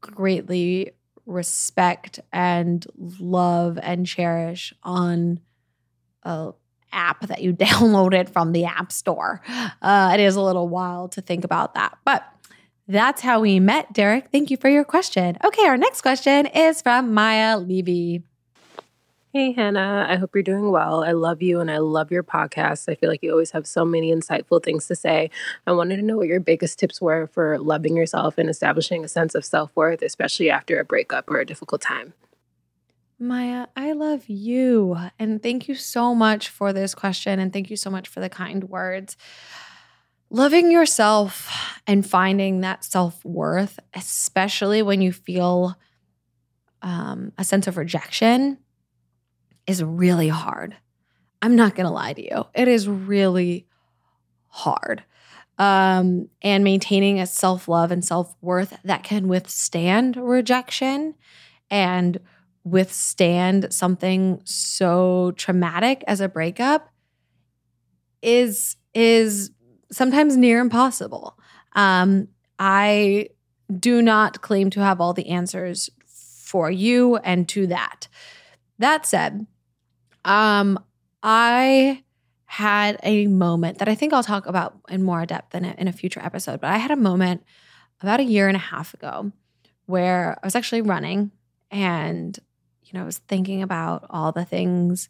greatly 0.00 0.92
respect 1.26 2.20
and 2.32 2.86
love 3.20 3.78
and 3.82 4.06
cherish 4.06 4.72
on 4.82 5.40
a 6.24 6.52
app 6.92 7.26
that 7.26 7.42
you 7.42 7.52
downloaded 7.54 8.28
from 8.28 8.52
the 8.52 8.64
App 8.64 8.92
Store. 8.92 9.40
Uh, 9.80 10.10
it 10.14 10.20
is 10.20 10.36
a 10.36 10.40
little 10.40 10.68
wild 10.68 11.12
to 11.12 11.20
think 11.20 11.44
about 11.44 11.74
that. 11.74 11.98
But 12.04 12.24
that's 12.88 13.20
how 13.22 13.40
we 13.40 13.60
met, 13.60 13.92
Derek. 13.92 14.30
Thank 14.30 14.50
you 14.50 14.56
for 14.56 14.68
your 14.68 14.84
question. 14.84 15.36
Okay, 15.44 15.64
our 15.64 15.76
next 15.76 16.02
question 16.02 16.46
is 16.46 16.82
from 16.82 17.14
Maya 17.14 17.58
Levy. 17.58 18.22
Hey, 19.32 19.52
Hannah. 19.52 20.06
I 20.10 20.16
hope 20.16 20.32
you're 20.34 20.42
doing 20.42 20.70
well. 20.70 21.02
I 21.02 21.12
love 21.12 21.40
you 21.40 21.60
and 21.60 21.70
I 21.70 21.78
love 21.78 22.10
your 22.10 22.22
podcast. 22.22 22.86
I 22.86 22.94
feel 22.94 23.08
like 23.08 23.22
you 23.22 23.30
always 23.30 23.52
have 23.52 23.66
so 23.66 23.82
many 23.82 24.12
insightful 24.14 24.62
things 24.62 24.86
to 24.88 24.94
say. 24.94 25.30
I 25.66 25.72
wanted 25.72 25.96
to 25.96 26.02
know 26.02 26.18
what 26.18 26.26
your 26.26 26.38
biggest 26.38 26.78
tips 26.78 27.00
were 27.00 27.28
for 27.28 27.58
loving 27.58 27.96
yourself 27.96 28.36
and 28.36 28.50
establishing 28.50 29.06
a 29.06 29.08
sense 29.08 29.34
of 29.34 29.42
self 29.42 29.70
worth, 29.74 30.02
especially 30.02 30.50
after 30.50 30.78
a 30.78 30.84
breakup 30.84 31.30
or 31.30 31.40
a 31.40 31.46
difficult 31.46 31.80
time. 31.80 32.12
Maya, 33.22 33.68
I 33.76 33.92
love 33.92 34.28
you. 34.28 34.96
And 35.18 35.42
thank 35.42 35.68
you 35.68 35.74
so 35.76 36.14
much 36.14 36.48
for 36.48 36.72
this 36.72 36.94
question. 36.94 37.38
And 37.38 37.52
thank 37.52 37.70
you 37.70 37.76
so 37.76 37.88
much 37.88 38.08
for 38.08 38.20
the 38.20 38.28
kind 38.28 38.64
words. 38.64 39.16
Loving 40.28 40.72
yourself 40.72 41.80
and 41.86 42.08
finding 42.08 42.62
that 42.62 42.84
self 42.84 43.24
worth, 43.24 43.78
especially 43.94 44.82
when 44.82 45.00
you 45.00 45.12
feel 45.12 45.76
um, 46.82 47.32
a 47.38 47.44
sense 47.44 47.66
of 47.66 47.76
rejection, 47.76 48.58
is 49.66 49.84
really 49.84 50.28
hard. 50.28 50.74
I'm 51.40 51.54
not 51.54 51.74
going 51.74 51.86
to 51.86 51.92
lie 51.92 52.14
to 52.14 52.22
you. 52.22 52.46
It 52.54 52.66
is 52.66 52.88
really 52.88 53.66
hard. 54.48 55.04
Um, 55.58 56.28
and 56.40 56.64
maintaining 56.64 57.20
a 57.20 57.26
self 57.26 57.68
love 57.68 57.92
and 57.92 58.04
self 58.04 58.34
worth 58.40 58.76
that 58.84 59.04
can 59.04 59.28
withstand 59.28 60.16
rejection 60.16 61.14
and 61.70 62.18
withstand 62.64 63.72
something 63.72 64.40
so 64.44 65.32
traumatic 65.36 66.04
as 66.06 66.20
a 66.20 66.28
breakup 66.28 66.88
is 68.22 68.76
is 68.94 69.50
sometimes 69.90 70.36
near 70.36 70.60
impossible. 70.60 71.38
Um, 71.74 72.28
I 72.58 73.30
do 73.78 74.02
not 74.02 74.42
claim 74.42 74.70
to 74.70 74.80
have 74.80 75.00
all 75.00 75.12
the 75.12 75.28
answers 75.28 75.90
for 76.06 76.70
you 76.70 77.16
and 77.16 77.48
to 77.48 77.66
that. 77.68 78.08
That 78.78 79.06
said, 79.06 79.46
um, 80.24 80.78
I 81.22 82.02
had 82.44 82.98
a 83.02 83.26
moment 83.28 83.78
that 83.78 83.88
I 83.88 83.94
think 83.94 84.12
I'll 84.12 84.22
talk 84.22 84.46
about 84.46 84.78
in 84.88 85.02
more 85.02 85.24
depth 85.24 85.54
in 85.54 85.64
a, 85.64 85.74
in 85.78 85.88
a 85.88 85.92
future 85.92 86.20
episode, 86.20 86.60
but 86.60 86.70
I 86.70 86.76
had 86.76 86.90
a 86.90 86.96
moment 86.96 87.42
about 88.02 88.20
a 88.20 88.24
year 88.24 88.48
and 88.48 88.56
a 88.56 88.60
half 88.60 88.92
ago 88.92 89.32
where 89.86 90.38
I 90.42 90.46
was 90.46 90.54
actually 90.54 90.82
running 90.82 91.30
and 91.70 92.38
you 92.92 92.98
know, 92.98 93.02
I 93.04 93.06
was 93.06 93.18
thinking 93.18 93.62
about 93.62 94.06
all 94.10 94.32
the 94.32 94.44
things 94.44 95.08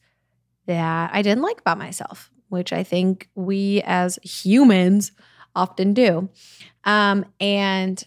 that 0.66 1.10
I 1.12 1.22
didn't 1.22 1.42
like 1.42 1.60
about 1.60 1.78
myself, 1.78 2.30
which 2.48 2.72
I 2.72 2.84
think 2.84 3.28
we 3.34 3.82
as 3.84 4.18
humans 4.22 5.12
often 5.54 5.92
do. 5.92 6.30
Um, 6.84 7.26
and 7.40 8.02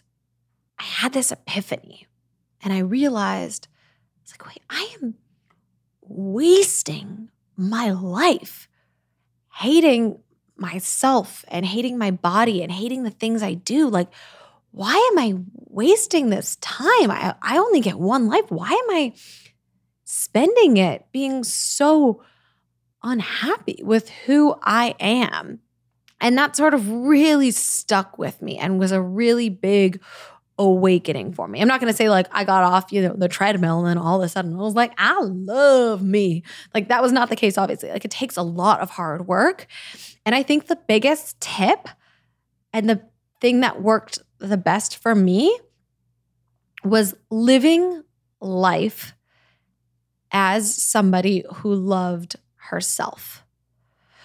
I 0.79 0.83
had 0.83 1.13
this 1.13 1.31
epiphany 1.31 2.07
and 2.63 2.71
I 2.71 2.79
realized 2.79 3.67
it's 4.23 4.31
like, 4.33 4.47
wait, 4.47 4.63
I 4.69 4.95
am 5.01 5.15
wasting 6.01 7.29
my 7.57 7.91
life 7.91 8.69
hating 9.55 10.19
myself 10.57 11.45
and 11.47 11.65
hating 11.65 11.97
my 11.97 12.11
body 12.11 12.61
and 12.61 12.71
hating 12.71 13.03
the 13.03 13.09
things 13.09 13.41
I 13.41 13.53
do. 13.53 13.89
Like, 13.89 14.09
why 14.71 14.95
am 15.11 15.19
I 15.19 15.35
wasting 15.53 16.29
this 16.29 16.57
time? 16.57 17.09
I, 17.09 17.35
I 17.41 17.57
only 17.57 17.79
get 17.79 17.97
one 17.97 18.27
life. 18.27 18.49
Why 18.49 18.67
am 18.67 18.95
I 18.95 19.13
spending 20.05 20.77
it 20.77 21.05
being 21.11 21.43
so 21.43 22.23
unhappy 23.03 23.81
with 23.83 24.09
who 24.09 24.55
I 24.61 24.95
am. 24.99 25.59
And 26.21 26.37
that 26.37 26.55
sort 26.55 26.73
of 26.73 26.89
really 26.89 27.51
stuck 27.51 28.17
with 28.17 28.41
me 28.41 28.57
and 28.57 28.79
was 28.79 28.91
a 28.91 29.01
really 29.01 29.49
big 29.49 30.01
awakening 30.57 31.33
for 31.33 31.47
me. 31.47 31.61
I'm 31.61 31.67
not 31.67 31.81
going 31.81 31.91
to 31.91 31.97
say 31.97 32.09
like 32.09 32.27
I 32.31 32.45
got 32.45 32.63
off, 32.63 32.91
you 32.91 33.01
know, 33.01 33.13
the 33.15 33.27
treadmill 33.27 33.79
and 33.79 33.87
then 33.87 33.97
all 33.97 34.21
of 34.21 34.25
a 34.25 34.29
sudden 34.29 34.53
I 34.55 34.57
was 34.57 34.73
like, 34.73 34.93
I 34.97 35.19
love 35.21 36.01
me. 36.01 36.43
Like 36.73 36.87
that 36.87 37.01
was 37.01 37.11
not 37.11 37.29
the 37.29 37.35
case 37.35 37.57
obviously. 37.57 37.89
Like 37.89 38.05
it 38.05 38.11
takes 38.11 38.37
a 38.37 38.41
lot 38.41 38.79
of 38.79 38.91
hard 38.91 39.27
work. 39.27 39.67
And 40.25 40.33
I 40.33 40.43
think 40.43 40.67
the 40.67 40.79
biggest 40.87 41.39
tip 41.41 41.89
and 42.71 42.89
the 42.89 43.01
thing 43.41 43.59
that 43.61 43.81
worked 43.81 44.19
the 44.39 44.57
best 44.57 44.97
for 44.97 45.13
me 45.13 45.59
was 46.83 47.15
living 47.29 48.03
life 48.39 49.13
as 50.31 50.73
somebody 50.73 51.43
who 51.55 51.73
loved 51.73 52.35
herself. 52.55 53.45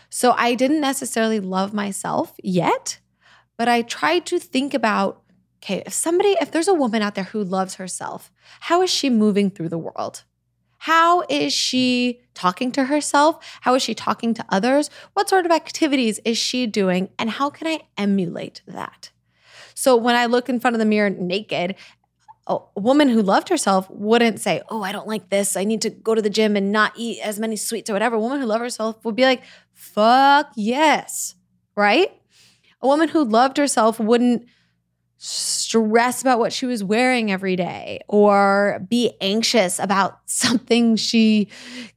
So 0.08 0.32
I 0.36 0.54
didn't 0.54 0.80
necessarily 0.80 1.40
love 1.40 1.72
myself 1.72 2.34
yet, 2.42 2.98
but 3.56 3.68
I 3.68 3.82
tried 3.82 4.26
to 4.26 4.38
think 4.38 4.74
about 4.74 5.22
okay, 5.62 5.82
if 5.84 5.92
somebody, 5.92 6.36
if 6.40 6.50
there's 6.50 6.68
a 6.68 6.74
woman 6.74 7.02
out 7.02 7.14
there 7.14 7.24
who 7.24 7.44
loves 7.44 7.74
herself, 7.74 8.32
how 8.60 8.80
is 8.80 8.88
she 8.88 9.10
moving 9.10 9.50
through 9.50 9.68
the 9.68 9.78
world? 9.78 10.24
How 10.78 11.24
is 11.28 11.52
she 11.52 12.22
talking 12.32 12.72
to 12.72 12.84
herself? 12.84 13.58
How 13.60 13.74
is 13.74 13.82
she 13.82 13.94
talking 13.94 14.32
to 14.32 14.44
others? 14.48 14.88
What 15.12 15.28
sort 15.28 15.44
of 15.44 15.52
activities 15.52 16.18
is 16.24 16.38
she 16.38 16.66
doing? 16.66 17.10
And 17.18 17.28
how 17.28 17.50
can 17.50 17.66
I 17.66 17.80
emulate 17.98 18.62
that? 18.66 19.10
So 19.74 19.94
when 19.94 20.16
I 20.16 20.24
look 20.24 20.48
in 20.48 20.58
front 20.58 20.74
of 20.74 20.78
the 20.80 20.86
mirror 20.86 21.10
naked 21.10 21.74
a 22.50 22.80
woman 22.80 23.08
who 23.08 23.22
loved 23.22 23.48
herself 23.48 23.88
wouldn't 23.90 24.40
say, 24.40 24.60
Oh, 24.68 24.82
I 24.82 24.92
don't 24.92 25.06
like 25.06 25.30
this. 25.30 25.56
I 25.56 25.64
need 25.64 25.82
to 25.82 25.90
go 25.90 26.14
to 26.14 26.22
the 26.22 26.30
gym 26.30 26.56
and 26.56 26.72
not 26.72 26.92
eat 26.96 27.20
as 27.20 27.38
many 27.38 27.56
sweets 27.56 27.88
or 27.88 27.92
whatever. 27.92 28.16
A 28.16 28.20
woman 28.20 28.40
who 28.40 28.46
loved 28.46 28.62
herself 28.62 29.04
would 29.04 29.16
be 29.16 29.22
like, 29.22 29.42
Fuck 29.72 30.52
yes. 30.56 31.36
Right? 31.76 32.12
A 32.82 32.86
woman 32.86 33.08
who 33.08 33.24
loved 33.24 33.56
herself 33.56 34.00
wouldn't 34.00 34.46
stress 35.22 36.22
about 36.22 36.38
what 36.38 36.50
she 36.50 36.64
was 36.64 36.82
wearing 36.82 37.30
every 37.30 37.54
day 37.54 38.00
or 38.08 38.82
be 38.88 39.12
anxious 39.20 39.78
about 39.78 40.18
something 40.24 40.96
she 40.96 41.46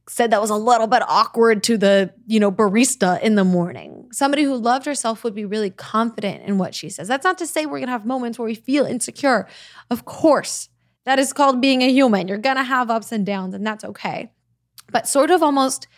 said 0.06 0.30
that 0.30 0.42
was 0.42 0.50
a 0.50 0.56
little 0.56 0.86
bit 0.86 1.02
awkward 1.08 1.62
to 1.62 1.78
the, 1.78 2.12
you 2.26 2.38
know, 2.38 2.52
barista 2.52 3.18
in 3.22 3.34
the 3.34 3.42
morning. 3.42 4.06
Somebody 4.12 4.42
who 4.42 4.54
loved 4.54 4.84
herself 4.84 5.24
would 5.24 5.34
be 5.34 5.46
really 5.46 5.70
confident 5.70 6.42
in 6.44 6.58
what 6.58 6.74
she 6.74 6.90
says. 6.90 7.08
That's 7.08 7.24
not 7.24 7.38
to 7.38 7.46
say 7.46 7.64
we're 7.64 7.78
going 7.78 7.86
to 7.86 7.92
have 7.92 8.04
moments 8.04 8.38
where 8.38 8.44
we 8.44 8.54
feel 8.54 8.84
insecure. 8.84 9.48
Of 9.88 10.04
course, 10.04 10.68
that 11.06 11.18
is 11.18 11.32
called 11.32 11.62
being 11.62 11.80
a 11.80 11.90
human. 11.90 12.28
You're 12.28 12.36
going 12.36 12.56
to 12.56 12.62
have 12.62 12.90
ups 12.90 13.10
and 13.10 13.24
downs 13.24 13.54
and 13.54 13.66
that's 13.66 13.84
okay. 13.84 14.32
But 14.92 15.08
sort 15.08 15.30
of 15.30 15.42
almost 15.42 15.88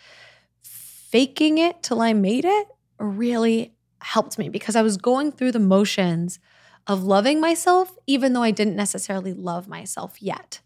faking 0.61 1.57
it 1.57 1.83
till 1.83 1.99
I 1.99 2.13
made 2.13 2.45
it 2.45 2.67
really 2.99 3.73
helped 3.99 4.39
me 4.39 4.47
because 4.47 4.77
I 4.77 4.81
was 4.81 4.95
going 4.95 5.33
through 5.33 5.51
the 5.51 5.59
motions 5.59 6.39
of 6.87 7.03
loving 7.03 7.39
myself, 7.39 7.95
even 8.07 8.33
though 8.33 8.43
I 8.43 8.51
didn't 8.51 8.75
necessarily 8.75 9.33
love 9.33 9.67
myself 9.67 10.21
yet. 10.21 10.61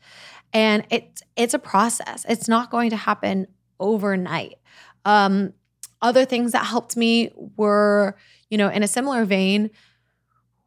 And 0.53 0.86
it's 0.89 1.24
it's 1.36 1.53
a 1.53 1.59
process. 1.59 2.26
It's 2.30 2.47
not 2.47 2.72
going 2.72 2.89
to 2.91 2.95
happen 2.95 3.47
overnight. 3.80 4.57
Um, 5.05 5.53
other 6.01 6.26
things 6.26 6.51
that 6.51 6.65
helped 6.65 6.95
me 6.97 7.32
were, 7.57 8.15
you 8.49 8.57
know, 8.57 8.69
in 8.69 8.84
a 8.84 8.88
similar 8.88 9.26
vein, 9.26 9.72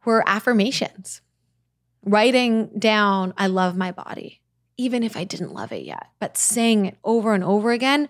were 0.03 0.23
affirmations. 0.27 1.21
Writing 2.03 2.69
down, 2.77 3.33
I 3.37 3.47
love 3.47 3.75
my 3.75 3.91
body, 3.91 4.41
even 4.77 5.03
if 5.03 5.17
I 5.17 5.23
didn't 5.23 5.53
love 5.53 5.71
it 5.71 5.83
yet, 5.83 6.07
but 6.19 6.37
saying 6.37 6.85
it 6.85 6.97
over 7.03 7.33
and 7.33 7.43
over 7.43 7.71
again, 7.71 8.09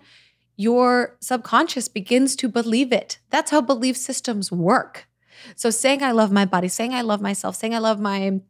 your 0.56 1.16
subconscious 1.20 1.88
begins 1.88 2.36
to 2.36 2.48
believe 2.48 2.92
it. 2.92 3.18
That's 3.30 3.50
how 3.50 3.60
belief 3.60 3.96
systems 3.96 4.52
work. 4.52 5.06
So 5.54 5.70
saying 5.70 6.02
I 6.02 6.12
love 6.12 6.32
my 6.32 6.44
body, 6.44 6.68
saying 6.68 6.94
I 6.94 7.02
love 7.02 7.20
myself, 7.20 7.56
saying 7.56 7.74
I 7.74 7.78
love 7.78 8.00
my 8.00 8.40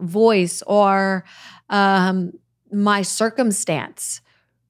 voice 0.00 0.62
or 0.66 1.24
um, 1.70 2.32
my 2.72 3.02
circumstance 3.02 4.20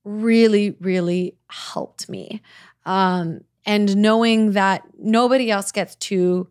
really, 0.05 0.77
really 0.81 1.37
helped 1.49 2.09
me. 2.09 2.43
Um, 2.85 3.41
and 3.67 3.97
knowing 3.97 4.53
that 4.53 4.83
nobody 4.99 5.51
else 5.51 5.73
gets 5.73 5.97
to 5.97 6.49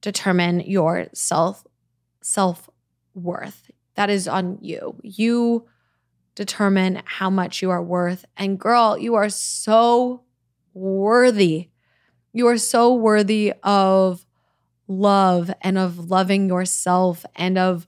determine 0.00 0.60
your 0.60 1.08
self 1.12 1.64
self 2.22 2.68
worth. 3.14 3.70
That 3.94 4.10
is 4.10 4.28
on 4.28 4.58
you. 4.60 4.96
You 5.02 5.66
determine 6.34 7.02
how 7.04 7.30
much 7.30 7.62
you 7.62 7.70
are 7.70 7.82
worth. 7.82 8.24
And 8.36 8.58
girl, 8.58 8.96
you 8.96 9.16
are 9.16 9.28
so 9.28 10.22
worthy. 10.72 11.70
You 12.32 12.46
are 12.48 12.58
so 12.58 12.94
worthy 12.94 13.52
of 13.62 14.24
love 14.86 15.50
and 15.60 15.78
of 15.78 16.10
loving 16.10 16.48
yourself 16.48 17.24
and 17.36 17.58
of 17.58 17.86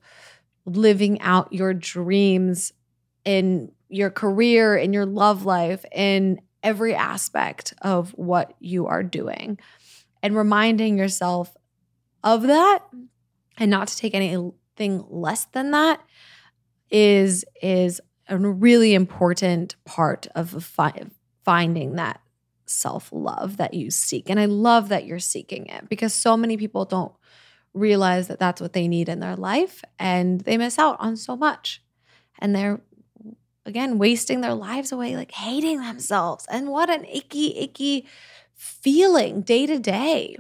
living 0.67 1.21
out 1.21 1.53
your 1.53 1.75
dreams 1.75 2.73
in 3.25 3.73
your 3.89 4.11
career, 4.11 4.77
in 4.77 4.93
your 4.93 5.07
love 5.07 5.45
life, 5.45 5.85
in 5.93 6.41
every 6.63 6.95
aspect 6.95 7.75
of 7.83 8.11
what 8.11 8.55
you 8.61 8.87
are 8.87 9.03
doing. 9.03 9.59
And 10.23 10.37
reminding 10.37 10.99
yourself 10.99 11.57
of 12.23 12.43
that 12.43 12.83
and 13.57 13.71
not 13.71 13.89
to 13.89 13.97
take 13.97 14.15
anything 14.15 15.05
less 15.09 15.47
than 15.47 15.71
that 15.71 16.01
is 16.91 17.45
is 17.63 18.01
a 18.29 18.37
really 18.37 18.95
important 18.95 19.77
part 19.85 20.27
of 20.35 20.63
fi- 20.63 21.07
finding 21.45 21.95
that 21.95 22.21
self-love 22.71 23.57
that 23.57 23.75
you 23.75 23.91
seek 23.91 24.31
and 24.31 24.39
i 24.39 24.45
love 24.45 24.89
that 24.89 25.05
you're 25.05 25.19
seeking 25.19 25.67
it 25.67 25.89
because 25.89 26.15
so 26.15 26.37
many 26.37 26.57
people 26.57 26.85
don't 26.85 27.13
realize 27.75 28.29
that 28.29 28.39
that's 28.39 28.61
what 28.61 28.73
they 28.73 28.89
need 28.89 29.09
in 29.09 29.21
their 29.21 29.37
life 29.37 29.83
and 29.99 30.41
they 30.43 30.57
miss 30.57 30.79
out 30.79 30.97
on 30.99 31.17
so 31.17 31.37
much 31.37 31.83
and 32.39 32.55
they're 32.55 32.81
again 33.67 33.99
wasting 33.99 34.41
their 34.41 34.55
lives 34.55 34.91
away 34.93 35.17
like 35.17 35.33
hating 35.33 35.81
themselves 35.81 36.47
and 36.51 36.69
what 36.69 36.91
an 36.91 37.05
icky 37.05 37.57
icky 37.59 38.07
feeling 38.55 39.43
day 39.43 39.67
to 39.67 39.79
day 39.79 40.37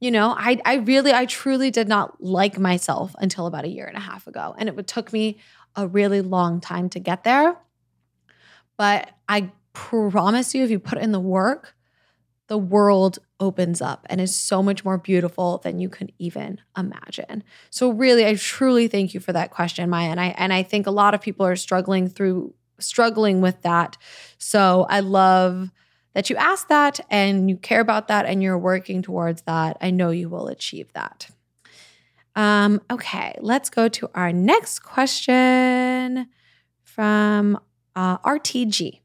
you 0.00 0.10
know, 0.10 0.34
I 0.36 0.60
I 0.64 0.74
really 0.76 1.12
I 1.12 1.26
truly 1.26 1.70
did 1.70 1.88
not 1.88 2.22
like 2.22 2.58
myself 2.58 3.14
until 3.18 3.46
about 3.46 3.64
a 3.64 3.68
year 3.68 3.86
and 3.86 3.96
a 3.96 4.00
half 4.00 4.26
ago 4.26 4.54
and 4.58 4.68
it 4.68 4.86
took 4.86 5.12
me 5.12 5.38
a 5.74 5.86
really 5.86 6.20
long 6.20 6.60
time 6.60 6.88
to 6.90 7.00
get 7.00 7.24
there. 7.24 7.56
But 8.76 9.10
I 9.28 9.50
promise 9.76 10.54
you 10.54 10.64
if 10.64 10.70
you 10.70 10.78
put 10.78 10.98
in 10.98 11.12
the 11.12 11.20
work, 11.20 11.74
the 12.48 12.58
world 12.58 13.18
opens 13.40 13.82
up 13.82 14.06
and 14.08 14.20
is 14.20 14.34
so 14.34 14.62
much 14.62 14.84
more 14.84 14.98
beautiful 14.98 15.58
than 15.58 15.78
you 15.78 15.88
can 15.88 16.08
even 16.18 16.60
imagine. 16.76 17.42
So 17.70 17.90
really 17.90 18.24
I 18.24 18.34
truly 18.36 18.88
thank 18.88 19.14
you 19.14 19.20
for 19.20 19.32
that 19.32 19.50
question, 19.50 19.90
Maya, 19.90 20.10
and 20.10 20.20
I 20.20 20.28
and 20.38 20.52
I 20.52 20.62
think 20.62 20.86
a 20.86 20.90
lot 20.92 21.14
of 21.14 21.20
people 21.20 21.44
are 21.44 21.56
struggling 21.56 22.08
through 22.08 22.54
struggling 22.78 23.40
with 23.40 23.62
that. 23.62 23.96
So 24.38 24.86
I 24.88 25.00
love 25.00 25.70
that 26.14 26.30
you 26.30 26.36
ask 26.36 26.68
that 26.68 27.00
and 27.10 27.50
you 27.50 27.56
care 27.58 27.80
about 27.80 28.08
that 28.08 28.24
and 28.24 28.42
you're 28.42 28.58
working 28.58 29.02
towards 29.02 29.42
that, 29.42 29.76
I 29.82 29.90
know 29.90 30.10
you 30.10 30.30
will 30.30 30.48
achieve 30.48 30.90
that. 30.94 31.28
Um, 32.34 32.80
okay, 32.90 33.36
let's 33.40 33.68
go 33.68 33.88
to 33.88 34.10
our 34.14 34.32
next 34.32 34.78
question 34.78 36.28
from 36.82 37.58
uh, 37.94 38.18
RTG. 38.18 39.00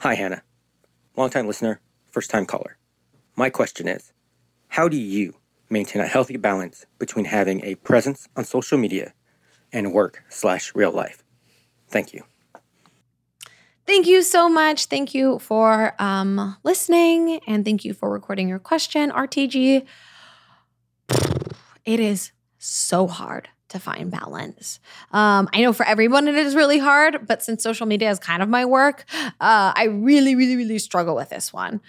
Hi, 0.00 0.14
Hannah. 0.14 0.42
Longtime 1.14 1.46
listener, 1.46 1.78
first 2.10 2.30
time 2.30 2.46
caller. 2.46 2.78
My 3.36 3.50
question 3.50 3.86
is 3.86 4.14
How 4.68 4.88
do 4.88 4.96
you 4.96 5.34
maintain 5.68 6.00
a 6.00 6.06
healthy 6.06 6.38
balance 6.38 6.86
between 6.98 7.26
having 7.26 7.62
a 7.62 7.74
presence 7.74 8.26
on 8.34 8.44
social 8.46 8.78
media 8.78 9.12
and 9.74 9.92
work 9.92 10.24
slash 10.30 10.74
real 10.74 10.90
life? 10.90 11.22
Thank 11.90 12.14
you. 12.14 12.24
Thank 13.86 14.06
you 14.06 14.22
so 14.22 14.48
much. 14.48 14.86
Thank 14.86 15.14
you 15.14 15.38
for 15.38 15.94
um, 15.98 16.56
listening 16.64 17.40
and 17.46 17.62
thank 17.62 17.84
you 17.84 17.92
for 17.92 18.10
recording 18.10 18.48
your 18.48 18.58
question, 18.58 19.10
RTG. 19.10 19.84
It 21.84 22.00
is 22.00 22.32
so 22.58 23.06
hard 23.06 23.48
to 23.70 23.78
find 23.78 24.10
balance. 24.10 24.78
Um, 25.12 25.48
I 25.52 25.62
know 25.62 25.72
for 25.72 25.86
everyone 25.86 26.28
it 26.28 26.34
is 26.34 26.54
really 26.54 26.78
hard, 26.78 27.26
but 27.26 27.42
since 27.42 27.62
social 27.62 27.86
media 27.86 28.10
is 28.10 28.18
kind 28.18 28.42
of 28.42 28.48
my 28.48 28.64
work, 28.64 29.04
uh, 29.14 29.72
I 29.74 29.88
really, 29.90 30.34
really, 30.34 30.56
really 30.56 30.78
struggle 30.78 31.16
with 31.16 31.30
this 31.30 31.52
one. 31.52 31.80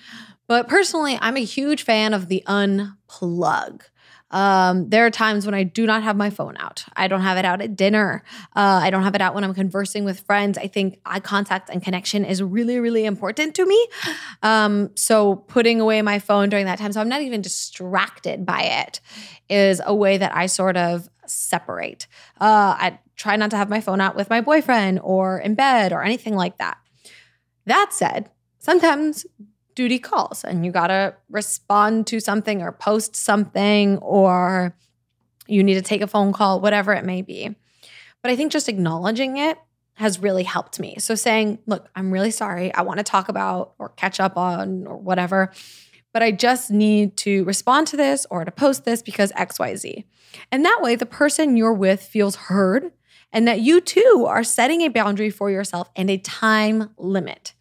But 0.47 0.67
personally, 0.67 1.17
I'm 1.21 1.37
a 1.37 1.43
huge 1.43 1.83
fan 1.83 2.13
of 2.13 2.27
the 2.27 2.43
unplug. 2.47 3.81
Um, 4.31 4.89
there 4.89 5.05
are 5.05 5.11
times 5.11 5.45
when 5.45 5.53
I 5.53 5.63
do 5.63 5.85
not 5.85 6.03
have 6.03 6.15
my 6.15 6.29
phone 6.29 6.55
out. 6.57 6.85
I 6.95 7.07
don't 7.07 7.21
have 7.21 7.37
it 7.37 7.45
out 7.45 7.61
at 7.61 7.75
dinner. 7.75 8.23
Uh, 8.55 8.79
I 8.81 8.89
don't 8.89 9.03
have 9.03 9.13
it 9.13 9.21
out 9.21 9.35
when 9.35 9.43
I'm 9.43 9.53
conversing 9.53 10.05
with 10.05 10.21
friends. 10.21 10.57
I 10.57 10.67
think 10.67 10.99
eye 11.05 11.19
contact 11.19 11.69
and 11.69 11.83
connection 11.83 12.23
is 12.25 12.41
really, 12.41 12.79
really 12.79 13.05
important 13.05 13.55
to 13.55 13.65
me. 13.65 13.87
Um, 14.41 14.91
so 14.95 15.35
putting 15.35 15.81
away 15.81 16.01
my 16.01 16.19
phone 16.19 16.49
during 16.49 16.65
that 16.65 16.79
time, 16.79 16.93
so 16.93 17.01
I'm 17.01 17.09
not 17.09 17.21
even 17.21 17.41
distracted 17.41 18.45
by 18.45 18.61
it, 18.61 19.01
is 19.49 19.81
a 19.85 19.93
way 19.93 20.17
that 20.17 20.35
I 20.35 20.45
sort 20.45 20.77
of 20.77 21.09
separate. 21.25 22.07
Uh, 22.39 22.75
I 22.77 22.99
try 23.15 23.35
not 23.35 23.51
to 23.51 23.57
have 23.57 23.69
my 23.69 23.81
phone 23.81 24.01
out 24.01 24.15
with 24.15 24.29
my 24.29 24.41
boyfriend 24.41 24.99
or 25.03 25.39
in 25.39 25.55
bed 25.55 25.93
or 25.93 26.03
anything 26.03 26.35
like 26.35 26.57
that. 26.57 26.77
That 27.65 27.89
said, 27.91 28.29
sometimes 28.59 29.25
duty 29.75 29.99
calls 29.99 30.43
and 30.43 30.65
you 30.65 30.71
got 30.71 30.87
to 30.87 31.15
respond 31.29 32.07
to 32.07 32.19
something 32.19 32.61
or 32.61 32.71
post 32.71 33.15
something 33.15 33.97
or 33.99 34.75
you 35.47 35.63
need 35.63 35.75
to 35.75 35.81
take 35.81 36.01
a 36.01 36.07
phone 36.07 36.33
call, 36.33 36.59
whatever 36.59 36.93
it 36.93 37.05
may 37.05 37.21
be. 37.21 37.55
But 38.21 38.31
I 38.31 38.35
think 38.35 38.51
just 38.51 38.69
acknowledging 38.69 39.37
it 39.37 39.57
has 39.93 40.19
really 40.19 40.43
helped 40.43 40.79
me. 40.79 40.95
So 40.99 41.15
saying, 41.15 41.59
look, 41.65 41.87
I'm 41.95 42.11
really 42.11 42.31
sorry. 42.31 42.73
I 42.73 42.81
want 42.81 42.99
to 42.99 43.03
talk 43.03 43.29
about 43.29 43.73
or 43.77 43.89
catch 43.89 44.19
up 44.19 44.37
on 44.37 44.87
or 44.87 44.97
whatever, 44.97 45.51
but 46.13 46.23
I 46.23 46.31
just 46.31 46.71
need 46.71 47.17
to 47.17 47.43
respond 47.45 47.87
to 47.87 47.97
this 47.97 48.25
or 48.29 48.45
to 48.45 48.51
post 48.51 48.85
this 48.85 49.01
because 49.01 49.31
XYZ. 49.33 50.03
And 50.51 50.65
that 50.65 50.79
way, 50.81 50.95
the 50.95 51.05
person 51.05 51.57
you're 51.57 51.73
with 51.73 52.01
feels 52.01 52.35
heard 52.35 52.91
and 53.33 53.47
that 53.47 53.61
you 53.61 53.81
too 53.81 54.25
are 54.27 54.43
setting 54.43 54.81
a 54.81 54.89
boundary 54.89 55.29
for 55.29 55.49
yourself 55.49 55.89
and 55.95 56.09
a 56.09 56.17
time 56.17 56.89
limit. 56.97 57.53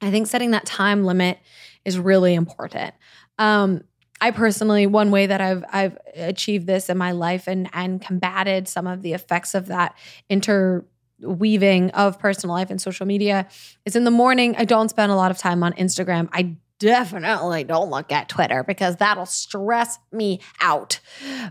I 0.00 0.10
think 0.10 0.26
setting 0.26 0.50
that 0.50 0.66
time 0.66 1.04
limit 1.04 1.38
is 1.84 1.98
really 1.98 2.34
important. 2.34 2.94
Um, 3.38 3.84
I 4.20 4.30
personally, 4.30 4.86
one 4.86 5.10
way 5.10 5.26
that 5.26 5.40
I've 5.40 5.64
I've 5.70 5.98
achieved 6.14 6.66
this 6.66 6.88
in 6.88 6.96
my 6.96 7.12
life 7.12 7.46
and 7.46 7.68
and 7.72 8.00
combated 8.00 8.66
some 8.66 8.86
of 8.86 9.02
the 9.02 9.12
effects 9.12 9.54
of 9.54 9.66
that 9.66 9.94
interweaving 10.30 11.90
of 11.90 12.18
personal 12.18 12.56
life 12.56 12.70
and 12.70 12.80
social 12.80 13.06
media 13.06 13.46
is 13.84 13.94
in 13.94 14.04
the 14.04 14.10
morning. 14.10 14.56
I 14.56 14.64
don't 14.64 14.88
spend 14.88 15.12
a 15.12 15.16
lot 15.16 15.30
of 15.30 15.38
time 15.38 15.62
on 15.62 15.74
Instagram. 15.74 16.28
I 16.32 16.56
definitely 16.78 17.64
don't 17.64 17.90
look 17.90 18.12
at 18.12 18.28
Twitter 18.28 18.62
because 18.62 18.96
that'll 18.96 19.26
stress 19.26 19.98
me 20.12 20.40
out. 20.60 21.00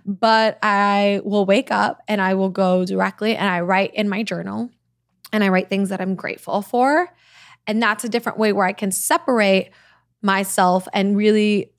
But 0.05 0.59
I 0.61 1.21
will 1.23 1.45
wake 1.45 1.71
up 1.71 2.01
and 2.07 2.21
I 2.21 2.36
will 2.36 2.49
go 2.49 2.86
directly 2.86 3.36
and 3.36 3.49
I 3.49 3.61
write 3.61 3.93
in 3.93 4.09
my 4.09 4.23
journal 4.23 4.69
and 5.32 5.43
I 5.43 5.49
write 5.49 5.69
things 5.69 5.89
that 5.89 6.01
I'm 6.01 6.15
grateful 6.15 6.61
for. 6.61 7.09
And 7.67 7.82
that's 7.82 8.03
a 8.03 8.09
different 8.09 8.38
way 8.38 8.53
where 8.53 8.65
I 8.65 8.73
can 8.73 8.91
separate 8.91 9.71
myself 10.21 10.88
and 10.93 11.17
really 11.17 11.71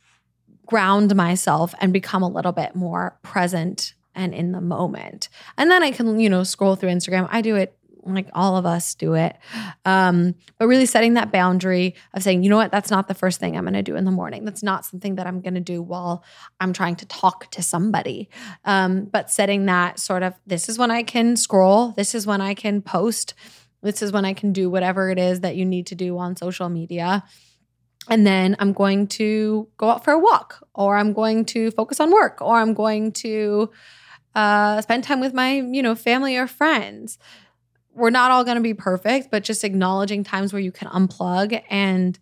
ground 0.66 1.14
myself 1.14 1.74
and 1.80 1.92
become 1.92 2.22
a 2.22 2.28
little 2.28 2.52
bit 2.52 2.74
more 2.74 3.18
present 3.22 3.94
and 4.14 4.34
in 4.34 4.52
the 4.52 4.60
moment. 4.60 5.28
And 5.56 5.70
then 5.70 5.82
I 5.82 5.92
can, 5.92 6.18
you 6.18 6.28
know, 6.28 6.42
scroll 6.42 6.74
through 6.74 6.90
Instagram. 6.90 7.28
I 7.30 7.40
do 7.40 7.54
it 7.54 7.78
like 8.14 8.28
all 8.32 8.56
of 8.56 8.66
us 8.66 8.94
do 8.94 9.14
it. 9.14 9.36
Um, 9.84 10.34
but 10.58 10.68
really 10.68 10.86
setting 10.86 11.14
that 11.14 11.32
boundary 11.32 11.94
of 12.14 12.22
saying, 12.22 12.42
you 12.42 12.50
know 12.50 12.56
what, 12.56 12.70
that's 12.70 12.90
not 12.90 13.08
the 13.08 13.14
first 13.14 13.40
thing 13.40 13.56
I'm 13.56 13.64
going 13.64 13.74
to 13.74 13.82
do 13.82 13.96
in 13.96 14.04
the 14.04 14.10
morning. 14.10 14.44
That's 14.44 14.62
not 14.62 14.84
something 14.84 15.16
that 15.16 15.26
I'm 15.26 15.40
going 15.40 15.54
to 15.54 15.60
do 15.60 15.82
while 15.82 16.24
I'm 16.60 16.72
trying 16.72 16.96
to 16.96 17.06
talk 17.06 17.50
to 17.52 17.62
somebody. 17.62 18.28
Um, 18.64 19.04
but 19.04 19.30
setting 19.30 19.66
that 19.66 19.98
sort 19.98 20.22
of, 20.22 20.34
this 20.46 20.68
is 20.68 20.78
when 20.78 20.90
I 20.90 21.02
can 21.02 21.36
scroll, 21.36 21.92
this 21.92 22.14
is 22.14 22.26
when 22.26 22.40
I 22.40 22.54
can 22.54 22.82
post, 22.82 23.34
this 23.82 24.02
is 24.02 24.12
when 24.12 24.24
I 24.24 24.32
can 24.32 24.52
do 24.52 24.70
whatever 24.70 25.10
it 25.10 25.18
is 25.18 25.40
that 25.40 25.56
you 25.56 25.64
need 25.64 25.86
to 25.88 25.94
do 25.94 26.18
on 26.18 26.36
social 26.36 26.68
media. 26.68 27.24
and 28.08 28.26
then 28.26 28.56
I'm 28.58 28.72
going 28.72 29.08
to 29.08 29.68
go 29.76 29.90
out 29.90 30.04
for 30.04 30.12
a 30.12 30.18
walk, 30.18 30.66
or 30.74 30.96
I'm 30.96 31.12
going 31.12 31.44
to 31.46 31.70
focus 31.72 32.00
on 32.00 32.12
work, 32.12 32.40
or 32.40 32.56
I'm 32.56 32.74
going 32.74 33.12
to 33.12 33.70
uh, 34.34 34.80
spend 34.80 35.04
time 35.04 35.20
with 35.20 35.34
my, 35.34 35.54
you 35.54 35.82
know, 35.82 35.94
family 35.94 36.36
or 36.36 36.46
friends. 36.46 37.18
We're 37.96 38.10
not 38.10 38.30
all 38.30 38.44
going 38.44 38.56
to 38.56 38.62
be 38.62 38.74
perfect, 38.74 39.30
but 39.30 39.42
just 39.42 39.64
acknowledging 39.64 40.22
times 40.22 40.52
where 40.52 40.60
you 40.60 40.70
can 40.70 40.88
unplug 40.88 41.62
and 41.70 42.18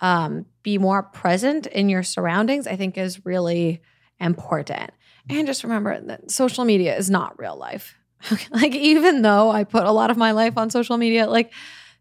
um, 0.00 0.46
be 0.62 0.78
more 0.78 1.02
present 1.02 1.66
in 1.66 1.88
your 1.88 2.02
surroundings, 2.02 2.66
I 2.66 2.76
think 2.76 2.96
is 2.96 3.24
really 3.24 3.82
important. 4.20 4.90
And 5.28 5.46
just 5.46 5.64
remember 5.64 6.00
that 6.00 6.30
social 6.30 6.64
media 6.64 6.96
is 6.96 7.10
not 7.10 7.38
real 7.38 7.56
life. 7.56 7.94
like, 8.50 8.74
even 8.74 9.22
though 9.22 9.50
I 9.50 9.64
put 9.64 9.84
a 9.84 9.92
lot 9.92 10.10
of 10.10 10.16
my 10.16 10.32
life 10.32 10.56
on 10.56 10.70
social 10.70 10.96
media, 10.96 11.26
like, 11.26 11.52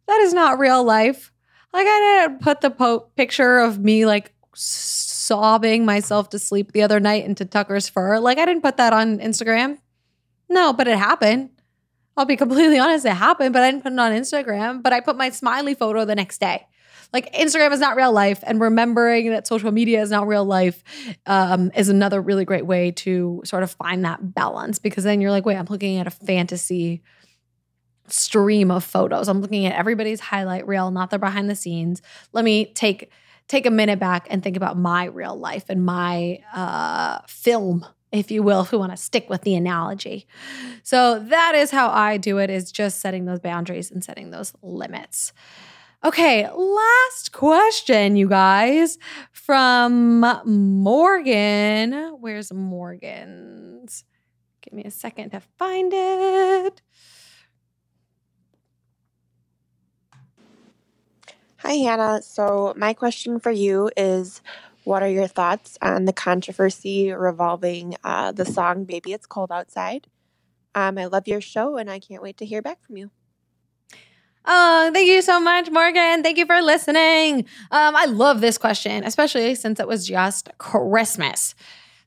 that 0.08 0.20
is 0.22 0.34
not 0.34 0.60
real 0.60 0.84
life. 0.84 1.32
Like, 1.74 1.86
I 1.86 2.28
didn't 2.28 2.42
put 2.42 2.62
the 2.62 2.72
po- 2.72 3.10
picture 3.16 3.60
of 3.60 3.78
me, 3.78 4.06
like, 4.06 4.34
sobbing 4.56 5.86
myself 5.86 6.30
to 6.30 6.40
sleep 6.40 6.72
the 6.72 6.82
other 6.82 7.00
night 7.00 7.26
into 7.26 7.46
Tucker's 7.46 7.90
fur. 7.90 8.20
Like, 8.20 8.38
I 8.38 8.46
didn't 8.46 8.64
put 8.64 8.78
that 8.78 8.94
on 8.94 9.20
Instagram. 9.20 9.78
No, 10.50 10.72
but 10.74 10.88
it 10.88 10.98
happened. 10.98 11.50
I'll 12.18 12.26
be 12.26 12.36
completely 12.36 12.80
honest, 12.80 13.06
it 13.06 13.14
happened, 13.14 13.54
but 13.54 13.64
I 13.64 13.72
didn't 13.72 13.84
put 13.84 13.94
it 13.94 14.00
on 14.00 14.12
Instagram. 14.12 14.84
But 14.84 14.92
I 14.92 15.00
put 15.00 15.16
my 15.16 15.30
smiley 15.30 15.76
photo 15.76 16.04
the 16.04 16.16
next 16.16 16.40
day 16.40 16.66
like 17.14 17.34
Instagram 17.34 17.72
is 17.72 17.80
not 17.80 17.96
real 17.96 18.12
life, 18.12 18.44
and 18.46 18.60
remembering 18.60 19.30
that 19.30 19.48
social 19.48 19.72
media 19.72 20.02
is 20.02 20.12
not 20.12 20.28
real 20.28 20.46
life 20.46 20.84
um, 21.26 21.72
is 21.76 21.90
another 21.90 22.22
really 22.22 22.46
great 22.46 22.66
way 22.66 22.92
to 22.92 23.42
sort 23.46 23.64
of 23.64 23.72
find 23.72 24.04
that 24.06 24.34
balance 24.34 24.80
because 24.80 25.04
then 25.04 25.22
you're 25.22 25.32
like, 25.32 25.46
wait, 25.46 25.56
I'm 25.56 25.66
looking 25.70 25.98
at 25.98 26.08
a 26.08 26.12
fantasy 26.12 27.02
stream 28.08 28.72
of 28.72 28.84
photos. 28.84 29.28
I'm 29.28 29.42
looking 29.42 29.66
at 29.66 29.76
everybody's 29.76 30.20
highlight 30.20 30.68
reel, 30.68 30.92
not 30.92 31.10
their 31.10 31.20
behind 31.20 31.50
the 31.50 31.56
scenes. 31.56 32.02
Let 32.34 32.44
me 32.44 32.66
take 32.74 33.12
take 33.48 33.66
a 33.66 33.72
minute 33.72 34.00
back 34.00 34.28
and 34.30 34.44
think 34.44 34.58
about 34.58 34.78
my 34.78 35.06
real 35.06 35.38
life 35.38 35.66
and 35.70 35.86
my 35.86 36.40
uh, 36.54 37.20
film 37.28 37.86
if 38.12 38.32
you 38.32 38.42
will, 38.44 38.62
if 38.62 38.72
we 38.72 38.78
want 38.78 38.92
to 38.92 38.98
stick 38.98 39.30
with 39.30 39.42
the 39.42 39.56
analogy. 39.56 40.28
So 40.84 41.20
that 41.20 41.56
is 41.56 41.72
how 41.72 41.90
I 41.90 42.18
do 42.18 42.38
it 42.38 42.50
is 42.50 42.72
just 42.72 43.00
setting 43.00 43.26
those 43.26 43.40
boundaries 43.40 43.92
and 43.92 44.04
setting 44.04 44.32
those 44.32 44.54
limits. 44.62 45.34
Okay, 46.04 46.48
last 46.50 47.32
question, 47.32 48.16
you 48.16 48.30
guys, 48.30 48.98
from 49.32 50.20
Morgan. 50.46 52.18
Where's 52.20 52.54
Morgan's? 52.54 54.06
Give 54.62 54.74
me 54.74 54.84
a 54.84 54.92
second 54.92 55.32
to 55.32 55.40
find 55.40 55.92
it. 55.94 56.82
Hi, 61.62 61.74
Hannah. 61.74 62.22
So, 62.22 62.74
my 62.78 62.94
question 62.94 63.40
for 63.40 63.52
you 63.52 63.90
is 63.98 64.42
What 64.88 65.04
are 65.04 65.10
your 65.10 65.28
thoughts 65.28 65.78
on 65.82 66.06
the 66.06 66.14
controversy 66.14 67.12
revolving 67.12 67.98
uh, 68.06 68.32
the 68.32 68.46
song 68.46 68.86
Baby 68.86 69.12
It's 69.12 69.26
Cold 69.26 69.52
Outside? 69.52 70.08
Um, 70.76 70.98
I 70.98 71.08
love 71.08 71.28
your 71.28 71.42
show 71.42 71.76
and 71.76 71.92
I 71.92 72.00
can't 72.00 72.24
wait 72.24 72.38
to 72.38 72.46
hear 72.46 72.62
back 72.62 72.82
from 72.86 72.96
you. 72.96 73.12
Oh, 74.46 74.90
thank 74.94 75.10
you 75.10 75.22
so 75.22 75.42
much, 75.42 75.70
Morgan. 75.70 76.24
Thank 76.24 76.38
you 76.38 76.46
for 76.46 76.62
listening. 76.62 77.40
Um, 77.70 77.98
I 77.98 78.06
love 78.06 78.40
this 78.40 78.58
question, 78.58 79.04
especially 79.04 79.56
since 79.56 79.82
it 79.82 79.90
was 79.90 80.08
just 80.08 80.48
Christmas. 80.58 81.54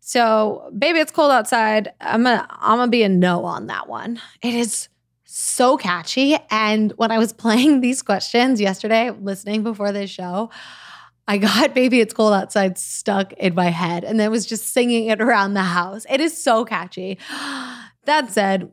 So, 0.00 0.72
baby, 0.78 1.00
it's 1.00 1.12
cold 1.12 1.32
outside. 1.32 1.92
I'm 2.00 2.22
gonna, 2.22 2.46
I'm 2.50 2.78
gonna 2.78 2.90
be 2.90 3.02
a 3.02 3.10
no 3.10 3.44
on 3.44 3.66
that 3.66 3.90
one. 3.90 4.22
It 4.40 4.54
is 4.54 4.88
so 5.24 5.76
catchy. 5.76 6.38
And 6.50 6.92
when 6.96 7.10
I 7.10 7.18
was 7.18 7.32
playing 7.44 7.82
these 7.82 8.00
questions 8.00 8.58
yesterday, 8.58 9.10
listening 9.10 9.62
before 9.64 9.92
this 9.92 10.08
show, 10.08 10.48
I 11.28 11.38
got 11.38 11.74
Baby 11.74 12.00
It's 12.00 12.14
Cold 12.14 12.32
Outside 12.32 12.78
stuck 12.78 13.32
in 13.34 13.54
my 13.54 13.68
head 13.68 14.04
and 14.04 14.18
then 14.18 14.30
was 14.30 14.46
just 14.46 14.72
singing 14.72 15.06
it 15.06 15.20
around 15.20 15.54
the 15.54 15.62
house. 15.62 16.04
It 16.10 16.20
is 16.20 16.42
so 16.42 16.64
catchy. 16.64 17.18
That 18.06 18.30
said, 18.30 18.72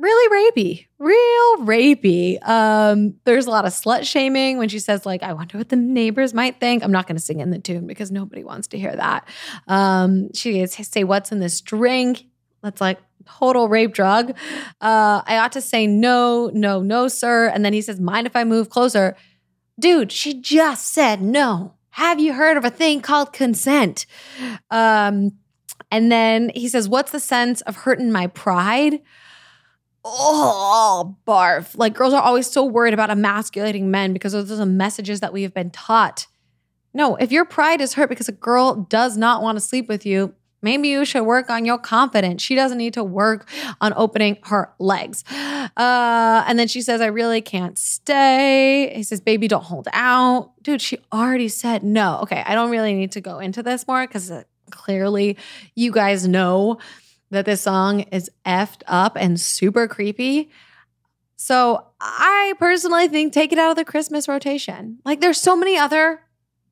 really 0.00 0.50
rapey, 0.52 0.86
real 0.98 1.66
rapey. 1.66 2.46
Um, 2.46 3.14
there's 3.24 3.46
a 3.46 3.50
lot 3.50 3.64
of 3.64 3.72
slut 3.72 4.04
shaming 4.04 4.58
when 4.58 4.68
she 4.68 4.78
says, 4.78 5.04
like, 5.06 5.22
I 5.22 5.32
wonder 5.32 5.58
what 5.58 5.68
the 5.68 5.76
neighbors 5.76 6.34
might 6.34 6.58
think. 6.60 6.82
I'm 6.82 6.92
not 6.92 7.06
going 7.06 7.16
to 7.16 7.22
sing 7.22 7.40
in 7.40 7.50
the 7.50 7.58
tune 7.58 7.86
because 7.86 8.10
nobody 8.10 8.42
wants 8.42 8.68
to 8.68 8.78
hear 8.78 8.94
that. 8.94 9.28
Um, 9.68 10.32
she 10.34 10.66
say, 10.66 11.04
What's 11.04 11.32
in 11.32 11.40
this 11.40 11.60
drink? 11.60 12.24
That's 12.62 12.80
like 12.80 12.98
total 13.26 13.68
rape 13.68 13.94
drug. 13.94 14.30
Uh, 14.80 15.22
I 15.24 15.38
ought 15.38 15.52
to 15.52 15.60
say 15.60 15.86
no, 15.86 16.50
no, 16.52 16.82
no, 16.82 17.08
sir. 17.08 17.48
And 17.48 17.64
then 17.64 17.72
he 17.72 17.82
says, 17.82 18.00
Mind 18.00 18.26
if 18.26 18.36
I 18.36 18.44
move 18.44 18.70
closer? 18.70 19.16
Dude, 19.80 20.12
she 20.12 20.34
just 20.34 20.88
said 20.88 21.20
no. 21.20 21.74
Have 21.90 22.20
you 22.20 22.34
heard 22.34 22.56
of 22.56 22.64
a 22.64 22.70
thing 22.70 23.00
called 23.00 23.32
consent? 23.32 24.06
Um, 24.70 25.32
and 25.90 26.12
then 26.12 26.52
he 26.54 26.68
says, 26.68 26.88
What's 26.88 27.10
the 27.10 27.20
sense 27.20 27.60
of 27.62 27.76
hurting 27.76 28.12
my 28.12 28.28
pride? 28.28 29.00
oh, 30.04 31.16
barf. 31.26 31.76
Like 31.76 31.94
girls 31.94 32.14
are 32.14 32.22
always 32.22 32.50
so 32.50 32.64
worried 32.64 32.94
about 32.94 33.10
emasculating 33.10 33.90
men 33.90 34.12
because 34.12 34.32
those 34.32 34.50
are 34.50 34.56
the 34.56 34.66
messages 34.66 35.20
that 35.20 35.32
we 35.32 35.42
have 35.42 35.54
been 35.54 35.70
taught. 35.70 36.26
No, 36.92 37.16
if 37.16 37.30
your 37.30 37.44
pride 37.44 37.80
is 37.80 37.94
hurt 37.94 38.08
because 38.08 38.28
a 38.28 38.32
girl 38.32 38.74
does 38.74 39.16
not 39.16 39.42
want 39.42 39.56
to 39.56 39.60
sleep 39.60 39.88
with 39.88 40.04
you, 40.04 40.34
maybe 40.62 40.88
you 40.88 41.04
should 41.04 41.22
work 41.22 41.50
on 41.50 41.64
your 41.64 41.78
confidence. 41.78 42.42
She 42.42 42.54
doesn't 42.54 42.78
need 42.78 42.94
to 42.94 43.04
work 43.04 43.48
on 43.80 43.92
opening 43.96 44.38
her 44.44 44.72
legs. 44.78 45.24
Uh, 45.30 46.44
and 46.46 46.58
then 46.58 46.68
she 46.68 46.82
says, 46.82 47.00
I 47.00 47.06
really 47.06 47.40
can't 47.40 47.78
stay. 47.78 48.92
He 48.94 49.02
says, 49.02 49.20
Baby, 49.20 49.48
don't 49.48 49.64
hold 49.64 49.88
out. 49.92 50.52
Dude, 50.62 50.80
she 50.80 50.98
already 51.12 51.48
said 51.48 51.82
no. 51.82 52.20
Okay, 52.22 52.42
I 52.46 52.54
don't 52.54 52.70
really 52.70 52.94
need 52.94 53.12
to 53.12 53.20
go 53.20 53.38
into 53.38 53.62
this 53.62 53.86
more 53.86 54.06
because 54.06 54.30
uh, 54.30 54.44
clearly 54.70 55.36
you 55.74 55.92
guys 55.92 56.26
know 56.26 56.78
that 57.30 57.44
this 57.44 57.62
song 57.62 58.00
is 58.00 58.30
effed 58.44 58.82
up 58.86 59.16
and 59.16 59.40
super 59.40 59.86
creepy. 59.86 60.50
So 61.36 61.86
I 62.00 62.54
personally 62.58 63.08
think 63.08 63.32
take 63.32 63.52
it 63.52 63.58
out 63.58 63.70
of 63.70 63.76
the 63.76 63.84
Christmas 63.84 64.28
rotation. 64.28 64.98
Like 65.04 65.20
there's 65.20 65.40
so 65.40 65.56
many 65.56 65.78
other 65.78 66.20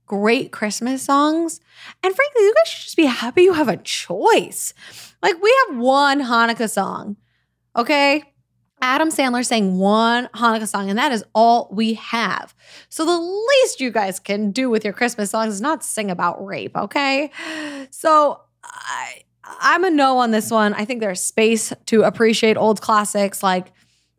great 0.09 0.51
Christmas 0.51 1.03
songs. 1.03 1.61
And 2.03 2.15
frankly, 2.15 2.43
you 2.43 2.55
guys 2.55 2.69
should 2.69 2.85
just 2.85 2.97
be 2.97 3.07
happy 3.07 3.43
you 3.43 3.53
have 3.53 3.69
a 3.69 3.77
choice. 3.77 4.75
Like 5.23 5.41
we 5.41 5.57
have 5.69 5.79
one 5.79 6.23
Hanukkah 6.23 6.71
song. 6.71 7.17
Okay? 7.77 8.25
Adam 8.81 9.09
Sandler 9.11 9.45
sang 9.45 9.79
one 9.79 10.29
Hanukkah 10.35 10.69
song, 10.69 10.89
and 10.89 10.99
that 10.99 11.11
is 11.11 11.25
all 11.35 11.69
we 11.73 11.95
have. 11.95 12.55
So 12.89 13.05
the 13.05 13.19
least 13.19 13.81
you 13.81 13.91
guys 13.91 14.21
can 14.21 14.51
do 14.51 14.71
with 14.71 14.85
your 14.85 14.93
Christmas 14.93 15.31
songs 15.31 15.55
is 15.55 15.61
not 15.61 15.83
sing 15.83 16.11
about 16.11 16.45
rape, 16.45 16.77
okay? 16.77 17.31
So 17.91 18.41
I 18.63 19.23
I'm 19.61 19.83
a 19.85 19.91
no 19.91 20.19
on 20.19 20.31
this 20.31 20.51
one. 20.51 20.75
I 20.75 20.85
think 20.85 21.01
there's 21.01 21.21
space 21.21 21.73
to 21.87 22.03
appreciate 22.03 22.57
old 22.57 22.81
classics 22.81 23.43
like 23.43 23.73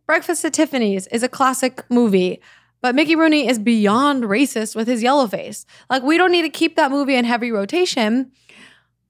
Breakfast 0.09 0.43
at 0.43 0.53
Tiffany's 0.53 1.05
is 1.07 1.21
a 1.21 1.29
classic 1.29 1.83
movie, 1.87 2.41
but 2.81 2.95
Mickey 2.95 3.15
Rooney 3.15 3.47
is 3.47 3.59
beyond 3.59 4.23
racist 4.23 4.75
with 4.75 4.87
his 4.87 5.03
yellow 5.03 5.27
face. 5.27 5.65
Like, 5.89 6.03
we 6.03 6.17
don't 6.17 6.31
need 6.31 6.43
to 6.43 6.49
keep 6.49 6.75
that 6.75 6.91
movie 6.91 7.15
in 7.15 7.25
heavy 7.25 7.51
rotation, 7.51 8.31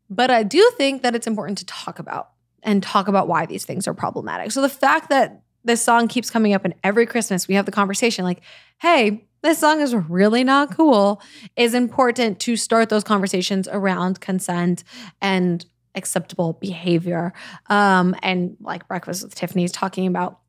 but 0.09 0.31
I 0.31 0.43
do 0.43 0.71
think 0.77 1.03
that 1.03 1.15
it's 1.15 1.27
important 1.27 1.57
to 1.59 1.65
talk 1.65 1.99
about 1.99 2.31
and 2.63 2.83
talk 2.83 3.07
about 3.07 3.27
why 3.27 3.45
these 3.45 3.65
things 3.65 3.87
are 3.87 3.93
problematic. 3.93 4.51
So 4.51 4.61
the 4.61 4.69
fact 4.69 5.09
that 5.09 5.43
this 5.63 5.81
song 5.81 6.07
keeps 6.07 6.29
coming 6.29 6.53
up 6.53 6.65
in 6.65 6.73
every 6.83 7.05
Christmas, 7.05 7.47
we 7.47 7.55
have 7.55 7.65
the 7.65 7.71
conversation 7.71 8.25
like, 8.25 8.41
hey, 8.81 9.25
this 9.41 9.59
song 9.59 9.79
is 9.79 9.95
really 9.95 10.43
not 10.43 10.75
cool, 10.75 11.21
is 11.55 11.73
important 11.73 12.39
to 12.41 12.55
start 12.55 12.89
those 12.89 13.03
conversations 13.03 13.67
around 13.69 14.19
consent 14.19 14.83
and 15.21 15.65
acceptable 15.95 16.53
behavior. 16.53 17.33
Um, 17.67 18.15
and 18.21 18.57
like 18.59 18.87
Breakfast 18.87 19.23
with 19.23 19.35
Tiffany's 19.35 19.71
talking 19.71 20.07
about 20.07 20.39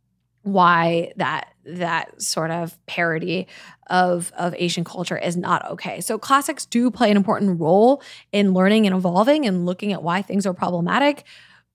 why 0.43 1.13
that 1.17 1.53
that 1.79 2.21
sort 2.21 2.51
of 2.51 2.77
parody 2.87 3.47
of 3.89 4.33
of 4.37 4.55
Asian 4.57 4.85
culture 4.85 5.19
is 5.19 5.37
not 5.37 5.69
okay. 5.73 6.01
So 6.01 6.19
classics 6.19 6.67
do 6.67 6.91
play 6.91 7.11
an 7.11 7.17
important 7.17 7.61
role 7.61 8.03
in 8.33 8.53
learning 8.53 8.87
and 8.87 8.95
evolving 8.95 9.47
and 9.47 9.67
looking 9.67 9.93
at 9.93 10.03
why 10.03 10.23
things 10.23 10.47
are 10.47 10.55
problematic, 10.55 11.25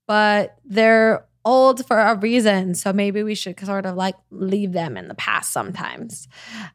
but 0.06 0.56
they're 0.64 1.26
old 1.44 1.86
for 1.86 1.98
a 1.98 2.16
reason. 2.16 2.74
So 2.74 2.92
maybe 2.92 3.22
we 3.22 3.34
should 3.34 3.58
sort 3.60 3.86
of 3.86 3.94
like 3.94 4.16
leave 4.30 4.72
them 4.72 4.96
in 4.96 5.08
the 5.08 5.14
past 5.14 5.52
sometimes. 5.52 6.28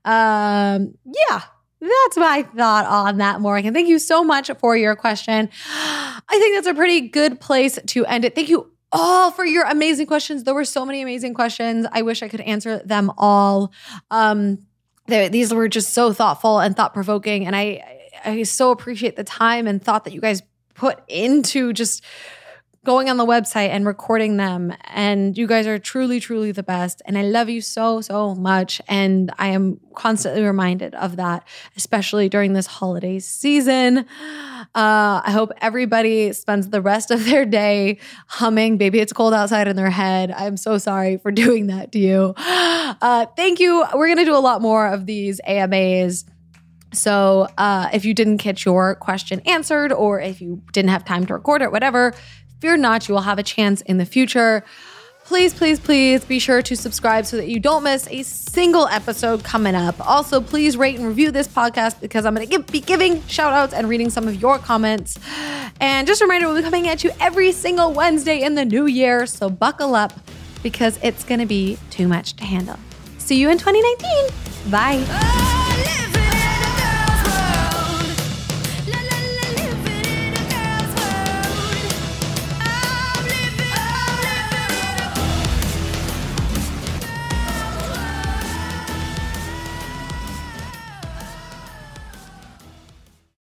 Um, 0.05 0.93
yeah, 1.05 1.41
that's 1.81 2.17
my 2.17 2.47
thought 2.55 2.85
on 2.85 3.17
that, 3.17 3.41
Morgan. 3.41 3.73
Thank 3.73 3.89
you 3.89 3.99
so 3.99 4.23
much 4.23 4.49
for 4.59 4.77
your 4.77 4.95
question. 4.95 5.49
I 5.75 6.21
think 6.29 6.55
that's 6.55 6.67
a 6.67 6.73
pretty 6.73 7.09
good 7.09 7.39
place 7.39 7.77
to 7.87 8.05
end 8.05 8.23
it. 8.23 8.35
Thank 8.35 8.49
you 8.49 8.70
all 8.91 9.31
for 9.31 9.45
your 9.45 9.65
amazing 9.65 10.07
questions. 10.07 10.43
There 10.43 10.53
were 10.53 10.65
so 10.65 10.85
many 10.85 11.01
amazing 11.01 11.33
questions. 11.33 11.85
I 11.91 12.01
wish 12.01 12.23
I 12.23 12.27
could 12.27 12.41
answer 12.41 12.79
them 12.79 13.11
all. 13.17 13.71
Um, 14.09 14.59
these 15.07 15.53
were 15.53 15.67
just 15.67 15.93
so 15.93 16.13
thoughtful 16.13 16.59
and 16.59 16.75
thought 16.75 16.93
provoking, 16.93 17.45
and 17.45 17.55
I 17.55 17.99
I 18.23 18.43
so 18.43 18.71
appreciate 18.71 19.15
the 19.15 19.23
time 19.23 19.67
and 19.67 19.83
thought 19.83 20.03
that 20.05 20.13
you 20.13 20.21
guys 20.21 20.41
put 20.73 20.99
into 21.07 21.73
just 21.73 22.03
going 22.83 23.09
on 23.11 23.17
the 23.17 23.25
website 23.25 23.69
and 23.69 23.85
recording 23.85 24.37
them. 24.37 24.73
And 24.85 25.37
you 25.37 25.45
guys 25.45 25.67
are 25.67 25.77
truly, 25.77 26.19
truly 26.19 26.51
the 26.51 26.63
best. 26.63 27.01
And 27.05 27.15
I 27.15 27.21
love 27.21 27.47
you 27.47 27.61
so, 27.61 28.01
so 28.01 28.33
much. 28.33 28.81
And 28.87 29.31
I 29.37 29.49
am 29.49 29.79
constantly 29.93 30.41
reminded 30.41 30.95
of 30.95 31.17
that, 31.17 31.47
especially 31.77 32.27
during 32.27 32.53
this 32.53 32.65
holiday 32.65 33.19
season. 33.19 33.99
Uh, 34.73 35.21
I 35.23 35.31
hope 35.31 35.51
everybody 35.61 36.33
spends 36.33 36.69
the 36.69 36.81
rest 36.81 37.11
of 37.11 37.25
their 37.25 37.45
day 37.45 37.99
humming 38.25 38.77
Baby 38.77 38.99
It's 38.99 39.13
Cold 39.13 39.35
Outside 39.35 39.67
in 39.67 39.75
their 39.75 39.91
head. 39.91 40.31
I'm 40.31 40.57
so 40.57 40.79
sorry 40.79 41.17
for 41.17 41.31
doing 41.31 41.67
that 41.67 41.91
to 41.91 41.99
you. 41.99 42.33
Uh, 43.01 43.25
thank 43.37 43.59
you. 43.59 43.85
We're 43.95 44.07
going 44.07 44.17
to 44.17 44.25
do 44.25 44.35
a 44.35 44.39
lot 44.39 44.61
more 44.61 44.85
of 44.85 45.05
these 45.05 45.39
AMAs. 45.45 46.25
So 46.93 47.47
uh, 47.57 47.89
if 47.93 48.03
you 48.03 48.13
didn't 48.13 48.37
get 48.37 48.65
your 48.65 48.95
question 48.95 49.39
answered, 49.45 49.93
or 49.93 50.19
if 50.19 50.41
you 50.41 50.61
didn't 50.73 50.89
have 50.89 51.05
time 51.05 51.25
to 51.27 51.33
record 51.33 51.61
it, 51.61 51.71
whatever, 51.71 52.13
fear 52.61 52.77
not, 52.77 53.09
you 53.09 53.15
will 53.15 53.21
have 53.21 53.39
a 53.39 53.43
chance 53.43 53.81
in 53.81 53.97
the 53.97 54.05
future. 54.05 54.63
Please, 55.25 55.53
please, 55.53 55.79
please 55.79 56.25
be 56.25 56.39
sure 56.39 56.61
to 56.61 56.75
subscribe 56.75 57.25
so 57.25 57.37
that 57.37 57.47
you 57.47 57.59
don't 57.59 57.83
miss 57.83 58.07
a 58.09 58.21
single 58.23 58.87
episode 58.87 59.43
coming 59.43 59.75
up. 59.75 59.95
Also, 60.05 60.41
please 60.41 60.75
rate 60.75 60.97
and 60.97 61.07
review 61.07 61.31
this 61.31 61.47
podcast 61.47 62.01
because 62.01 62.25
I'm 62.25 62.35
going 62.35 62.47
to 62.49 62.59
be 62.59 62.81
giving 62.81 63.25
shout 63.27 63.53
outs 63.53 63.73
and 63.73 63.87
reading 63.87 64.09
some 64.09 64.27
of 64.27 64.41
your 64.41 64.57
comments. 64.57 65.17
And 65.79 66.05
just 66.05 66.21
a 66.21 66.25
reminder, 66.25 66.47
we'll 66.47 66.57
be 66.57 66.63
coming 66.63 66.87
at 66.87 67.03
you 67.03 67.11
every 67.19 67.51
single 67.51 67.93
Wednesday 67.93 68.41
in 68.41 68.55
the 68.55 68.65
new 68.65 68.85
year. 68.85 69.25
So 69.25 69.49
buckle 69.49 69.95
up 69.95 70.13
because 70.63 70.99
it's 71.01 71.23
going 71.23 71.39
to 71.39 71.45
be 71.45 71.77
too 71.89 72.07
much 72.07 72.33
to 72.35 72.43
handle. 72.43 72.77
See 73.17 73.39
you 73.39 73.49
in 73.49 73.57
2019. 73.57 74.71
Bye. 74.71 76.30